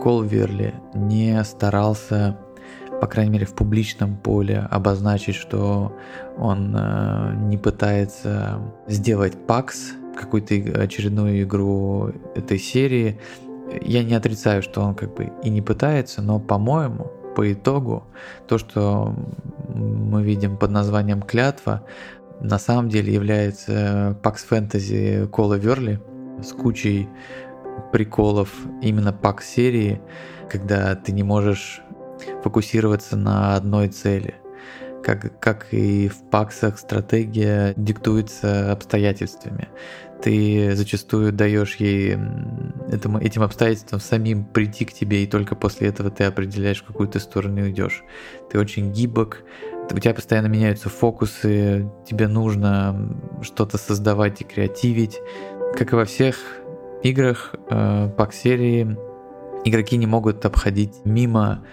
[0.00, 2.38] Колверли не старался,
[3.00, 5.96] по крайней мере в публичном поле, обозначить, что
[6.38, 13.18] он э, не пытается сделать пакс, какую-то очередную игру этой серии.
[13.82, 18.04] Я не отрицаю, что он как бы и не пытается, но, по-моему, по итогу
[18.48, 19.14] то, что
[19.68, 21.84] мы видим под названием «Клятва»,
[22.40, 26.00] на самом деле является Pax Fantasy Кола Верли
[26.42, 27.08] с кучей
[27.92, 28.50] приколов
[28.82, 30.00] именно Pax серии,
[30.50, 31.82] когда ты не можешь
[32.42, 34.34] фокусироваться на одной цели.
[35.04, 39.68] Как, как и в паксах стратегия диктуется обстоятельствами.
[40.26, 42.18] Ты зачастую даешь ей
[42.90, 47.08] этому, этим обстоятельствам самим прийти к тебе, и только после этого ты определяешь, в какую
[47.08, 48.02] ты сторону идешь.
[48.50, 49.44] Ты очень гибок,
[49.88, 55.20] у тебя постоянно меняются фокусы, тебе нужно что-то создавать и креативить.
[55.78, 56.38] Как и во всех
[57.04, 58.96] играх э, пак-серии,
[59.64, 61.64] игроки не могут обходить мимо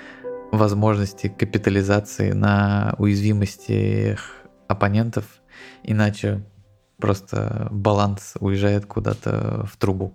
[0.51, 4.15] возможности капитализации на уязвимости
[4.67, 5.25] оппонентов,
[5.81, 6.43] иначе
[7.03, 10.13] просто баланс уезжает куда-то в трубу.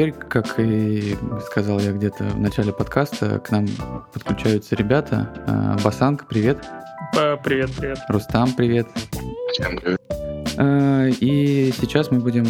[0.00, 1.14] Теперь, как и
[1.44, 3.66] сказал я где-то в начале подкаста, к нам
[4.14, 5.28] подключаются ребята.
[5.46, 6.64] А, Басанг, привет.
[7.44, 7.98] Привет, привет.
[8.08, 8.88] Рустам, привет.
[9.52, 10.00] Всем привет.
[10.56, 12.46] А, и сейчас мы будем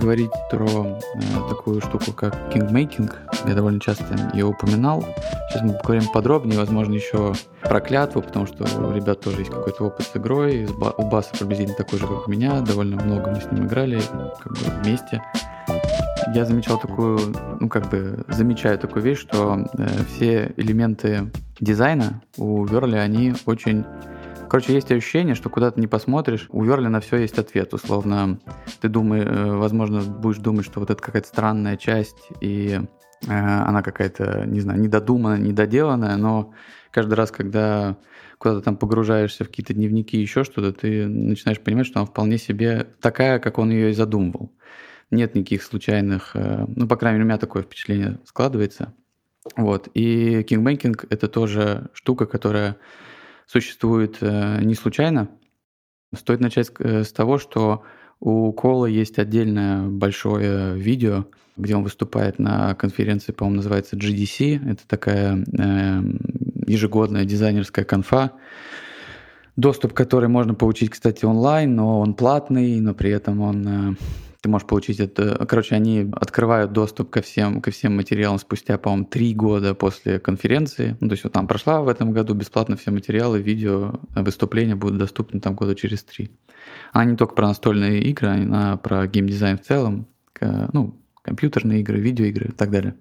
[0.00, 3.18] говорить про а, такую штуку, как кингмейкинг.
[3.46, 5.04] Я довольно часто ее упоминал.
[5.50, 7.34] Сейчас мы поговорим подробнее, возможно, еще
[7.64, 10.64] про клятву, потому что у ребят тоже есть какой-то опыт с игрой.
[10.64, 12.62] У Баса приблизительно такой же, как у меня.
[12.62, 14.00] Довольно много мы с ним играли
[14.42, 15.22] как бы вместе
[16.34, 17.18] я замечал такую,
[17.60, 21.30] ну как бы замечаю такую вещь, что э, все элементы
[21.60, 23.84] дизайна у Верли, они очень...
[24.48, 27.74] Короче, есть ощущение, что куда ты не посмотришь, у Верли на все есть ответ.
[27.74, 28.40] Условно,
[28.80, 32.80] ты думаешь, э, возможно, будешь думать, что вот это какая-то странная часть, и
[33.26, 36.52] э, она какая-то, не знаю, недодуманная, недоделанная, но
[36.90, 37.96] каждый раз, когда
[38.38, 42.86] куда-то там погружаешься в какие-то дневники, еще что-то, ты начинаешь понимать, что она вполне себе
[43.00, 44.52] такая, как он ее и задумывал
[45.10, 48.94] нет никаких случайных, э, ну, по крайней мере, у меня такое впечатление складывается.
[49.56, 49.88] Вот.
[49.94, 52.76] И kingmaking— это тоже штука, которая
[53.46, 55.28] существует э, не случайно.
[56.14, 57.82] Стоит начать э, с того, что
[58.20, 61.26] у Коула есть отдельное большое видео,
[61.56, 64.70] где он выступает на конференции, по-моему, называется GDC.
[64.70, 66.02] Это такая э,
[66.66, 68.32] ежегодная дизайнерская конфа,
[69.56, 73.96] доступ к которой можно получить, кстати, онлайн, но он платный, но при этом он
[74.40, 75.44] ты можешь получить это.
[75.46, 80.96] Короче, они открывают доступ ко всем, ко всем материалам спустя, по-моему, три года после конференции.
[81.00, 84.98] Ну, то есть вот там прошла в этом году бесплатно все материалы, видео, выступления будут
[84.98, 86.30] доступны там года через три.
[86.92, 90.06] Она не только про настольные игры, она про геймдизайн в целом,
[90.40, 92.94] ну, компьютерные игры, видеоигры и так далее.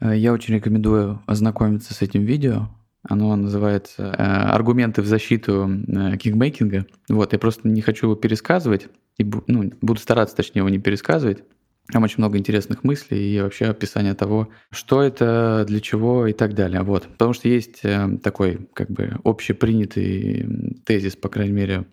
[0.00, 2.68] Э, я очень рекомендую ознакомиться с этим видео.
[3.08, 6.86] Оно называется э, «Аргументы в защиту э, кикбейкинга».
[7.08, 8.88] Вот, я просто не хочу его пересказывать,
[9.22, 11.42] и ну, буду стараться, точнее, его не пересказывать.
[11.90, 16.54] Там очень много интересных мыслей и вообще описание того, что это, для чего и так
[16.54, 16.82] далее.
[16.82, 17.08] Вот.
[17.08, 21.84] Потому что есть э, такой как бы общепринятый тезис, по крайней мере,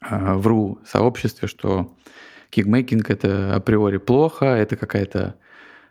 [0.00, 1.94] э, в РУ сообществе, что
[2.50, 5.34] кикмейкинг это априори плохо, это какая-то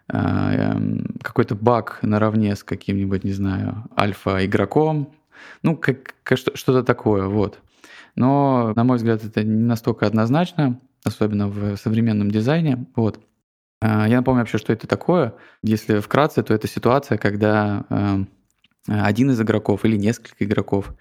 [0.08, 5.14] э, эм, какой-то баг наравне с каким-нибудь, не знаю, альфа-игроком,
[5.62, 7.60] ну, как, что-то такое, вот.
[8.16, 12.86] Но, на мой взгляд, это не настолько однозначно, особенно в современном дизайне.
[12.96, 13.20] Вот.
[13.82, 15.34] А, я напомню вообще, что это такое.
[15.62, 18.24] Если вкратце, то это ситуация, когда а,
[18.88, 20.94] один из игроков или несколько игроков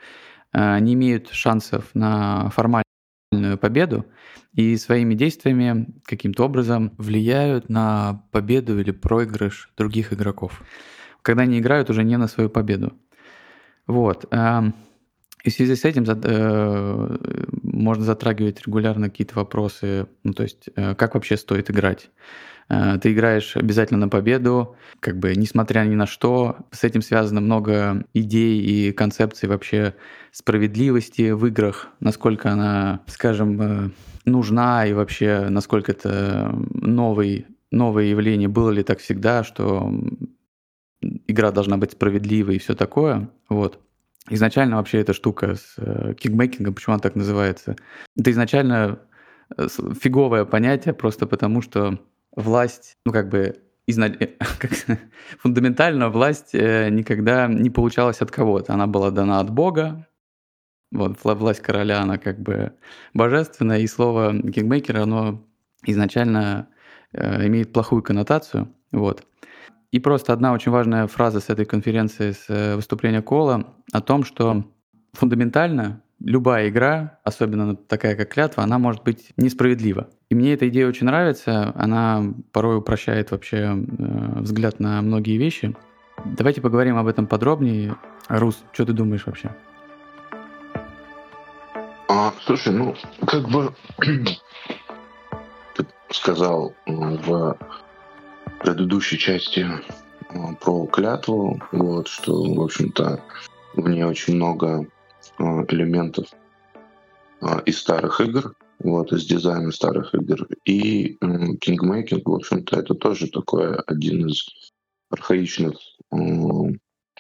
[0.53, 4.07] а, не имеют шансов на формальную победу
[4.53, 10.63] и своими действиями каким-то образом влияют на победу или проигрыш других игроков,
[11.23, 12.93] когда они играют уже не на свою победу.
[13.87, 14.27] Вот.
[15.43, 17.17] И в связи с этим э,
[17.63, 22.11] можно затрагивать регулярно какие-то вопросы, ну то есть э, как вообще стоит играть.
[22.69, 26.59] Э, ты играешь обязательно на победу, как бы несмотря ни на что.
[26.71, 29.95] С этим связано много идей и концепций вообще
[30.31, 33.93] справедливости в играх, насколько она, скажем,
[34.25, 38.49] нужна и вообще насколько это новый, новое явление.
[38.49, 39.93] Было ли так всегда, что
[41.27, 43.29] игра должна быть справедливой и все такое.
[43.49, 43.81] Вот.
[44.31, 47.77] Изначально вообще эта штука с э, почему она так называется,
[48.17, 49.01] это изначально
[49.57, 49.67] э,
[50.01, 51.99] фиговое понятие, просто потому что
[52.37, 54.11] власть, ну как бы изна...
[54.59, 54.71] как,
[55.39, 58.73] фундаментально власть э, никогда не получалась от кого-то.
[58.75, 60.07] Она была дана от Бога.
[60.93, 62.75] Вот, власть короля, она как бы
[63.15, 65.43] божественная, и слово кикмейкер, оно
[65.87, 66.69] изначально
[67.13, 68.69] э, имеет плохую коннотацию.
[68.93, 69.27] Вот.
[69.93, 74.25] И просто одна очень важная фраза с этой конференции, с э, выступления Кола о том,
[74.25, 74.65] что
[75.13, 80.09] фундаментально любая игра, особенно такая как клятва, она может быть несправедлива.
[80.31, 85.77] И мне эта идея очень нравится, она порой упрощает вообще э, взгляд на многие вещи.
[86.25, 87.97] Давайте поговорим об этом подробнее.
[88.29, 89.55] Рус, что ты думаешь вообще?
[92.09, 92.95] А, слушай, ну,
[93.27, 93.75] как бы
[95.75, 97.59] ты сказал в
[98.63, 99.67] предыдущей части
[100.61, 103.23] про клятву, вот, что, в общем-то,
[103.75, 104.87] в ней очень много
[105.69, 106.29] элементов
[107.67, 110.47] из старых игр, вот, из дизайна старых игр.
[110.65, 114.47] И Kingmaking, в общем-то, это тоже такой один из
[115.11, 115.75] архаичных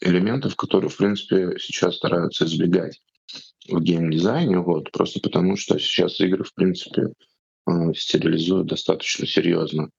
[0.00, 3.00] элементов, которые, в принципе, сейчас стараются избегать
[3.68, 7.08] в геймдизайне, вот, просто потому что сейчас игры, в принципе,
[7.94, 9.90] стерилизуют достаточно серьезно.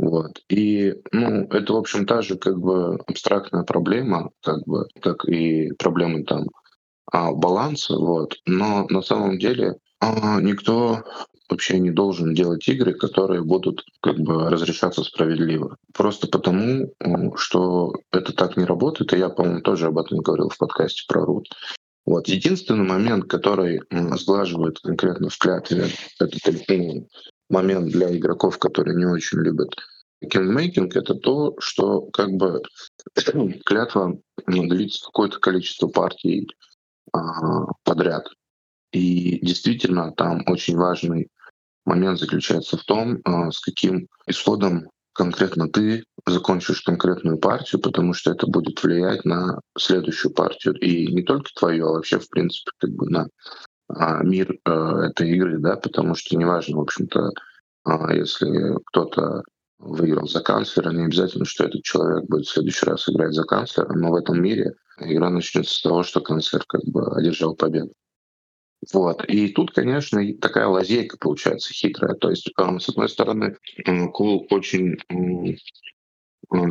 [0.00, 0.40] Вот.
[0.48, 5.72] И, ну, это, в общем, та же как бы абстрактная проблема, как бы, как и
[5.78, 6.46] проблемы там
[7.12, 8.36] а, баланса, вот.
[8.46, 11.02] Но на самом деле а, никто
[11.50, 15.76] вообще не должен делать игры, которые будут как бы разрешаться справедливо.
[15.92, 16.94] Просто потому,
[17.36, 21.26] что это так не работает, и я, по-моему, тоже об этом говорил в подкасте про
[21.26, 21.46] Рут.
[22.06, 22.26] Вот.
[22.26, 26.40] Единственный момент, который сглаживает конкретно в клятве этот
[27.50, 29.74] момент для игроков, которые не очень любят
[30.28, 32.62] кингмейкинг, это то, что как бы
[33.64, 36.48] клятва длится какое-то количество партий
[37.12, 38.26] а, подряд.
[38.92, 41.28] И действительно, там очень важный
[41.84, 48.30] момент заключается в том, а, с каким исходом конкретно ты закончишь конкретную партию, потому что
[48.30, 50.74] это будет влиять на следующую партию.
[50.74, 53.28] И не только твою, а вообще, в принципе, как бы на
[54.22, 57.30] мир а, этой игры, да, потому что неважно, в общем-то,
[58.10, 59.42] если кто-то
[59.78, 63.92] выиграл за канцлера, не обязательно, что этот человек будет в следующий раз играть за канцлера,
[63.94, 67.92] но в этом мире игра начнется с того, что канцлер как бы одержал победу.
[68.92, 69.24] Вот.
[69.26, 72.14] И тут, конечно, такая лазейка получается хитрая.
[72.14, 73.56] То есть, с одной стороны,
[74.12, 74.96] Кул очень,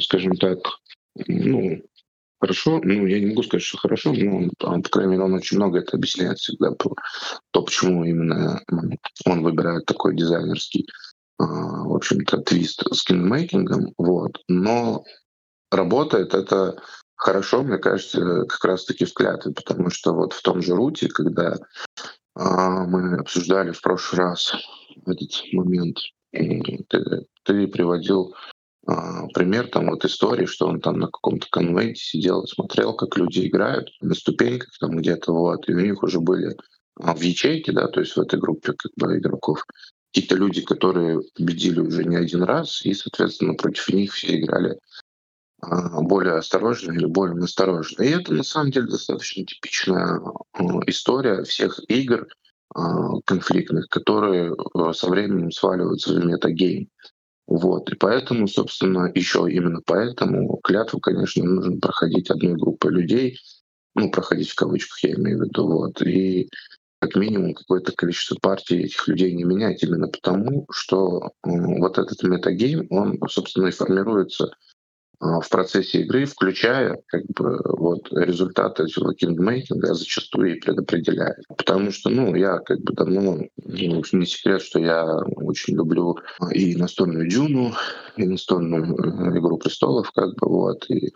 [0.01, 0.59] скажем так,
[1.27, 1.81] ну,
[2.39, 5.79] хорошо, ну, я не могу сказать, что хорошо, но, по крайней мере, он очень много
[5.79, 6.95] это объясняет всегда, про
[7.51, 8.61] то, почему именно
[9.25, 10.87] он выбирает такой дизайнерский,
[11.37, 14.41] в общем-то, твист с киномейкингом, вот.
[14.47, 15.03] Но
[15.71, 16.81] работает это
[17.15, 21.57] хорошо, мне кажется, как раз-таки в клятве, потому что вот в том же Руте, когда
[22.35, 24.53] а, мы обсуждали в прошлый раз
[25.05, 25.97] этот момент,
[26.31, 28.58] ты, ты приводил а,
[29.33, 33.89] пример там вот истории, что он там на каком-то конвенте сидел смотрел, как люди играют
[34.01, 36.55] на ступеньках там где-то, вот, и у них уже были
[36.99, 39.63] а, в ячейке, да, то есть в этой группе как бы игроков,
[40.11, 44.77] какие-то люди, которые победили уже не один раз, и, соответственно, против них все играли
[45.61, 48.03] а, более осторожно или более настороженно.
[48.03, 50.19] И это на самом деле достаточно типичная
[50.53, 52.27] а, история всех игр
[52.73, 54.55] а, конфликтных, которые
[54.93, 56.89] со временем сваливаются в метагейм.
[57.49, 57.91] Вот.
[57.91, 63.39] И поэтому, собственно, еще именно поэтому клятву, конечно, нужно проходить одной группой людей,
[63.95, 66.47] ну, проходить в кавычках, я имею в виду, вот, и
[67.01, 72.85] как минимум какое-то количество партий этих людей не менять именно потому, что вот этот метагейм,
[72.91, 74.51] он, собственно, и формируется
[75.19, 81.45] в процессе игры, включая как бы, вот, результаты этого кингмейкинга, зачастую и предопределяет.
[81.57, 83.21] Потому что, ну, я как бы давно,
[83.65, 85.05] ну, не секрет, что я
[85.35, 86.17] очень люблю
[86.51, 87.73] и настольную Дюну,
[88.15, 91.13] и настольную э, Игру престолов, как бы, вот, и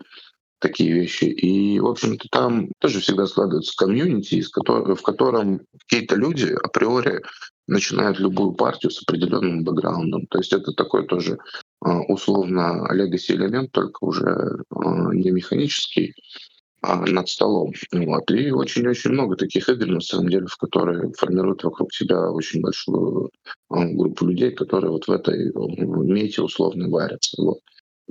[0.64, 1.24] такие вещи.
[1.24, 7.22] И, в общем-то, там тоже всегда складывается комьюнити, в котором какие-то люди априори
[7.66, 10.26] начинают любую партию с определенным бэкграундом.
[10.26, 11.38] То есть это такой тоже
[11.80, 16.14] а, условно legacy элемент, только уже а, не механический,
[16.80, 17.72] а над столом.
[17.92, 18.30] Вот.
[18.30, 23.30] И очень-очень много таких игр, на самом деле, в которые формируют вокруг себя очень большую
[23.68, 25.52] а, группу людей, которые вот в этой
[26.06, 27.42] мете условно варятся.
[27.42, 27.58] Вот.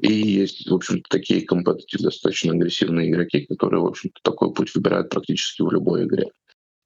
[0.02, 5.10] И есть, в общем-то, такие компетитив, достаточно агрессивные игроки, которые, в общем-то, такой путь выбирают
[5.10, 6.30] практически в любой игре.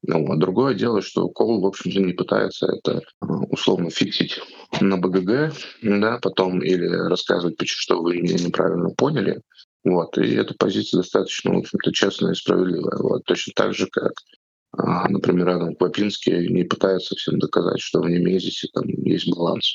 [0.03, 4.39] Ну, а другое дело, что Кол, в общем-то, не пытается это а, условно фиксить
[4.79, 9.41] на БГГ, да, потом или рассказывать, что вы меня неправильно поняли.
[9.83, 12.97] Вот, и эта позиция достаточно, в общем-то, честная и справедливая.
[12.99, 14.11] Вот, точно так же, как,
[14.73, 19.65] а, например, Адам Клопинский не пытается всем доказать, что в Немезисе там есть баланс.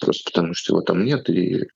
[0.00, 1.66] Просто потому, что его там нет, и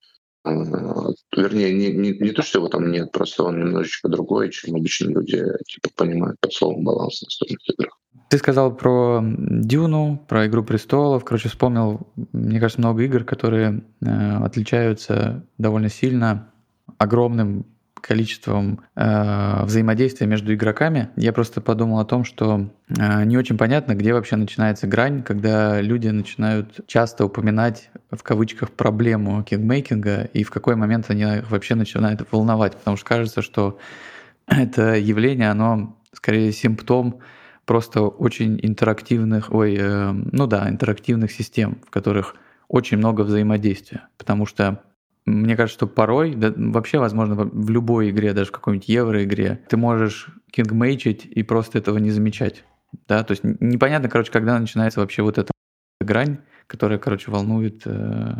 [0.45, 5.15] вернее, не, не, не то, что его там нет, просто он немножечко другой, чем обычные
[5.15, 7.99] люди типа понимают под словом баланс на настольных играх.
[8.31, 11.25] Ты сказал про Дюну, про Игру престолов.
[11.25, 16.51] Короче, вспомнил, мне кажется, много игр, которые э, отличаются довольно сильно
[16.99, 17.67] огромным
[18.07, 21.09] количеством э, взаимодействия между игроками.
[21.17, 25.81] Я просто подумал о том, что э, не очень понятно, где вообще начинается грань, когда
[25.81, 32.31] люди начинают часто упоминать в кавычках проблему кингмейкинга и в какой момент они вообще начинают
[32.31, 33.79] волновать, потому что кажется, что
[34.47, 37.21] это явление, оно скорее симптом
[37.65, 42.37] просто очень интерактивных, ой, э, ну да, интерактивных систем, в которых
[42.69, 44.83] очень много взаимодействия, потому что
[45.27, 49.77] мне кажется, что порой, да, вообще, возможно, в любой игре, даже в какой-нибудь евро-игре, ты
[49.77, 52.65] можешь кингмейчить и просто этого не замечать.
[53.09, 55.53] Да, то есть непонятно, короче, когда начинается вообще вот эта
[56.01, 58.35] грань, которая, короче, волнует, э,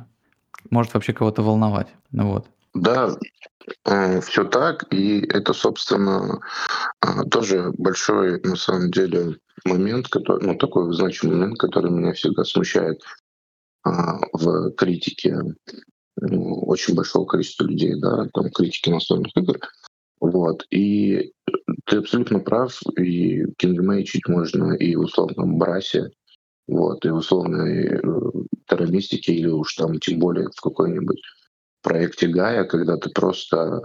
[0.71, 1.89] может вообще кого-то волновать.
[2.13, 2.47] Ну вот.
[2.75, 3.17] Да,
[3.87, 6.41] э, все так, и это, собственно,
[7.03, 12.45] э, тоже большой, на самом деле, момент, который, ну, такой значимый момент, который меня всегда
[12.45, 13.01] смущает
[13.87, 13.91] э,
[14.33, 15.37] в критике
[16.21, 19.59] очень большого количества людей, да, там критики настольных игр.
[20.21, 20.65] Вот.
[20.71, 21.33] И
[21.87, 26.11] ты абсолютно прав, и кингмейчить можно и в условном брасе,
[26.67, 28.01] вот, и в условной э,
[28.67, 31.21] терромистике, или уж там тем более в какой-нибудь
[31.83, 33.83] проекте Гая, когда ты просто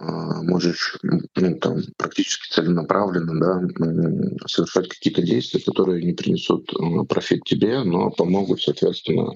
[0.00, 1.20] э, можешь ну,
[1.58, 8.62] там, практически целенаправленно да, совершать какие-то действия, которые не принесут э, профит тебе, но помогут,
[8.62, 9.32] соответственно,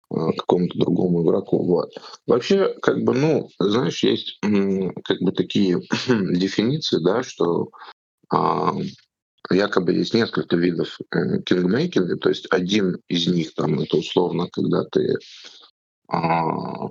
[0.37, 1.63] какому-то другому игроку.
[1.65, 1.93] Вот.
[2.27, 7.69] Вообще, как бы, ну, знаешь, есть как бы такие дефиниции, да, что
[8.29, 8.73] а,
[9.49, 14.83] якобы есть несколько видов э, кингмейкинга, то есть один из них там это условно, когда
[14.85, 15.17] ты,
[16.07, 16.89] а,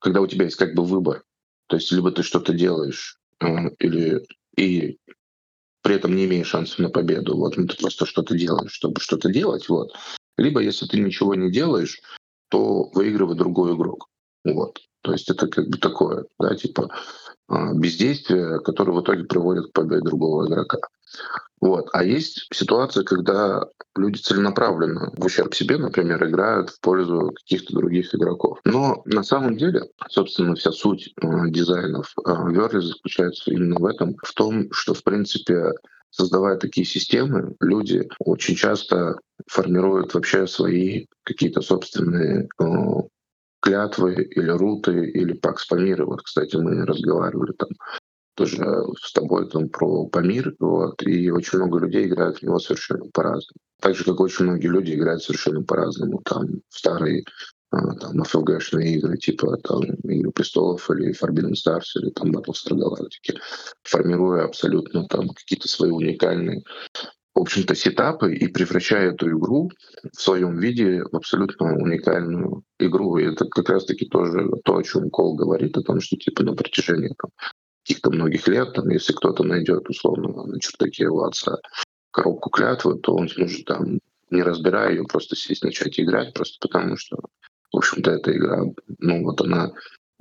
[0.00, 1.22] когда у тебя есть как бы выбор,
[1.68, 4.26] то есть либо ты что-то делаешь, а, или
[4.56, 4.98] и
[5.82, 9.30] при этом не имеешь шансов на победу, вот, ну ты просто что-то делаешь, чтобы что-то
[9.30, 9.92] делать, вот.
[10.38, 12.00] Либо если ты ничего не делаешь,
[12.52, 14.08] то выигрывает другой игрок.
[14.44, 14.78] Вот.
[15.00, 16.90] То есть это как бы такое, да, типа
[17.48, 20.78] а, бездействие, которое в итоге приводит к победе другого игрока.
[21.62, 21.88] Вот.
[21.94, 23.64] А есть ситуация, когда
[23.96, 28.58] люди целенаправленно в ущерб себе, например, играют в пользу каких-то других игроков.
[28.66, 34.16] Но на самом деле, собственно, вся суть э, дизайнов э, Verly заключается именно в этом,
[34.22, 35.72] в том, что, в принципе,
[36.12, 39.18] создавая такие системы, люди очень часто
[39.48, 42.64] формируют вообще свои какие-то собственные э,
[43.60, 46.04] клятвы или руты или пакс Памира.
[46.04, 47.70] Вот, кстати, мы разговаривали там
[48.34, 48.64] тоже
[49.00, 53.58] с тобой там про Памир, вот, и очень много людей играют в него совершенно по-разному.
[53.80, 56.20] Так же, как очень многие люди играют совершенно по-разному.
[56.24, 62.10] Там в старые а, там, FLG-шные игры, типа там Игры престолов или Forbidden Stars или
[62.10, 63.38] там Battlestar Galactica,
[63.82, 66.62] формируя абсолютно там какие-то свои уникальные
[67.34, 69.70] в общем-то, сетапы и превращая эту игру
[70.12, 73.16] в своем виде в абсолютно уникальную игру.
[73.16, 76.54] И это как раз-таки тоже то, о чем Кол говорит, о том, что типа на
[76.54, 77.30] протяжении там,
[77.84, 81.56] каких-то многих лет, там, если кто-то найдет условно на чердаке у отца
[82.10, 83.98] коробку клятвы, то он сможет там,
[84.30, 87.16] не разбирая ее, просто сесть, начать играть, просто потому что
[87.72, 88.64] в общем-то, эта игра,
[88.98, 89.72] ну вот она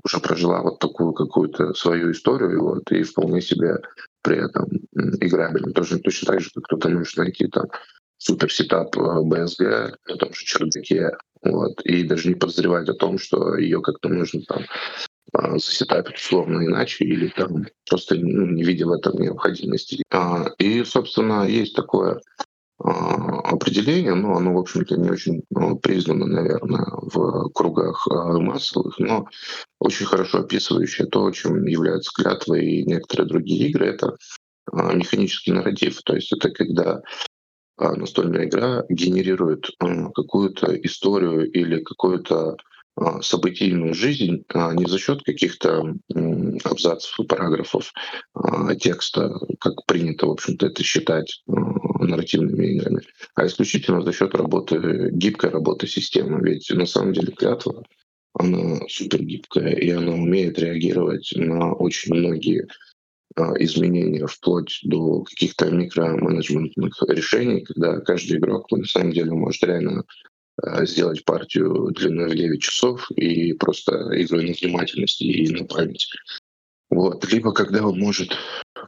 [0.04, 3.78] уже прожила вот такую какую-то свою историю, вот, и вполне себе
[4.24, 4.68] при этом
[5.20, 5.74] играбельно.
[5.74, 7.66] Тоже точно так же, как кто-то может найти там
[8.18, 11.12] супер сетап э, на том же чердаке,
[11.44, 14.64] вот, и даже не подозревать о том, что ее как-то нужно там
[15.34, 20.04] а, засетапить условно иначе или там просто ну, не видя в этом необходимости.
[20.12, 22.22] А, и, собственно, есть такое
[22.84, 29.28] определение, но оно, в общем-то, не очень ну, признано, наверное, в кругах а, массовых, но
[29.80, 34.16] очень хорошо описывающее то, чем являются клятвы и некоторые другие игры, это
[34.72, 36.02] а, механический нарратив.
[36.04, 37.02] То есть это когда
[37.78, 39.72] настольная игра генерирует
[40.14, 42.58] какую-то историю или какую-то
[42.96, 45.96] а, событийную жизнь а не за счет каких-то
[46.64, 47.94] абзацев и параграфов
[48.34, 51.42] а, текста, как принято, в общем-то, это считать
[52.06, 53.02] нарративными играми,
[53.36, 56.40] а исключительно за счет работы, гибкой работы системы.
[56.42, 57.84] Ведь на самом деле клятва,
[58.34, 62.68] она супер гибкая, и она умеет реагировать на очень многие
[63.60, 70.04] изменения, вплоть до каких-то микроменеджментных решений, когда каждый игрок на самом деле может реально
[70.64, 76.10] Э, сделать партию длиной в 9 часов и просто игрой на внимательность и на память.
[76.90, 77.26] Вот.
[77.32, 78.36] Либо когда он может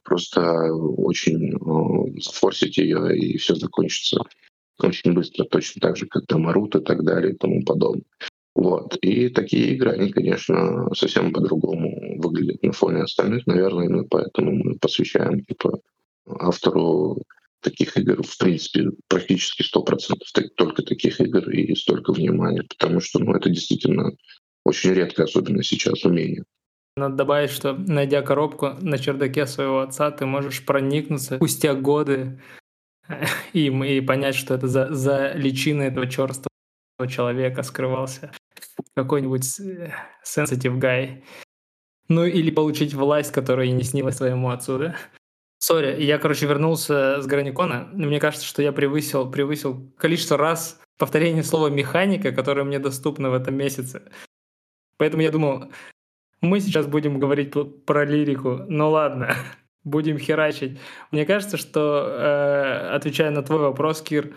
[0.03, 4.21] просто очень э, зафорсить ее, и все закончится
[4.79, 8.03] очень быстро, точно так же, как Тамарут и так далее и тому подобное.
[8.55, 8.97] Вот.
[9.01, 14.77] И такие игры, они, конечно, совсем по-другому выглядят на фоне остальных, наверное, мы поэтому мы
[14.77, 15.79] посвящаем типа,
[16.27, 17.23] автору
[17.61, 23.33] таких игр, в принципе, практически 100% только таких игр и столько внимания, потому что ну,
[23.33, 24.11] это действительно
[24.65, 26.43] очень редкое, особенно сейчас, умение.
[26.95, 32.39] Надо добавить, что найдя коробку на чердаке своего отца, ты можешь проникнуться спустя годы
[33.53, 36.49] им и понять, что это за, за личиной этого черстого
[37.09, 38.31] человека скрывался
[38.95, 39.43] какой-нибудь
[40.23, 41.23] sensitive guy.
[42.09, 44.95] Ну или получить власть, которая не снилась твоему отцу, да?
[45.57, 47.89] Sorry, я, короче, вернулся с Граникона.
[47.93, 53.33] Мне кажется, что я превысил, превысил количество раз повторение слова «механика», которое мне доступно в
[53.33, 54.11] этом месяце.
[54.97, 55.71] Поэтому я думал,
[56.43, 57.53] мы сейчас будем говорить
[57.85, 58.65] про лирику.
[58.67, 59.35] Ну ладно,
[59.83, 60.79] будем херачить.
[61.11, 64.35] Мне кажется, что, э, отвечая на твой вопрос, Кир,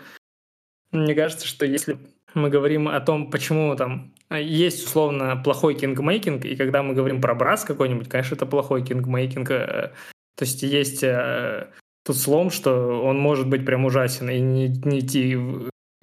[0.91, 1.97] мне кажется, что если
[2.33, 7.35] мы говорим о том, почему там есть условно плохой kingmaking, и когда мы говорим про
[7.35, 9.51] Brass какой-нибудь, конечно, это плохой kingmaking.
[9.51, 9.91] Э,
[10.37, 11.67] то есть есть э,
[12.05, 15.37] тут слом, что он может быть прям ужасен и не, не идти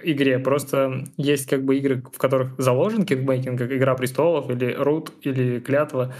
[0.04, 0.38] игре.
[0.38, 5.60] Просто есть как бы игры, в которых заложен кингмейкинг, как «Игра престолов» или «Рут» или
[5.60, 6.14] «Клятва».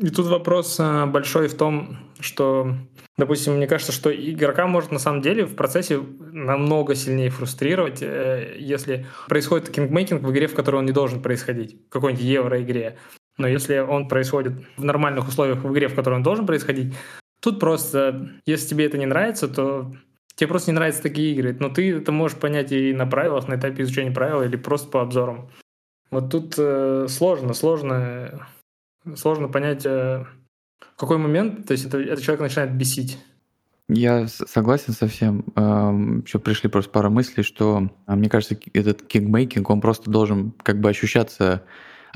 [0.00, 2.74] И тут вопрос э, большой в том, что,
[3.16, 6.00] допустим, мне кажется, что игрока может на самом деле в процессе
[6.32, 11.76] намного сильнее фрустрировать, э, если происходит кингмейкинг в игре, в которой он не должен происходить,
[11.86, 12.98] в какой-нибудь евро-игре.
[13.38, 16.94] Но если он происходит в нормальных условиях в игре, в которой он должен происходить,
[17.40, 19.94] тут просто, если тебе это не нравится, то
[20.36, 21.56] тебе просто не нравятся такие игры.
[21.58, 25.02] Но ты это можешь понять и на правилах, на этапе изучения правил, или просто по
[25.02, 25.50] обзорам.
[26.10, 28.46] Вот тут э, сложно, сложно
[29.14, 30.24] сложно понять, э,
[30.80, 33.18] в какой момент, то есть это, этот человек начинает бесить.
[33.88, 35.44] Я согласен со всем.
[36.26, 40.80] Еще пришли просто пара мыслей, что а, мне кажется, этот кикмейкинг, он просто должен как
[40.80, 41.62] бы ощущаться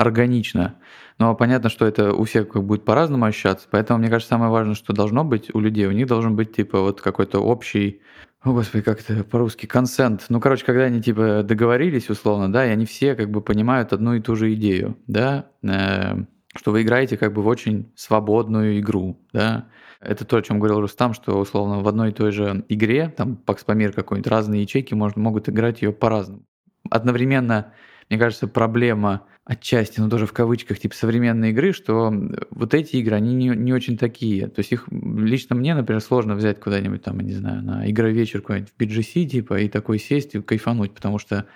[0.01, 0.77] органично.
[1.19, 4.75] Но понятно, что это у всех как будет по-разному ощущаться, поэтому мне кажется, самое важное,
[4.75, 8.01] что должно быть у людей, у них должен быть типа вот какой-то общий
[8.43, 10.25] о, господи, как это по-русски, консент.
[10.31, 14.15] Ну, короче, когда они типа договорились условно, да, и они все как бы понимают одну
[14.15, 16.25] и ту же идею, да, э,
[16.57, 19.67] что вы играете как бы в очень свободную игру, да.
[20.01, 23.39] Это то, о чем говорил Рустам, что условно в одной и той же игре, там
[23.45, 26.45] Pax Pamir какой-нибудь, разные ячейки можно, могут играть ее по-разному.
[26.89, 27.75] Одновременно,
[28.09, 32.13] мне кажется, проблема отчасти, но тоже в кавычках, типа современной игры, что
[32.51, 34.49] вот эти игры, они не, не очень такие.
[34.49, 38.43] То есть их лично мне, например, сложно взять куда-нибудь там, я не знаю, на игровечер
[38.43, 41.47] какой-нибудь в BGC, типа, и такой сесть и кайфануть, потому что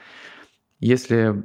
[0.80, 1.44] если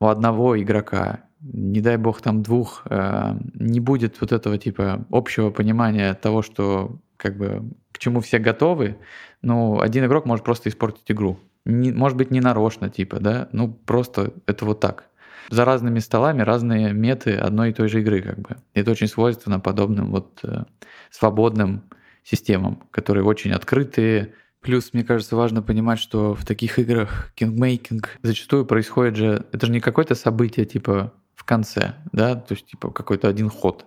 [0.00, 5.50] у одного игрока не дай бог там двух, э, не будет вот этого типа общего
[5.50, 8.96] понимания того, что как бы к чему все готовы,
[9.42, 11.38] ну, один игрок может просто испортить игру.
[11.64, 15.08] Не, может быть, не нарочно, типа, да, ну, просто это вот так.
[15.50, 18.56] За разными столами разные меты одной и той же игры, как бы.
[18.72, 20.64] Это очень свойственно подобным вот э,
[21.10, 21.82] свободным
[22.22, 24.34] системам, которые очень открытые.
[24.60, 29.44] Плюс, мне кажется, важно понимать, что в таких играх кингмейкинг зачастую происходит же...
[29.52, 33.84] Это же не какое-то событие, типа в конце, да, то есть типа какой-то один ход.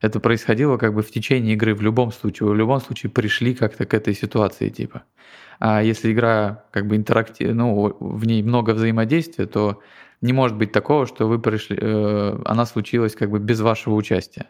[0.00, 2.48] Это происходило как бы в течение игры в любом случае.
[2.48, 5.04] Вы в любом случае пришли как-то к этой ситуации типа.
[5.58, 9.80] А если игра как бы интерактив, ну, в ней много взаимодействия, то
[10.26, 14.46] не может быть такого, что вы пришли, э, она случилась как бы без вашего участия.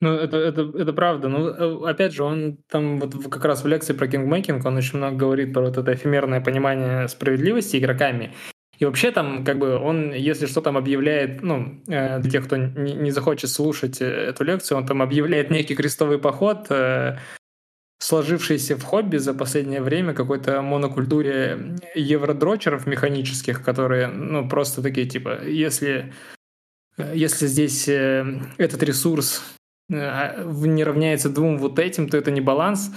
[0.00, 1.28] Ну, это, это, это правда.
[1.28, 4.98] Ну, э, опять же, он там вот как раз в лекции про кингмейкинг, он очень
[4.98, 8.32] много говорит про вот это эфемерное понимание справедливости игроками.
[8.78, 12.56] И вообще там, как бы, он, если что там объявляет, ну, э, для тех, кто
[12.56, 17.18] не, не захочет слушать э, эту лекцию, он там объявляет некий крестовый поход, э,
[17.98, 25.44] сложившийся в хобби за последнее время какой-то монокультуре евродрочеров механических, которые, ну, просто такие, типа,
[25.44, 26.12] если,
[26.96, 29.42] если здесь этот ресурс
[29.88, 32.90] не равняется двум вот этим, то это не баланс.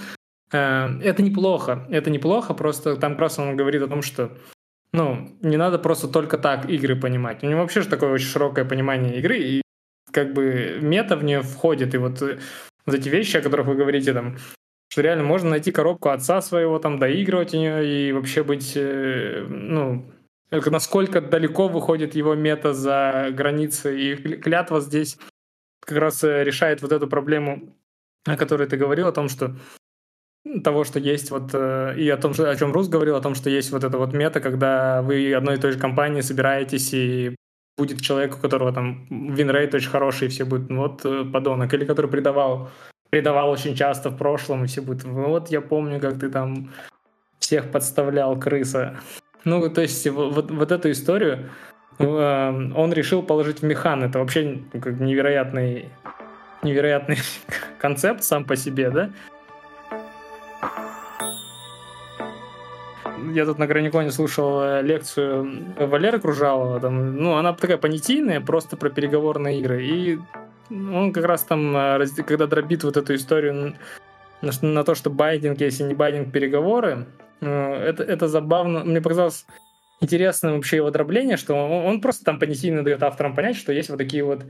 [0.50, 4.36] Это неплохо, это неплохо, просто там раз он говорит о том, что
[4.92, 7.42] ну, не надо просто только так игры понимать.
[7.42, 9.62] У него вообще же такое очень широкое понимание игры, и
[10.12, 12.38] как бы мета в нее входит, и вот, э,
[12.84, 14.36] вот эти вещи, о которых вы говорите, там,
[14.92, 19.42] что реально можно найти коробку отца своего, там, доигрывать у нее и вообще быть, э,
[19.48, 20.04] ну,
[20.50, 25.16] насколько далеко выходит его мета за границы, и клятва здесь
[25.80, 27.74] как раз э, решает вот эту проблему,
[28.26, 29.56] о которой ты говорил, о том, что
[30.62, 33.48] того, что есть вот, э, и о том, о чем Рус говорил, о том, что
[33.48, 37.34] есть вот эта вот мета, когда вы одной и той же компании собираетесь, и
[37.78, 41.86] будет человек, у которого там винрейт очень хороший, и все будут, ну вот, подонок, или
[41.86, 42.68] который предавал,
[43.12, 46.70] предавал очень часто в прошлом, и все будут, «Ну вот, я помню, как ты там
[47.38, 48.96] всех подставлял, крыса.
[49.44, 51.50] Ну, то есть вот, вот эту историю
[51.98, 54.02] э, он решил положить в механ.
[54.02, 55.90] Это вообще как невероятный,
[56.62, 57.18] невероятный
[57.78, 59.10] концепт сам по себе, да?
[63.34, 68.76] я тут на Граниконе слушал э, лекцию Валеры Кружалова, там, ну, она такая понятийная, просто
[68.76, 70.18] про переговорные игры, и
[70.72, 73.76] он как раз там, э, когда дробит вот эту историю
[74.40, 77.06] на, то, что байдинг, если не байдинг, переговоры,
[77.40, 78.84] э, это, это забавно.
[78.84, 79.46] Мне показалось
[80.00, 83.90] интересным вообще его дробление, что он, он просто там понятийно дает авторам понять, что есть
[83.90, 84.44] вот такие вот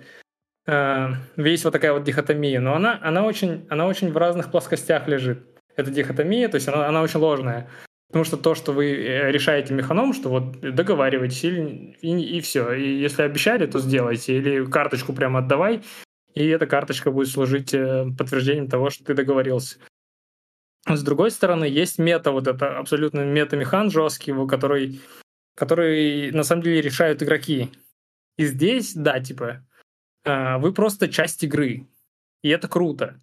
[0.67, 5.09] э, есть вот такая вот дихотомия, но она, она, очень, она очень в разных плоскостях
[5.09, 5.45] лежит.
[5.77, 7.69] Эта дихотомия, то есть она, она очень ложная.
[8.09, 8.93] Потому что то, что вы
[9.31, 12.75] решаете механом, что вот договариваетесь и, и, и все.
[12.75, 14.37] И если обещали, то сделайте.
[14.37, 15.81] Или карточку прямо отдавай,
[16.35, 19.79] и эта карточка будет служить э, подтверждением того, что ты договорился.
[20.87, 25.01] С другой стороны, есть мета, вот это абсолютно мета-механ жесткий, который,
[25.55, 27.71] который на самом деле решают игроки.
[28.37, 29.65] И здесь, да, типа,
[30.25, 31.87] э, вы просто часть игры.
[32.43, 33.21] И это круто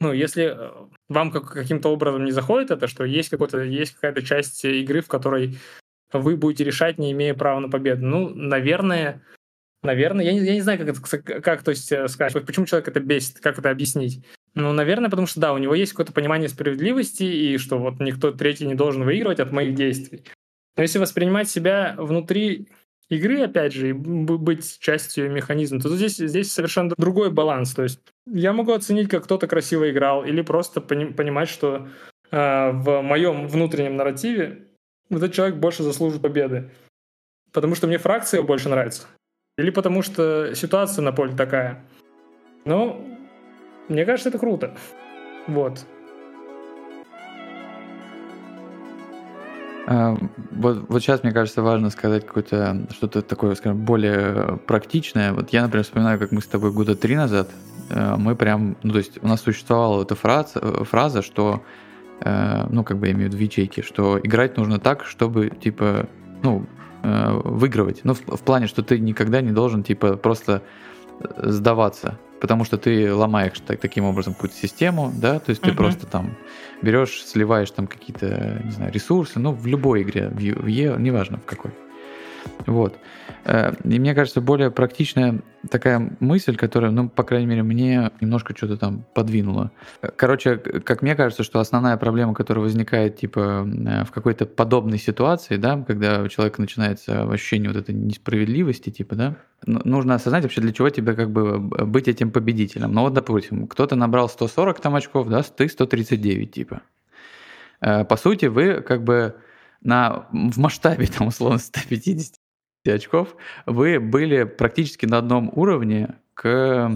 [0.00, 0.70] ну, если э,
[1.08, 5.08] вам как, каким-то образом не заходит это, что есть, какой-то, есть какая-то часть игры, в
[5.08, 5.58] которой
[6.12, 9.22] вы будете решать, не имея права на победу, ну, наверное,
[9.86, 12.88] наверное, я не, я не знаю, как, это, как то есть, э, сказать, почему человек
[12.88, 14.24] это бесит, как это объяснить.
[14.54, 18.32] Ну, наверное, потому что, да, у него есть какое-то понимание справедливости, и что вот никто
[18.32, 20.24] третий не должен выигрывать от моих действий.
[20.76, 22.68] Но если воспринимать себя внутри
[23.08, 27.74] игры, опять же, и быть частью механизма, то здесь, здесь совершенно другой баланс.
[27.74, 31.88] То есть я могу оценить, как кто-то красиво играл, или просто пони- понимать, что
[32.30, 34.66] э, в моем внутреннем нарративе
[35.10, 36.70] этот человек больше заслужит победы.
[37.52, 39.06] Потому что мне фракция больше нравится.
[39.58, 41.82] Или потому что ситуация на поле такая.
[42.66, 43.00] Но
[43.88, 44.76] мне кажется, это круто.
[45.46, 45.86] Вот.
[49.86, 50.14] А,
[50.50, 55.32] вот, вот сейчас, мне кажется, важно сказать какое-то что-то такое, скажем, более практичное.
[55.32, 57.48] Вот я, например, вспоминаю, как мы с тобой года три назад,
[57.88, 61.62] э, мы прям, ну, то есть у нас существовала эта фраза, фраза что,
[62.20, 65.48] э, ну, как бы я имею в виду в ячейке, что играть нужно так, чтобы,
[65.48, 66.08] типа,
[66.42, 66.66] ну,
[67.02, 68.00] э, выигрывать.
[68.04, 70.62] Ну, в, в плане, что ты никогда не должен, типа, просто
[71.38, 75.76] сдаваться потому что ты ломаешь так, таким образом какую-то систему, да, то есть ты uh-huh.
[75.76, 76.36] просто там
[76.82, 81.38] берешь, сливаешь там какие-то, не знаю, ресурсы, ну, в любой игре, в, в Е, неважно
[81.38, 81.72] в какой.
[82.66, 82.98] Вот.
[83.44, 85.40] Э, и мне кажется, более практичная
[85.70, 89.70] такая мысль, которая, ну, по крайней мере, мне немножко что-то там подвинула.
[90.16, 95.56] Короче, как мне кажется, что основная проблема, которая возникает, типа, э, в какой-то подобной ситуации,
[95.56, 99.36] да, когда у человека начинается ощущение вот этой несправедливости, типа, да,
[99.66, 102.92] нужно осознать вообще, для чего тебе как бы быть этим победителем.
[102.92, 106.82] Ну, вот, допустим, кто-то набрал 140 там очков, да, ты 139, типа.
[107.80, 109.36] Э, по сути, вы как бы
[109.86, 112.34] на, в масштабе, там, условно, 150
[112.86, 113.36] очков,
[113.66, 116.90] вы были практически на одном уровне к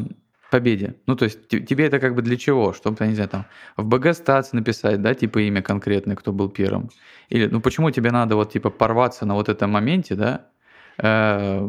[0.51, 0.95] победе.
[1.07, 2.73] Ну, то есть тебе это как бы для чего?
[2.73, 3.47] Чтобы, не знаю, там
[3.77, 6.91] в БГ статс написать, да, типа имя конкретное, кто был первым.
[7.29, 10.47] Или, ну, почему тебе надо вот типа порваться на вот этом моменте, да,
[10.99, 11.69] э,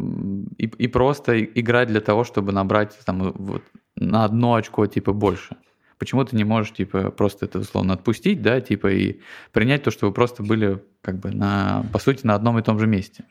[0.57, 3.63] и, и просто играть для того, чтобы набрать там вот
[3.95, 5.55] на одно очко типа больше.
[6.01, 9.19] Почему ты не можешь, типа, просто это условно отпустить, да, типа, и
[9.51, 12.79] принять то, что вы просто были, как бы, на, по сути, на одном и том
[12.79, 13.25] же месте.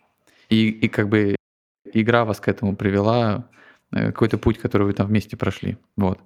[0.51, 1.35] И, и как бы
[1.93, 3.49] игра вас к этому привела,
[3.91, 5.79] э, какой-то путь, который вы там вместе прошли.
[5.97, 6.21] Вот.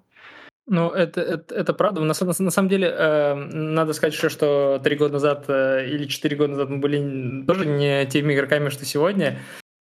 [0.66, 2.02] Ну, это, это, это правда.
[2.02, 6.04] На, на, на самом деле, э, надо сказать еще, что три года назад э, или
[6.04, 9.38] четыре года назад мы были тоже не теми игроками, что сегодня.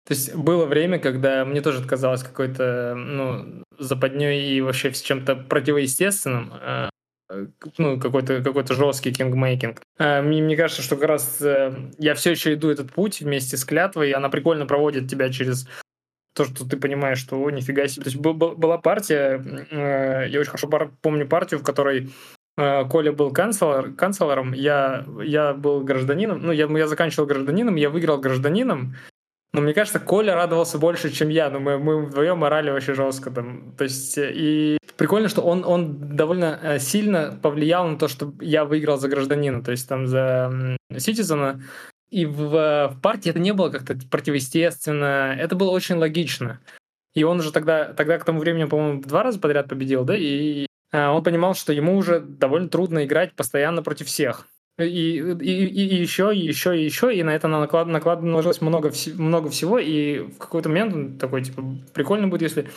[0.05, 5.35] То есть было время, когда мне тоже казалось какой-то, ну, западней и вообще с чем-то
[5.35, 6.89] противоестественным, э,
[7.77, 9.81] ну, какой-то какой жесткий кингмейкинг.
[9.99, 13.55] Э, мне, мне кажется, что как раз э, я все еще иду этот путь вместе
[13.55, 15.67] с клятвой, и она прикольно проводит тебя через
[16.35, 18.03] то, что ты понимаешь, что о, нифига себе.
[18.03, 19.41] То есть была партия,
[20.27, 20.67] я очень хорошо
[21.01, 22.09] помню партию, в которой
[22.55, 28.19] Коля был канцлер, канцлером, я, я был гражданином, ну, я, я заканчивал гражданином, я выиграл
[28.19, 28.95] гражданином,
[29.53, 31.49] но мне кажется, Коля радовался больше, чем я.
[31.51, 33.73] Но мы, мы вдвоем орали вообще жестко там.
[33.77, 38.33] То есть, э, и прикольно, что он, он довольно э, сильно повлиял на то, что
[38.41, 41.61] я выиграл за гражданина, то есть там за Ситизена.
[42.09, 46.59] И в, в партии это не было как-то противоестественно, это было очень логично.
[47.13, 50.65] И он уже тогда, тогда к тому времени, по-моему, два раза подряд победил, да, и
[50.91, 54.47] э, он понимал, что ему уже довольно трудно играть постоянно против всех.
[54.79, 58.91] И, и, и еще, и еще, и еще, и на это наклад, наклад наложилось много,
[59.17, 61.63] много всего, и в какой-то момент он такой, типа,
[61.93, 62.69] прикольно будет, если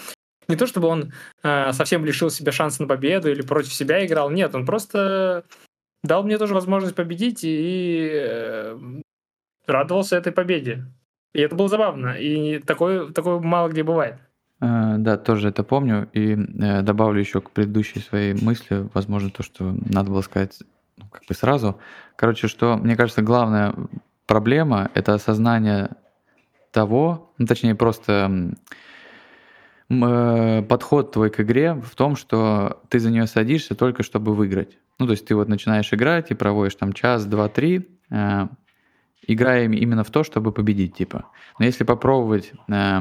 [0.48, 1.12] не то чтобы он
[1.42, 5.44] э, совсем лишил себя шанса на победу или против себя играл, нет, он просто
[6.04, 8.78] дал мне тоже возможность победить и э,
[9.66, 10.84] радовался этой победе.
[11.32, 14.16] И это было забавно, и такое, такое мало где бывает.
[14.60, 16.08] А, да, тоже это помню.
[16.12, 20.58] И э, добавлю еще к предыдущей своей мысли, возможно, то, что надо было сказать
[20.96, 21.78] ну, как бы сразу.
[22.16, 23.74] Короче, что, мне кажется, главная
[24.26, 25.90] проблема— это осознание
[26.72, 28.54] того, ну, точнее, просто
[29.88, 34.78] э, подход твой к игре в том, что ты за нее садишься только чтобы выиграть.
[34.98, 38.48] Ну, то есть ты вот начинаешь играть и проводишь там час, два, три, э,
[39.26, 41.26] играя именно в то, чтобы победить, типа.
[41.58, 43.00] Но если попробовать э,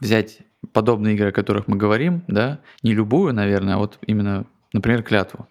[0.00, 0.38] взять
[0.72, 5.48] подобные игры, о которых мы говорим, да, не любую, наверное, а вот именно, например, клятву,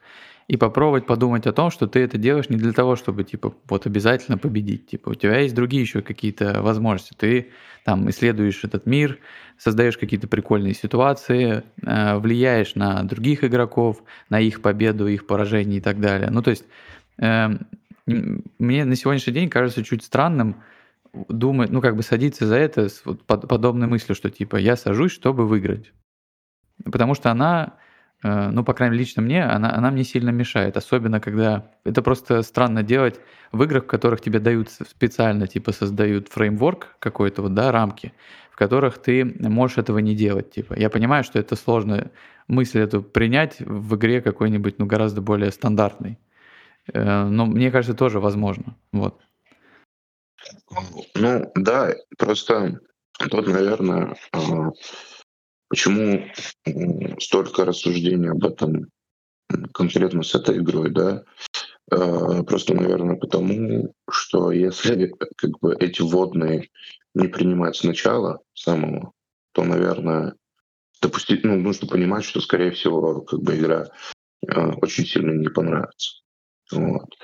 [0.50, 3.86] и попробовать подумать о том, что ты это делаешь не для того, чтобы, типа, вот
[3.86, 4.88] обязательно победить.
[4.88, 7.14] Типа, у тебя есть другие еще какие-то возможности.
[7.16, 7.50] Ты
[7.86, 9.20] там исследуешь этот мир,
[9.60, 15.82] создаешь какие-то прикольные ситуации, э, влияешь на других игроков, на их победу, их поражение и
[15.82, 16.32] так далее.
[16.32, 16.66] Ну, то есть,
[17.20, 17.50] э,
[18.08, 20.64] мне на сегодняшний день кажется чуть странным
[21.14, 24.76] думать, ну, как бы садиться за это с вот под, подобной мыслью, что, типа, я
[24.76, 25.94] сажусь, чтобы выиграть.
[26.86, 27.76] Потому что она
[28.22, 30.76] ну, по крайней мере, лично мне, она, она мне сильно мешает.
[30.76, 33.20] Особенно, когда это просто странно делать
[33.52, 38.14] в играх, в которых тебе дают специально, типа, создают фреймворк какой-то, вот, да, рамки,
[38.52, 40.52] в которых ты можешь этого не делать.
[40.52, 42.12] Типа, я понимаю, что это сложно
[42.48, 46.20] мысль эту принять в игре какой-нибудь, ну, гораздо более стандартной.
[46.94, 48.76] Э, но мне кажется, тоже возможно.
[48.92, 49.22] Вот.
[51.16, 52.80] Ну, да, просто
[53.30, 54.72] тут, наверное, а,
[55.70, 56.26] Почему
[57.20, 58.88] столько рассуждений об этом
[59.74, 61.24] конкретно с этой игрой, да?
[61.92, 66.70] А, просто, наверное, потому, что если как бы эти водные
[67.14, 69.14] не принимать сначала самого,
[69.54, 70.36] то, наверное,
[71.02, 73.88] допустить, ну, нужно понимать, что, скорее всего, как бы игра
[74.48, 76.22] э, очень сильно не понравится.
[76.72, 77.16] Вот.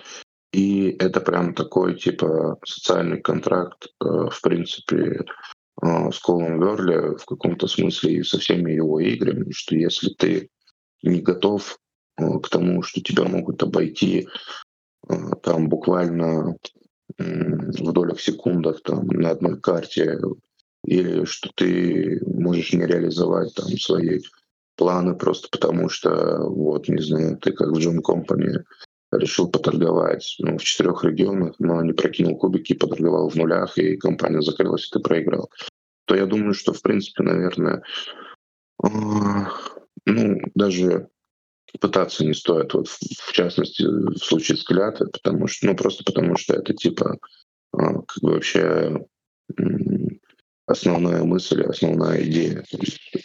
[0.52, 5.26] И это прям такой, типа, социальный контракт, э, в принципе,
[5.82, 10.50] с Колом Верли в каком-то смысле и со всеми его играми, что если ты
[11.04, 11.78] не готов
[12.18, 14.28] а, к тому, что тебя могут обойти
[15.08, 16.56] а, там буквально
[17.18, 20.20] в долях секундах там, на одной карте,
[20.86, 24.22] или что ты можешь не реализовать там свои
[24.76, 28.60] планы просто потому, что, вот, не знаю, ты как в Джон Компани
[29.12, 34.42] решил поторговать ну, в четырех регионах, но не прокинул кубики, поторговал в нулях, и компания
[34.42, 35.50] закрылась, и ты проиграл,
[36.06, 37.84] то я думаю, что, в принципе, наверное,
[38.84, 38.88] э,
[40.06, 41.10] ну, даже
[41.80, 46.38] пытаться не стоит, вот в, частности, в случае с клятвой, потому что, ну, просто потому
[46.38, 47.18] что это типа
[47.74, 49.06] э, как бы вообще
[50.68, 52.64] основная мысль, основная идея.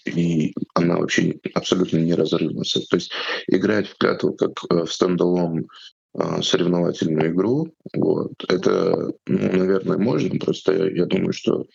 [0.07, 2.62] И она вообще абсолютно неразрывна.
[2.62, 3.12] То есть
[3.49, 5.67] играть в клятву как э, в стендалон
[6.15, 11.67] э, соревновательную игру, вот, это, ну, наверное, можно, просто я, я думаю, что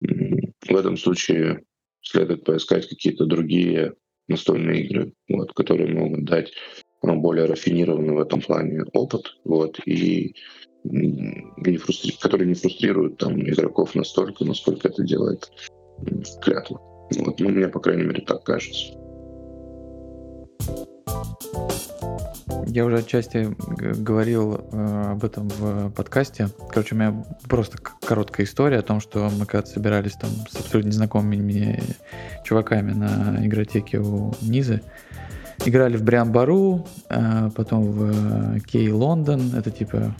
[0.00, 1.64] в этом случае
[2.02, 3.94] следует поискать какие-то другие
[4.28, 6.52] настольные игры, вот, которые могут дать
[7.02, 10.34] более рафинированный в этом плане опыт, вот, и
[10.84, 12.16] не фрустри...
[12.20, 15.50] которые не фрустрируют там игроков настолько, насколько это делает
[16.42, 16.80] клятва.
[17.18, 18.94] Вот, ну, мне, по крайней мере, так кажется.
[22.66, 23.54] Я уже отчасти
[24.00, 26.48] говорил э, об этом в подкасте.
[26.70, 30.88] Короче, у меня просто короткая история о том, что мы когда собирались там с абсолютно
[30.88, 31.82] незнакомыми мне
[32.44, 34.80] чуваками на игротеке у Низы,
[35.66, 40.14] играли в Бриан Бару, э, потом в Кей Лондон, это типа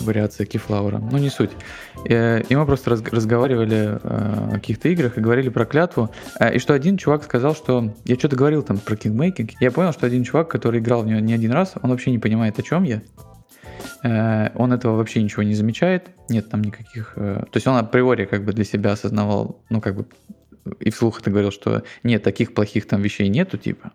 [0.00, 1.50] вариация Кифлаура, ну не суть.
[2.08, 6.10] Э, и мы просто разговаривали э, о каких-то играх и говорили про клятву.
[6.38, 7.94] Э, и что один чувак сказал, что...
[8.04, 9.52] Я что-то говорил там про кингмейкинг.
[9.60, 12.18] Я понял, что один чувак, который играл в него не один раз, он вообще не
[12.18, 13.02] понимает, о чем я.
[14.02, 16.08] Он этого вообще ничего не замечает.
[16.28, 17.14] Нет там никаких...
[17.14, 20.06] То есть он априори как бы для себя осознавал, ну как бы
[20.80, 23.92] и вслух это говорил, что нет, таких плохих там вещей нету, типа.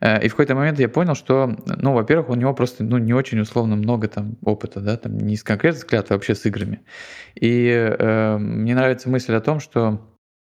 [0.00, 3.14] Э, и в какой-то момент я понял, что, ну, во-первых, у него просто, ну, не
[3.14, 6.82] очень условно много там опыта, да, там не с конкретно взгляд, а вообще с играми.
[7.34, 10.00] И э, мне нравится мысль о том, что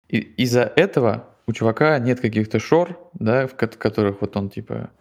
[0.10, 4.92] из-за этого у чувака нет каких-то шор, да, в которых вот он типа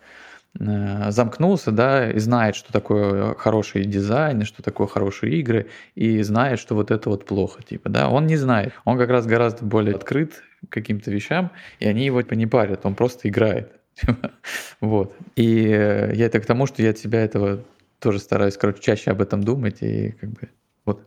[0.58, 6.58] э, замкнулся, да, и знает, что такое хороший дизайн, что такое хорошие игры, и знает,
[6.58, 8.72] что вот это вот плохо, типа, да, он не знает.
[8.84, 12.94] Он как раз гораздо более открыт каким-то вещам, и они его типа не парят, он
[12.94, 13.77] просто играет.
[14.80, 15.14] Вот.
[15.36, 17.64] И э, я это к тому, что я от себя этого
[17.98, 20.48] тоже стараюсь, короче, чаще об этом думать и как бы
[20.84, 21.00] вот.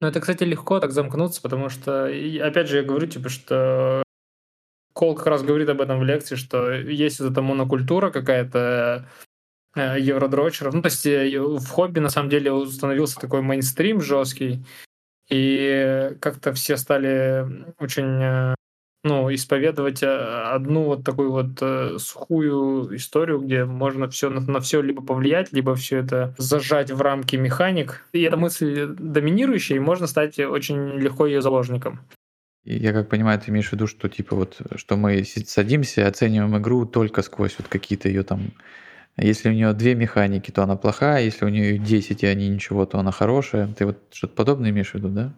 [0.00, 4.02] Ну, это, кстати, легко так замкнуться, потому что, опять же, я говорю, типа, что
[4.92, 9.08] Кол как раз говорит об этом в лекции, что есть вот эта монокультура какая-то
[9.74, 10.74] э, евродрочеров.
[10.74, 14.64] Ну, то есть э, в хобби, на самом деле, установился такой мейнстрим жесткий,
[15.30, 17.46] и как-то все стали
[17.78, 18.54] очень
[19.04, 24.60] ну, исповедовать э, одну вот такую вот э, сухую историю, где можно все на, на
[24.60, 28.04] все либо повлиять, либо все это зажать в рамки механик.
[28.12, 32.00] И эта мысль доминирующая, и можно стать очень легко ее заложником.
[32.64, 36.86] Я как понимаю, ты имеешь в виду, что типа вот, что мы садимся, оцениваем игру
[36.86, 38.52] только сквозь вот какие-то ее там
[39.16, 42.86] если у нее две механики, то она плохая, если у нее 10 и они ничего,
[42.86, 43.68] то она хорошая.
[43.68, 45.34] Ты вот что-то подобное имеешь в виду, да?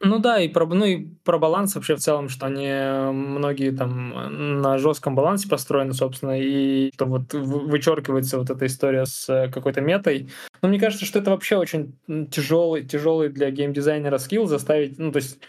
[0.00, 2.68] Ну да, и про, ну и про баланс вообще в целом, что они
[3.12, 9.50] многие там на жестком балансе построены, собственно, и что вот вычеркивается вот эта история с
[9.52, 10.28] какой-то метой.
[10.62, 11.98] Но мне кажется, что это вообще очень
[12.30, 15.40] тяжелый, тяжелый для геймдизайнера скилл заставить, ну то есть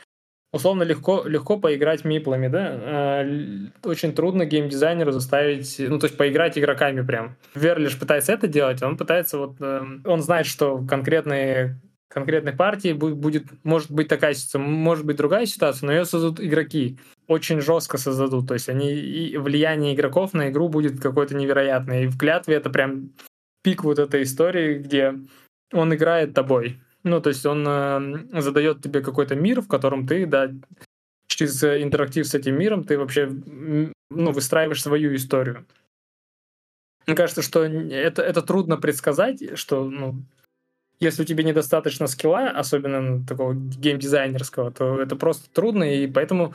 [0.51, 2.79] условно легко, легко поиграть миплами, да?
[2.81, 3.25] А,
[3.83, 7.35] очень трудно геймдизайнеру заставить, ну, то есть поиграть игроками прям.
[7.53, 11.79] Верлиш пытается это делать, он пытается вот, эм, он знает, что конкретные
[12.09, 16.97] конкретной партии будет, может быть такая ситуация, может быть другая ситуация, но ее создадут игроки.
[17.27, 18.47] Очень жестко создадут.
[18.47, 22.03] То есть они, и влияние игроков на игру будет какое-то невероятное.
[22.03, 23.11] И в клятве это прям
[23.63, 25.15] пик вот этой истории, где
[25.71, 26.79] он играет тобой.
[27.03, 30.51] Ну, то есть он э, задает тебе какой-то мир, в котором ты, да,
[31.27, 35.65] через интерактив с этим миром ты вообще ну, выстраиваешь свою историю.
[37.05, 40.23] Мне кажется, что это, это трудно предсказать, что ну,
[40.99, 46.53] если у тебя недостаточно скилла, особенно такого геймдизайнерского, то это просто трудно, и поэтому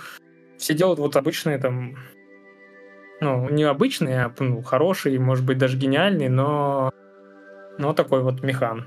[0.59, 1.97] все делают вот обычные там,
[3.21, 6.93] ну, не обычные, а ну, хорошие, может быть, даже гениальные, но,
[7.79, 8.87] но такой вот механ.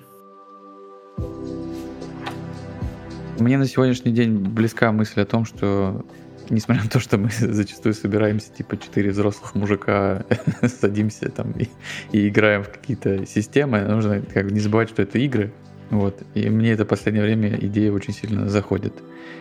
[3.40, 6.04] Мне на сегодняшний день близка мысль о том, что
[6.50, 10.26] несмотря на то, что мы зачастую собираемся, типа, четыре взрослых мужика,
[10.64, 11.68] садимся там и,
[12.12, 15.54] и играем в какие-то системы, нужно как бы не забывать, что это игры.
[15.90, 16.22] Вот.
[16.34, 18.94] И мне это в последнее время идея очень сильно заходит.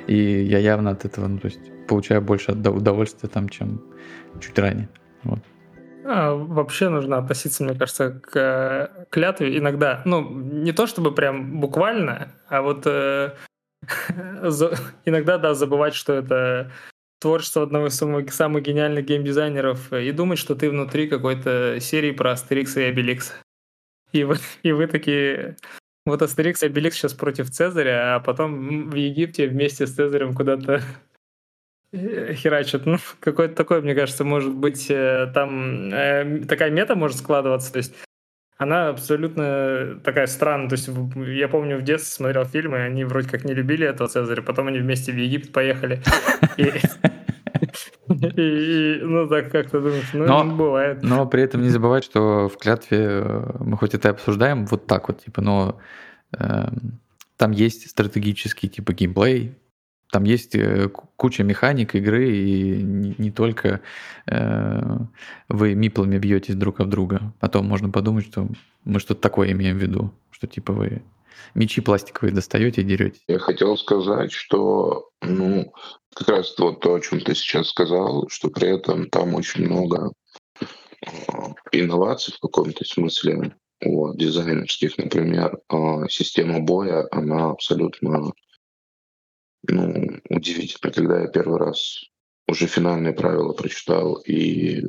[0.06, 3.82] И я явно от этого, ну, то есть, получаю больше удовольствия там, чем
[4.40, 4.88] чуть ранее.
[5.24, 5.40] Вот.
[6.04, 12.28] А, вообще нужно относиться, мне кажется, к клятве иногда, ну, не то чтобы прям буквально,
[12.48, 13.32] а вот э,
[15.04, 16.70] иногда, да, забывать, что это
[17.26, 22.30] творчество одного из самых, самых гениальных геймдизайнеров и думать, что ты внутри какой-то серии про
[22.30, 23.34] Астерикса и Обеликс.
[24.12, 25.56] И вы, и вы такие...
[26.04, 30.82] Вот Астерикс и Обеликс сейчас против Цезаря, а потом в Египте вместе с Цезарем куда-то
[31.92, 32.86] херачат.
[32.86, 37.72] Ну, какой-то такой, мне кажется, может быть, э, там э, такая мета может складываться.
[37.72, 37.92] То есть
[38.58, 40.68] она абсолютно такая странная.
[40.68, 40.88] То есть
[41.38, 44.78] я помню, в детстве смотрел фильмы, они вроде как не любили этого Цезаря, потом они
[44.78, 46.02] вместе в Египет поехали.
[48.08, 51.02] И, ну, так как ты думаешь, ну, но, бывает.
[51.02, 55.08] Но при этом не забывать, что в клятве э, мы хоть это обсуждаем вот так
[55.08, 55.80] вот, типа, но
[56.38, 56.68] э,
[57.36, 59.56] там есть стратегический, типа, геймплей,
[60.10, 63.80] там есть э, куча механик игры, и не, только
[64.26, 64.80] э,
[65.48, 67.34] вы миплами бьетесь друг об друга.
[67.40, 68.48] Потом можно подумать, что
[68.84, 71.02] мы что-то такое имеем в виду, что типа вы
[71.54, 73.20] мечи пластиковые достаете и дерете.
[73.28, 75.72] Я хотел сказать, что ну,
[76.14, 80.12] как раз вот то, о чем ты сейчас сказал, что при этом там очень много
[80.60, 80.66] э,
[81.72, 88.32] инноваций в каком-то смысле, вот, дизайнерских, например, э, система боя, она абсолютно
[89.68, 92.04] ну, удивительно, когда я первый раз
[92.48, 94.84] уже финальные правила прочитал и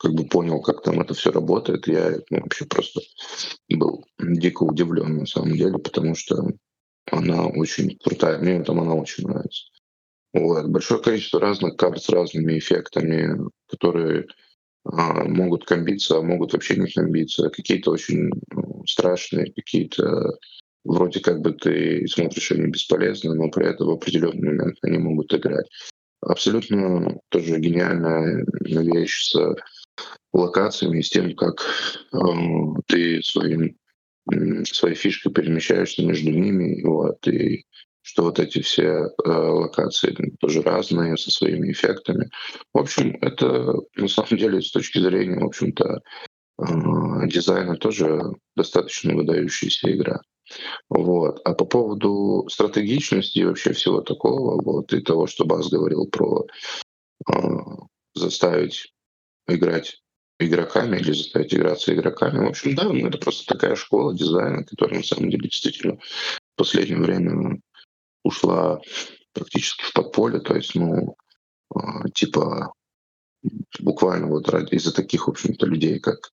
[0.00, 3.00] как бы понял, как там это все работает, я ну, вообще просто
[3.68, 6.52] был дико удивлен на самом деле, потому что
[7.10, 8.38] она очень крутая.
[8.38, 9.64] Мне там она очень нравится.
[10.32, 10.68] Вот.
[10.68, 13.36] Большое количество разных карт с разными эффектами,
[13.68, 14.26] которые
[14.84, 17.50] а, могут комбиться, а могут вообще не комбиться.
[17.50, 20.38] Какие-то очень ну, страшные, какие-то
[20.84, 25.32] вроде как бы ты смотришь, они бесполезны, но при этом в определенный момент они могут
[25.34, 25.66] играть.
[26.22, 29.56] Абсолютно тоже гениальная вещь с
[30.32, 31.60] локациями, с тем, как
[32.12, 32.18] э,
[32.86, 33.76] ты своим,
[34.64, 37.64] своей фишкой перемещаешься между ними, вот, и
[38.02, 42.30] что вот эти все э, локации тоже разные, со своими эффектами.
[42.72, 46.00] В общем, это на самом деле с точки зрения, в общем-то,
[46.58, 46.64] э,
[47.26, 48.20] дизайна тоже
[48.56, 50.20] достаточно выдающаяся игра.
[50.88, 51.40] Вот.
[51.44, 56.46] А по поводу стратегичности и вообще всего такого, вот, и того, что Бас говорил про
[57.28, 57.32] э,
[58.14, 58.92] заставить
[59.46, 60.02] играть
[60.38, 62.44] игроками или заставить играться игроками.
[62.44, 66.56] В общем, да, ну, это просто такая школа дизайна, которая на самом деле действительно в
[66.56, 67.60] последнее время
[68.24, 68.80] ушла
[69.32, 70.40] практически в подполье.
[70.40, 71.16] То есть, ну,
[71.74, 71.80] э,
[72.14, 72.72] типа,
[73.80, 76.30] буквально вот ради из-за таких, в общем-то, людей, как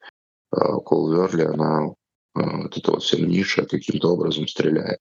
[0.53, 1.93] э, Кол Верли, она а,
[2.37, 4.99] вот эта вот вся ниша каким-то образом стреляет.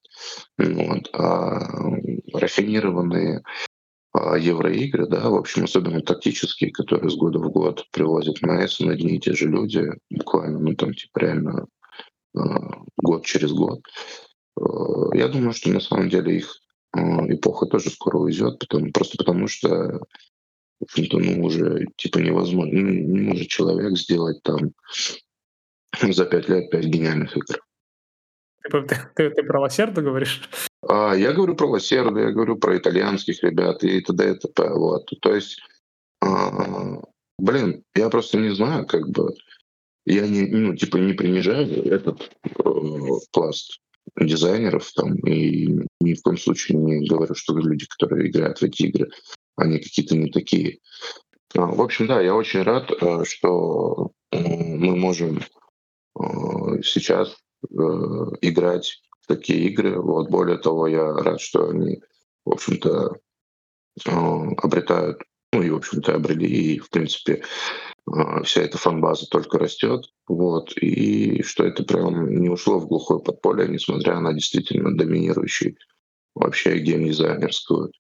[0.59, 1.09] Вот.
[1.13, 1.61] А
[2.33, 3.43] рафинированные
[4.13, 8.91] а, евроигры, да, в общем, особенно тактические, которые с года в год привозят на ESO
[8.91, 11.67] одни и те же люди, буквально, ну там типа реально
[12.35, 13.81] а, год через год.
[15.13, 16.61] Я думаю, что на самом деле их
[16.95, 20.01] эпоха тоже скоро уйдет, потому, просто потому что,
[20.97, 22.73] ну, уже типа невозможно.
[22.73, 24.73] Ну, не может человек сделать там
[26.01, 27.61] за пять лет пять гениальных игр.
[28.71, 28.83] Ты,
[29.15, 30.49] ты, ты, про Лосерду говоришь?
[30.89, 34.33] А, я говорю про Лосерду, я говорю про итальянских ребят и т.д.
[34.33, 34.69] и т.п.
[34.71, 35.09] Вот.
[35.21, 35.61] То есть,
[36.21, 37.01] а,
[37.39, 39.35] блин, я просто не знаю, как бы,
[40.05, 42.61] я не, ну, типа не принижаю этот э,
[43.33, 43.81] пласт
[44.19, 48.85] дизайнеров там, и ни в коем случае не говорю, что люди, которые играют в эти
[48.85, 49.11] игры,
[49.57, 50.79] они какие-то не такие.
[51.55, 55.43] А, в общем, да, я очень рад, э, что мы можем э,
[56.83, 57.75] сейчас э,
[58.41, 60.01] играть в такие игры.
[60.01, 62.01] Вот более того, я рад, что они,
[62.45, 63.17] в общем-то,
[64.05, 65.23] обретают,
[65.53, 67.43] ну и, в общем-то, обрели, и, в принципе,
[68.45, 73.69] вся эта фанбаза только растет, вот, и что это прям не ушло в глухое подполье,
[73.69, 75.77] несмотря на действительно доминирующий
[76.35, 77.91] вообще геймдизайнерскую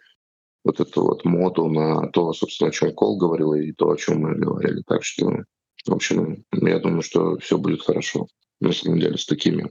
[0.64, 4.20] вот эту вот моду на то, собственно, о чем Кол говорил, и то, о чем
[4.20, 4.82] мы говорили.
[4.86, 5.44] Так что,
[5.86, 8.28] в общем, я думаю, что все будет хорошо,
[8.60, 9.70] на самом деле, с такими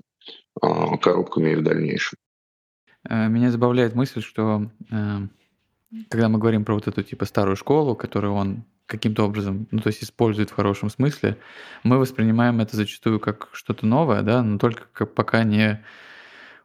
[0.61, 2.17] а, коробками и в дальнейшем.
[3.07, 5.17] Э, меня забавляет мысль, что э,
[6.09, 9.87] когда мы говорим про вот эту типа старую школу, которую он каким-то образом, ну, то
[9.87, 11.37] есть использует в хорошем смысле,
[11.83, 15.83] мы воспринимаем это зачастую как что-то новое, да, но только как пока не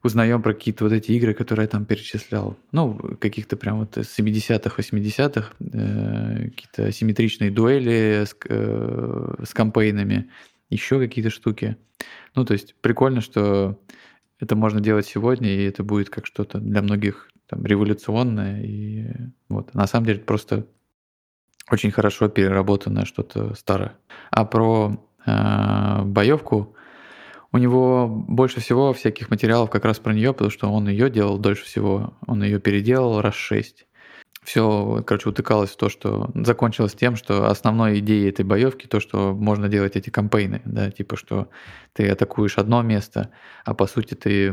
[0.02, 2.56] узнаем про какие-то вот эти игры, которые я там перечислял.
[2.72, 10.30] Ну, каких-то прям вот 70-х, 80-х, э, какие-то асимметричные дуэли с, э, с кампейнами,
[10.70, 11.76] еще какие-то штуки.
[12.34, 13.78] Ну, то есть прикольно, что
[14.38, 18.62] это можно делать сегодня, и это будет как что-то для многих там революционное.
[18.62, 19.06] И
[19.48, 20.66] вот на самом деле просто
[21.70, 23.92] очень хорошо переработанное что-то старое.
[24.30, 26.74] А про э, боевку
[27.52, 31.38] у него больше всего всяких материалов как раз про нее, потому что он ее делал
[31.38, 32.14] дольше всего.
[32.26, 33.86] Он ее переделал раз шесть
[34.42, 39.34] все, короче, утыкалось в то, что закончилось тем, что основной идеей этой боевки то, что
[39.34, 41.48] можно делать эти кампейны, да, типа, что
[41.92, 43.30] ты атакуешь одно место,
[43.64, 44.52] а по сути ты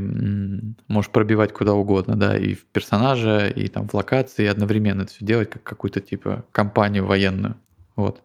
[0.87, 5.11] можешь пробивать куда угодно, да, и в персонажа, и там в локации, и одновременно это
[5.11, 7.55] все делать как какую-то типа кампанию военную,
[7.95, 8.21] вот.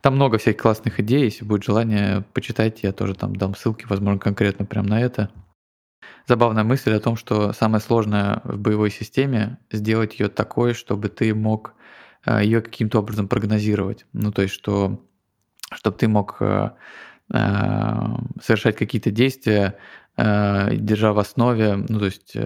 [0.00, 4.18] Там много всяких классных идей, если будет желание, почитайте, я тоже там дам ссылки, возможно,
[4.18, 5.30] конкретно прям на это
[6.30, 11.34] забавная мысль о том, что самое сложное в боевой системе сделать ее такой, чтобы ты
[11.34, 11.74] мог
[12.24, 14.06] э, ее каким-то образом прогнозировать.
[14.12, 15.04] Ну, то есть, что
[15.72, 16.70] чтобы ты мог э,
[17.32, 17.38] э,
[18.42, 19.76] совершать какие-то действия,
[20.16, 22.36] держа в основе, ну, то есть,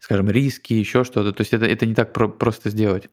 [0.00, 1.32] скажем, риски, еще что-то.
[1.32, 3.08] То есть это, это не так про- просто сделать.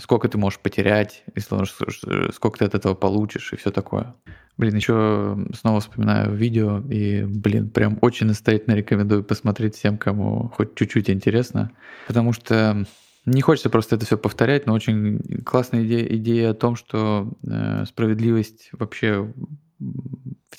[0.00, 4.14] Сколько ты можешь потерять, сколько ты от этого получишь и все такое.
[4.56, 10.76] Блин, еще снова вспоминаю видео, и, блин, прям очень настоятельно рекомендую посмотреть всем, кому хоть
[10.76, 11.72] чуть-чуть интересно,
[12.06, 12.86] потому что
[13.26, 17.84] не хочется просто это все повторять, но очень классная идея, идея о том, что э,
[17.86, 19.32] справедливость вообще
[19.80, 20.56] в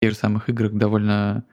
[0.00, 1.44] тех же самых играх довольно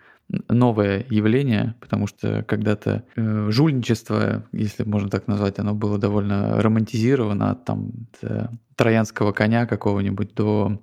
[0.48, 7.52] новое явление, потому что когда-то э, жульничество, если можно так назвать, оно было довольно романтизировано
[7.52, 7.91] от там
[8.76, 10.82] троянского коня какого-нибудь до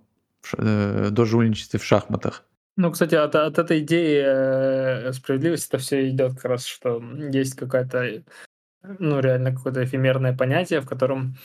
[0.57, 2.45] Э, до жульничества в шахматах.
[2.77, 7.55] Ну, кстати, от, от этой идеи э, справедливости это все идет как раз, что есть
[7.55, 8.23] какая-то,
[8.83, 11.37] ну, реально какое-то эфемерное понятие, в котором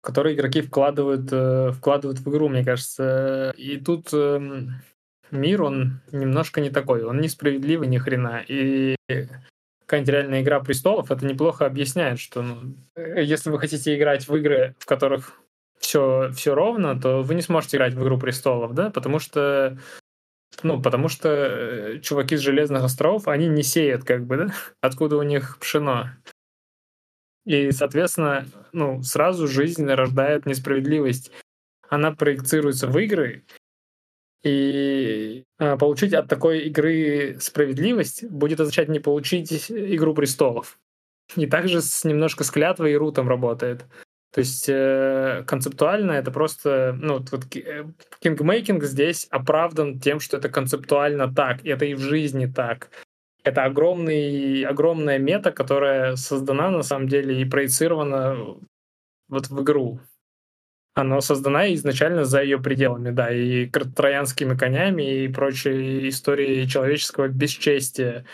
[0.00, 3.52] в которое игроки вкладывают, э, вкладывают в игру, мне кажется.
[3.56, 4.74] И тут эм,
[5.30, 8.44] мир, он немножко не такой, он несправедливый ни хрена.
[8.46, 8.96] И
[9.86, 14.74] какая-нибудь реальная игра престолов это неплохо объясняет, что ну, если вы хотите играть в игры,
[14.78, 15.40] в которых
[15.78, 19.78] все, все ровно, то вы не сможете играть в Игру престолов, да, потому что
[20.62, 25.16] ну, потому что э, чуваки с Железных островов, они не сеют, как бы, да, откуда
[25.16, 26.10] у них пшено.
[27.44, 31.30] И, соответственно, ну, сразу жизнь рождает несправедливость.
[31.88, 33.44] Она проецируется в игры,
[34.42, 40.78] и а, получить от такой игры справедливость будет означать не получить Игру престолов.
[41.36, 43.84] И также с, немножко с клятвой и рутом работает.
[44.32, 47.84] То есть э, концептуально это просто, ну, вот э,
[48.20, 52.90] кингмейкинг здесь оправдан тем, что это концептуально так, и это и в жизни так.
[53.42, 58.56] Это огромный, огромная мета, которая создана на самом деле и проецирована
[59.28, 60.00] вот в игру.
[60.98, 68.26] Она создана изначально за ее пределами, да, и троянскими конями, и прочей историей человеческого бесчестия.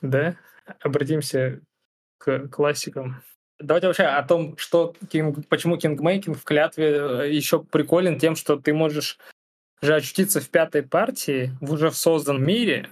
[0.00, 0.34] Да?
[0.80, 1.60] Обратимся
[2.18, 3.22] к классикам.
[3.60, 8.56] Давайте вообще о том, что King, почему кингмейкинг в клятве э, еще приколен тем, что
[8.56, 9.20] ты можешь
[9.80, 12.90] же очутиться в пятой партии в уже в созданном мире,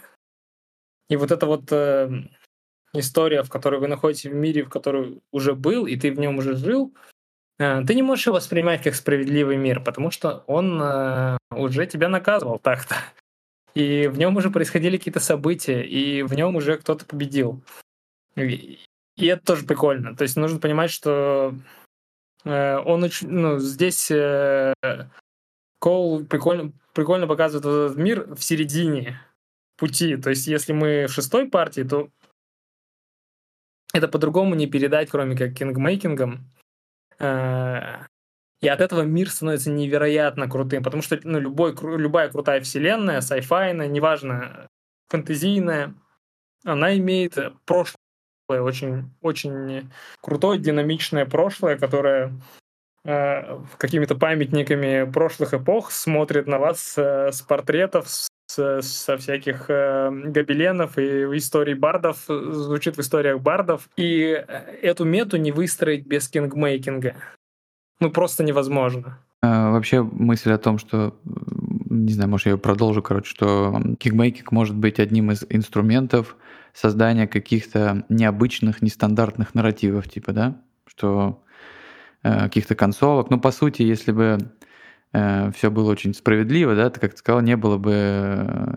[1.08, 2.08] и вот это вот э,
[2.92, 6.38] история, в которой вы находитесь в мире, в который уже был, и ты в нем
[6.38, 6.94] уже жил,
[7.60, 12.58] ты не можешь его воспринимать как справедливый мир, потому что он э, уже тебя наказывал
[12.58, 12.96] так-то.
[13.74, 17.62] И в нем уже происходили какие-то события, и в нем уже кто-то победил.
[18.36, 18.78] И,
[19.18, 20.16] это тоже прикольно.
[20.16, 21.54] То есть нужно понимать, что
[22.44, 24.72] э, он очень, ну, здесь э,
[25.80, 29.20] Коул прикольно, прикольно показывает этот мир в середине
[29.76, 30.16] пути.
[30.16, 32.08] То есть если мы в шестой партии, то
[33.92, 36.50] это по-другому не передать, кроме как кингмейкингом.
[37.20, 38.06] Э,
[38.60, 43.88] и от этого мир становится невероятно крутым, потому что ну, любой, любая крутая вселенная, сайфайная,
[43.88, 44.68] неважно,
[45.08, 45.94] фэнтезийная,
[46.64, 47.96] она имеет прошлое,
[48.48, 49.90] очень, очень
[50.20, 52.34] крутое, динамичное прошлое, которое
[53.04, 60.10] э, какими-то памятниками прошлых эпох смотрит на вас э, с портретов, с, со всяких э,
[60.10, 63.88] гобеленов и историй бардов, звучит в историях бардов.
[63.96, 64.44] И
[64.82, 67.14] эту мету не выстроить без кингмейкинга
[68.00, 69.18] ну, просто невозможно.
[69.42, 74.50] А, вообще мысль о том, что, не знаю, может, я ее продолжу, короче, что кикмейкинг
[74.52, 76.36] может быть одним из инструментов
[76.72, 81.42] создания каких-то необычных, нестандартных нарративов, типа, да, что
[82.22, 83.30] э, каких-то концовок.
[83.30, 84.38] Ну, по сути, если бы
[85.12, 88.74] э, все было очень справедливо, да, ты как ты сказал, не было бы э,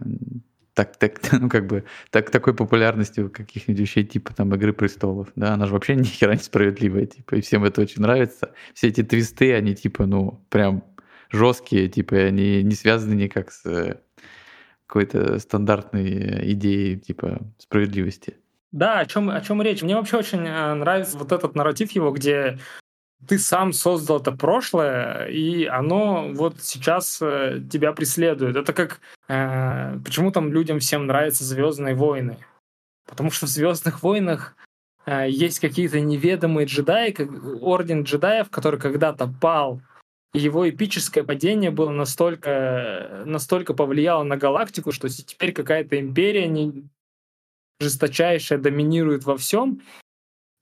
[0.74, 5.30] так, так, ну, как бы, так, такой популярности у каких-нибудь вещей типа там «Игры престолов»,
[5.36, 8.54] да, она же вообще ни хера не справедливая, типа, и всем это очень нравится.
[8.74, 10.84] Все эти твисты, они, типа, ну, прям
[11.32, 14.00] жесткие, типа, они не связаны никак с э,
[14.88, 18.38] какой-то стандартной идеей, типа, справедливости.
[18.72, 19.84] Да, о чем, о чем речь?
[19.84, 22.58] Мне вообще очень э, нравится вот этот нарратив его, где
[23.28, 28.56] ты сам создал это прошлое, и оно вот сейчас э, тебя преследует.
[28.56, 32.38] Это как э, почему там людям всем нравятся Звездные войны?
[33.08, 34.56] Потому что в Звездных войнах
[35.06, 37.30] э, есть какие-то неведомые джедаи, как
[37.62, 39.82] орден джедаев, который когда-то пал.
[40.34, 46.90] И его эпическое падение было настолько, настолько повлияло на галактику, что теперь какая-то империя не
[47.80, 49.82] жесточайшая доминирует во всем,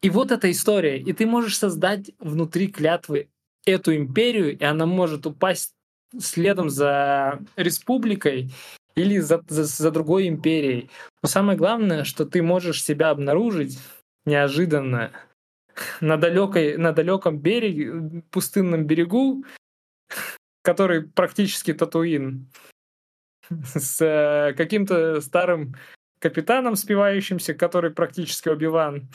[0.01, 0.99] и вот эта история.
[0.99, 3.29] И ты можешь создать внутри клятвы
[3.65, 5.73] эту империю, и она может упасть
[6.19, 8.51] следом за республикой
[8.95, 10.89] или за, за, за другой империей.
[11.23, 13.79] Но самое главное, что ты можешь себя обнаружить
[14.25, 15.11] неожиданно
[16.01, 19.45] на, далекой, на далеком береге, пустынном берегу,
[20.63, 22.49] который практически Татуин,
[23.49, 25.75] с э, каким-то старым
[26.19, 29.09] капитаном спивающимся, который практически Убиван,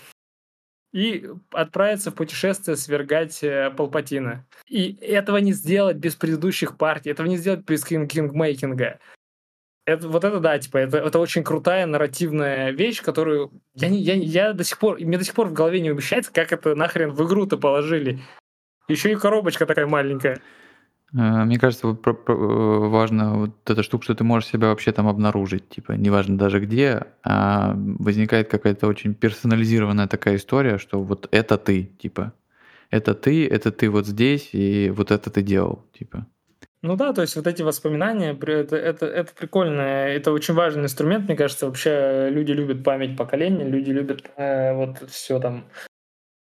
[0.97, 4.47] и отправиться в путешествие свергать э, Палпатина.
[4.66, 8.99] И этого не сделать без предыдущих партий, этого не сделать без кингмейкинга.
[9.84, 14.52] Это, вот это да, типа, это, это очень крутая нарративная вещь, которую я, я, я
[14.55, 17.26] до сих пор, мне до сих пор в голове не умещается, как это нахрен в
[17.26, 18.18] игру-то положили.
[18.89, 20.41] Еще и коробочка такая маленькая.
[21.17, 25.69] Э, мне кажется, э, важно вот эта штука, что ты можешь себя вообще там обнаружить,
[25.69, 31.85] типа, неважно даже где, а возникает какая-то очень персонализированная такая история, что вот это ты,
[31.85, 32.33] типа,
[32.91, 36.27] это ты, это ты вот здесь, и вот это ты делал, типа.
[36.83, 41.27] Ну да, то есть вот эти воспоминания, это, это, это прикольно, это очень важный инструмент,
[41.27, 45.65] мне кажется, вообще люди любят память поколения, люди любят э, вот все там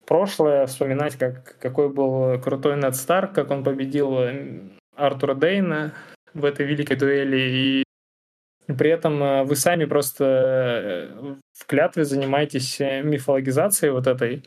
[0.09, 4.61] прошлое, вспоминать, как, какой был крутой Нед Старк, как он победил э,
[4.97, 5.93] Артура Дейна
[6.33, 7.85] в этой великой дуэли,
[8.67, 14.43] и при этом э, вы сами просто э, в клятве занимаетесь мифологизацией вот этой.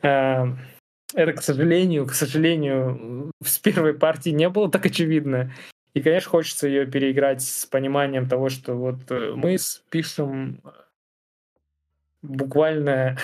[0.00, 5.52] Это, к сожалению, к сожалению, с первой партии не было так очевидно.
[5.94, 9.56] И, конечно, хочется ее переиграть с пониманием того, что вот мы
[9.90, 10.60] пишем
[12.20, 13.16] буквально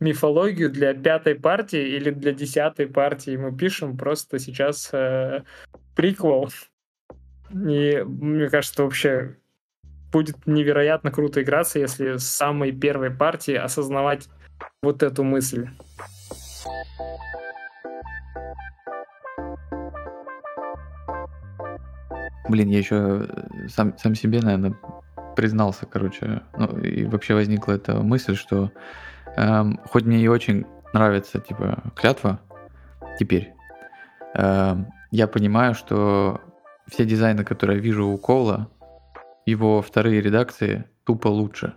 [0.00, 3.36] мифологию для пятой партии или для десятой партии.
[3.36, 5.42] Мы пишем просто сейчас э,
[5.94, 6.50] приквел.
[7.50, 9.36] И мне кажется, вообще
[10.12, 14.28] будет невероятно круто играться, если с самой первой партии осознавать
[14.82, 15.68] вот эту мысль.
[22.48, 24.76] Блин, я еще э, сам, сам себе, наверное,
[25.34, 26.42] признался, короче.
[26.56, 28.70] Ну, и вообще возникла эта мысль, что
[29.36, 32.40] Эм, хоть мне и очень нравится, типа, клятва
[33.18, 33.52] теперь,
[34.34, 36.40] эм, я понимаю, что
[36.86, 38.68] все дизайны, которые я вижу у Кола,
[39.46, 41.74] его вторые редакции тупо лучше.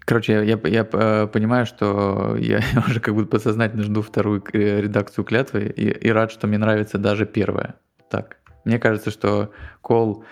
[0.00, 4.80] Короче, я, я, я э, понимаю, что я уже как будто подсознательно жду вторую э,
[4.80, 7.74] редакцию клятвы и, и рад, что мне нравится даже первая.
[8.10, 8.38] Так.
[8.64, 10.24] Мне кажется, что Кол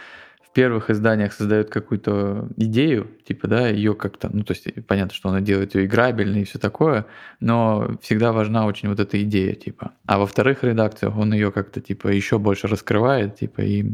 [0.54, 5.40] первых изданиях создает какую-то идею, типа, да, ее как-то, ну, то есть понятно, что она
[5.40, 7.06] делает ее играбельной и все такое,
[7.40, 9.92] но всегда важна очень вот эта идея, типа.
[10.06, 13.92] А во вторых редакциях он ее как-то, типа, еще больше раскрывает, типа, и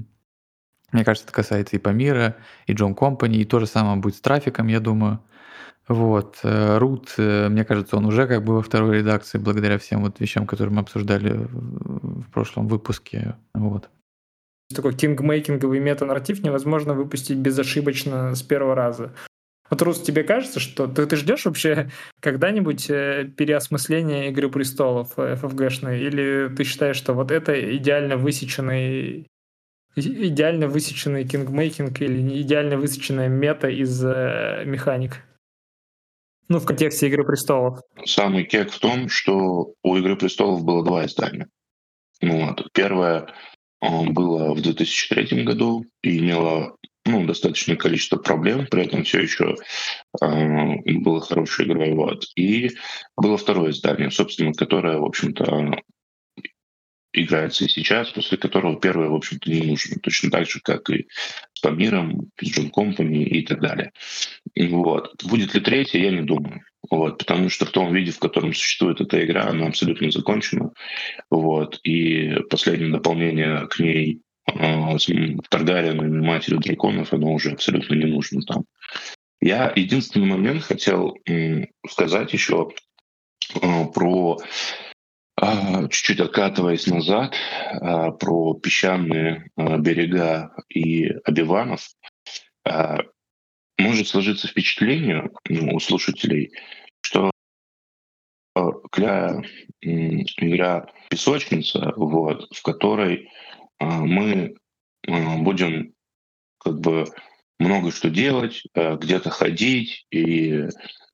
[0.93, 4.21] мне кажется, это касается и Памира, и Джон Компани, и то же самое будет с
[4.21, 5.21] трафиком, я думаю.
[5.89, 6.39] Вот.
[6.43, 10.47] Рут, э, мне кажется, он уже как бы во второй редакции, благодаря всем вот вещам,
[10.47, 13.35] которые мы обсуждали в прошлом выпуске.
[13.55, 13.89] Вот
[14.75, 19.13] такой кингмейкинговый мета-нарратив невозможно выпустить безошибочно с первого раза.
[19.71, 21.91] Вот, Рус, тебе кажется, что ты, ты ждешь вообще
[22.21, 26.01] когда-нибудь э, переосмысления «Игры престолов» FFG-шной?
[26.01, 29.27] Или ты считаешь, что вот это идеально высеченный
[29.97, 35.25] идеально высеченный кингмейкинг или идеально высеченная мета из э, механик?
[36.49, 37.81] Ну, в контексте «Игры престолов».
[38.05, 41.49] Самый кек в том, что у «Игры престолов» было два издания.
[42.21, 42.73] Ну, вот.
[42.73, 43.29] Первое
[43.81, 46.77] было в 2003 году и имело
[47.07, 49.57] ну, достаточное количество проблем, при этом все еще
[50.21, 52.25] э, было хороший игровой вод.
[52.37, 52.71] И
[53.17, 55.77] было второе издание, собственно, которое, в общем-то,
[57.13, 59.97] играется и сейчас, после которого первое, в общем-то, не нужно.
[60.03, 61.09] Точно так же, как и
[61.55, 63.93] с Памиром, с Джон Компани и так далее.
[64.57, 65.25] Вот.
[65.25, 66.63] Будет ли третье, я не думаю.
[66.89, 70.73] Вот, потому что в том виде, в котором существует эта игра, она абсолютно закончена.
[71.31, 78.07] Вот, и последнее дополнение к ней э, с и Матерью Драконов, оно уже абсолютно не
[78.07, 78.65] нужно там.
[79.43, 81.17] Я единственный момент хотел
[81.87, 82.71] сказать еще
[83.61, 84.39] э, про
[85.41, 87.35] а, чуть-чуть откатываясь назад,
[87.81, 91.89] а, про песчаные а, берега и обиванов,
[93.81, 96.53] может сложиться впечатление ну, у слушателей,
[97.01, 97.31] что
[98.93, 99.43] кля
[99.83, 103.31] игра песочница, вот, в которой
[103.79, 104.55] мы
[105.07, 105.95] будем
[106.59, 107.07] как бы
[107.59, 110.69] много что делать, где-то ходить и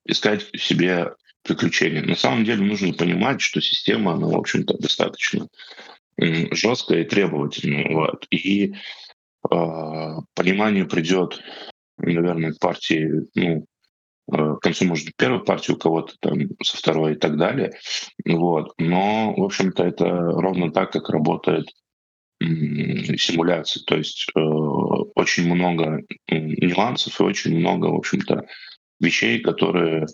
[0.04, 2.02] искать себе приключения.
[2.02, 5.48] На самом деле нужно понимать, что система, она, в общем-то, достаточно
[6.18, 7.94] жесткая и требовательная.
[7.94, 8.26] Вот.
[8.30, 8.74] И э,
[10.34, 11.40] понимание придет,
[11.98, 13.66] наверное, партии, ну,
[14.32, 17.72] э, к концу, может первой партии у кого-то там со второй и так далее.
[18.24, 18.72] Вот.
[18.78, 21.66] Но, в общем-то, это ровно так, как работает
[22.38, 23.80] симуляции.
[23.86, 28.46] То есть э, очень много нюансов и очень много, в общем-то,
[29.00, 30.06] вещей, которые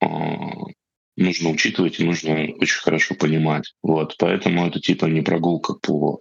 [0.00, 0.08] а,
[1.16, 3.74] нужно учитывать и нужно очень хорошо понимать.
[3.82, 6.20] Вот, поэтому это типа не прогулка по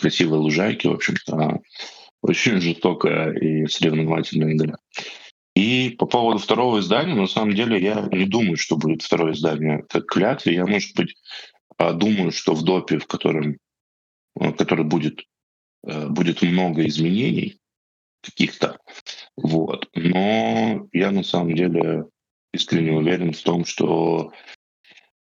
[0.00, 1.58] красивой лужайке, в общем-то, а
[2.22, 4.76] очень жестокая и соревновательная игра.
[5.54, 9.84] И по поводу второго издания, на самом деле, я не думаю, что будет второе издание
[9.88, 10.54] как клятве.
[10.54, 11.16] Я, может быть,
[11.76, 13.56] а, думаю, что в допе, в котором,
[14.38, 15.22] а, который будет,
[15.82, 17.58] будет много изменений
[18.22, 18.78] каких-то.
[19.36, 19.88] Вот.
[19.94, 22.04] Но я на самом деле
[22.52, 24.57] искренне уверен в том, что э,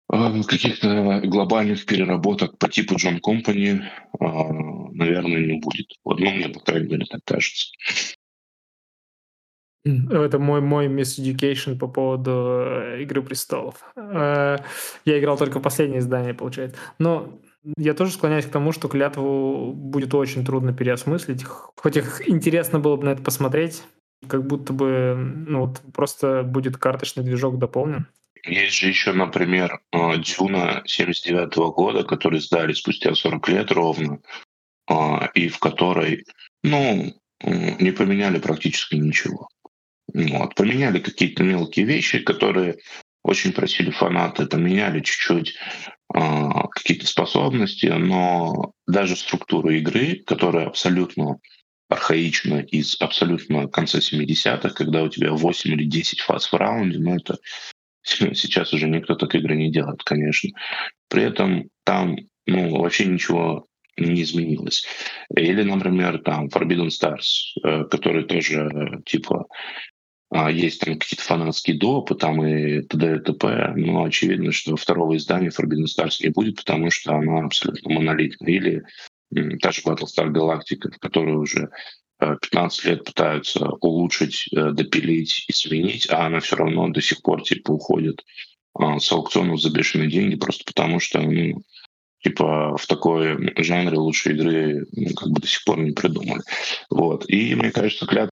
[0.08, 4.24] каких-то глобальных переработок по типу Джон Компани, э,
[4.92, 5.86] наверное, не будет.
[6.04, 7.72] Вот, ну, мне, по крайней мере, так кажется.
[9.84, 13.84] Это мой, мой Miss Education по поводу э, «Игры престолов».
[13.96, 14.58] Я
[15.04, 16.76] играл только последнее издание, получается.
[16.98, 17.38] Но
[17.76, 21.44] я тоже склоняюсь к тому, что клятву будет очень трудно переосмыслить.
[21.44, 23.82] Хоть их интересно было бы на это посмотреть,
[24.28, 28.06] как будто бы ну, вот просто будет карточный движок дополнен.
[28.46, 34.20] Есть же еще, например, э, Дюна 79 -го года, который сдали спустя 40 лет ровно,
[34.88, 34.94] э,
[35.34, 36.24] и в которой,
[36.62, 39.48] ну, не поменяли практически ничего.
[40.14, 40.54] Вот.
[40.54, 42.76] Поменяли какие-то мелкие вещи, которые
[43.22, 45.56] очень просили фанаты, поменяли чуть-чуть
[46.14, 46.20] э,
[46.70, 51.38] какие-то способности, но даже структуру игры, которая абсолютно
[51.88, 57.16] архаично из абсолютно конца 70-х, когда у тебя 8 или 10 фаз в раунде, но
[57.16, 57.38] это
[58.34, 60.50] сейчас уже никто так игры не делает, конечно.
[61.08, 64.86] При этом там ну, вообще ничего не изменилось.
[65.34, 69.46] Или, например, там Forbidden Stars, э, который тоже типа
[70.30, 73.16] а, есть там какие-то фанатские допы там и т.д.
[73.16, 73.72] и т.п.
[73.76, 78.46] Но очевидно, что второго издания Forbidden Stars не будет, потому что она абсолютно монолитна.
[78.46, 78.82] Или
[79.60, 81.70] та же Battlestar Galactica, которую уже
[82.18, 87.22] 15 э, лет пытаются улучшить, э, допилить и сменить, а она все равно до сих
[87.22, 88.24] пор типа уходит
[88.74, 91.62] а, с аукционов за бешеные деньги, просто потому что ну,
[92.22, 96.42] типа в такой жанре лучшей игры ну, как бы до сих пор не придумали.
[96.90, 97.28] Вот.
[97.28, 98.30] И мне кажется, клятва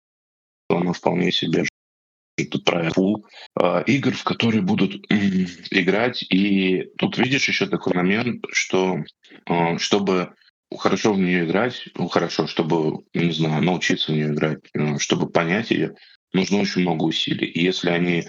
[0.70, 1.64] она вполне себе
[2.52, 3.26] тут про пул
[3.60, 4.96] э, игр, в которые будут
[5.72, 6.24] играть.
[6.30, 9.04] И тут видишь еще такой момент, что
[9.48, 10.34] э, чтобы
[10.78, 15.30] хорошо в нее играть, ну, хорошо, чтобы, не знаю, научиться в нее играть, э, чтобы
[15.30, 15.96] понять ее,
[16.34, 17.48] нужно очень много усилий.
[17.48, 18.26] И если они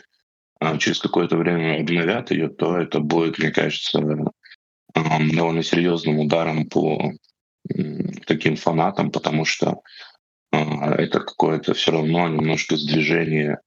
[0.58, 4.00] а, через какое-то время обновят ее, то это будет, мне кажется,
[4.94, 7.12] довольно серьезным ударом по
[8.26, 9.80] таким фанатам, потому что
[10.52, 13.58] а, это какое-то все равно немножко сдвижение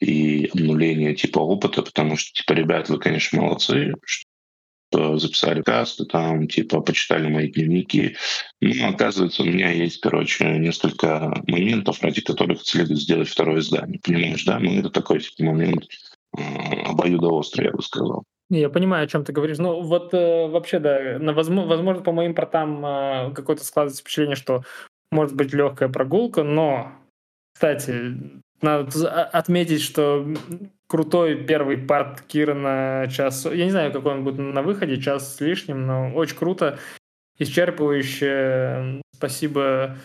[0.00, 3.94] и обнуление типа опыта, потому что, типа, ребят, вы, конечно, молодцы,
[5.18, 8.16] записали касты, там, типа, почитали мои дневники.
[8.60, 14.00] Но, оказывается, у меня есть, короче, несколько моментов, ради которых следует сделать второе издание.
[14.02, 14.58] Понимаешь, да?
[14.58, 15.84] Ну, это такой, типа, момент
[16.36, 16.40] э,
[16.86, 18.24] обоюдоострый, я бы сказал.
[18.50, 19.58] Я понимаю, о чем ты говоришь.
[19.58, 24.36] Ну, вот э, вообще, да, на, возможно, возможно, по моим портам э, какое-то складывается впечатление,
[24.36, 24.62] что
[25.10, 26.92] может быть легкая прогулка, но,
[27.54, 30.26] кстати, надо отметить, что
[30.86, 33.46] крутой первый парт Кира на час...
[33.46, 36.78] Я не знаю, какой он будет на выходе, час с лишним, но очень круто,
[37.38, 39.00] исчерпывающе.
[39.14, 39.96] Спасибо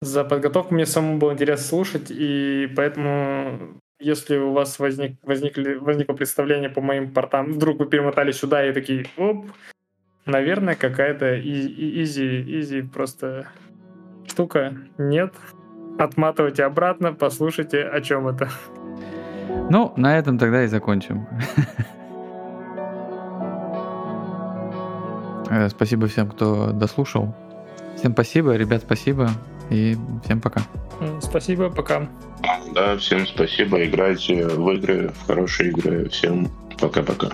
[0.00, 0.74] за подготовку.
[0.74, 6.80] Мне самому было интересно слушать, и поэтому если у вас возник, возникли, возникло представление по
[6.80, 9.46] моим портам, вдруг вы перемотали сюда и такие, оп,
[10.26, 13.48] наверное, какая-то изи, изи просто
[14.26, 14.76] штука.
[14.98, 15.32] Нет,
[15.98, 18.48] отматывайте обратно, послушайте, о чем это.
[19.70, 21.26] Ну, на этом тогда и закончим.
[25.48, 27.32] Э, спасибо всем, кто дослушал.
[27.96, 29.30] Всем спасибо, ребят, спасибо.
[29.70, 30.62] И всем пока.
[31.20, 32.08] Спасибо, пока.
[32.74, 33.84] Да, всем спасибо.
[33.84, 36.08] Играйте в игры, в хорошие игры.
[36.08, 36.48] Всем
[36.80, 37.30] пока-пока.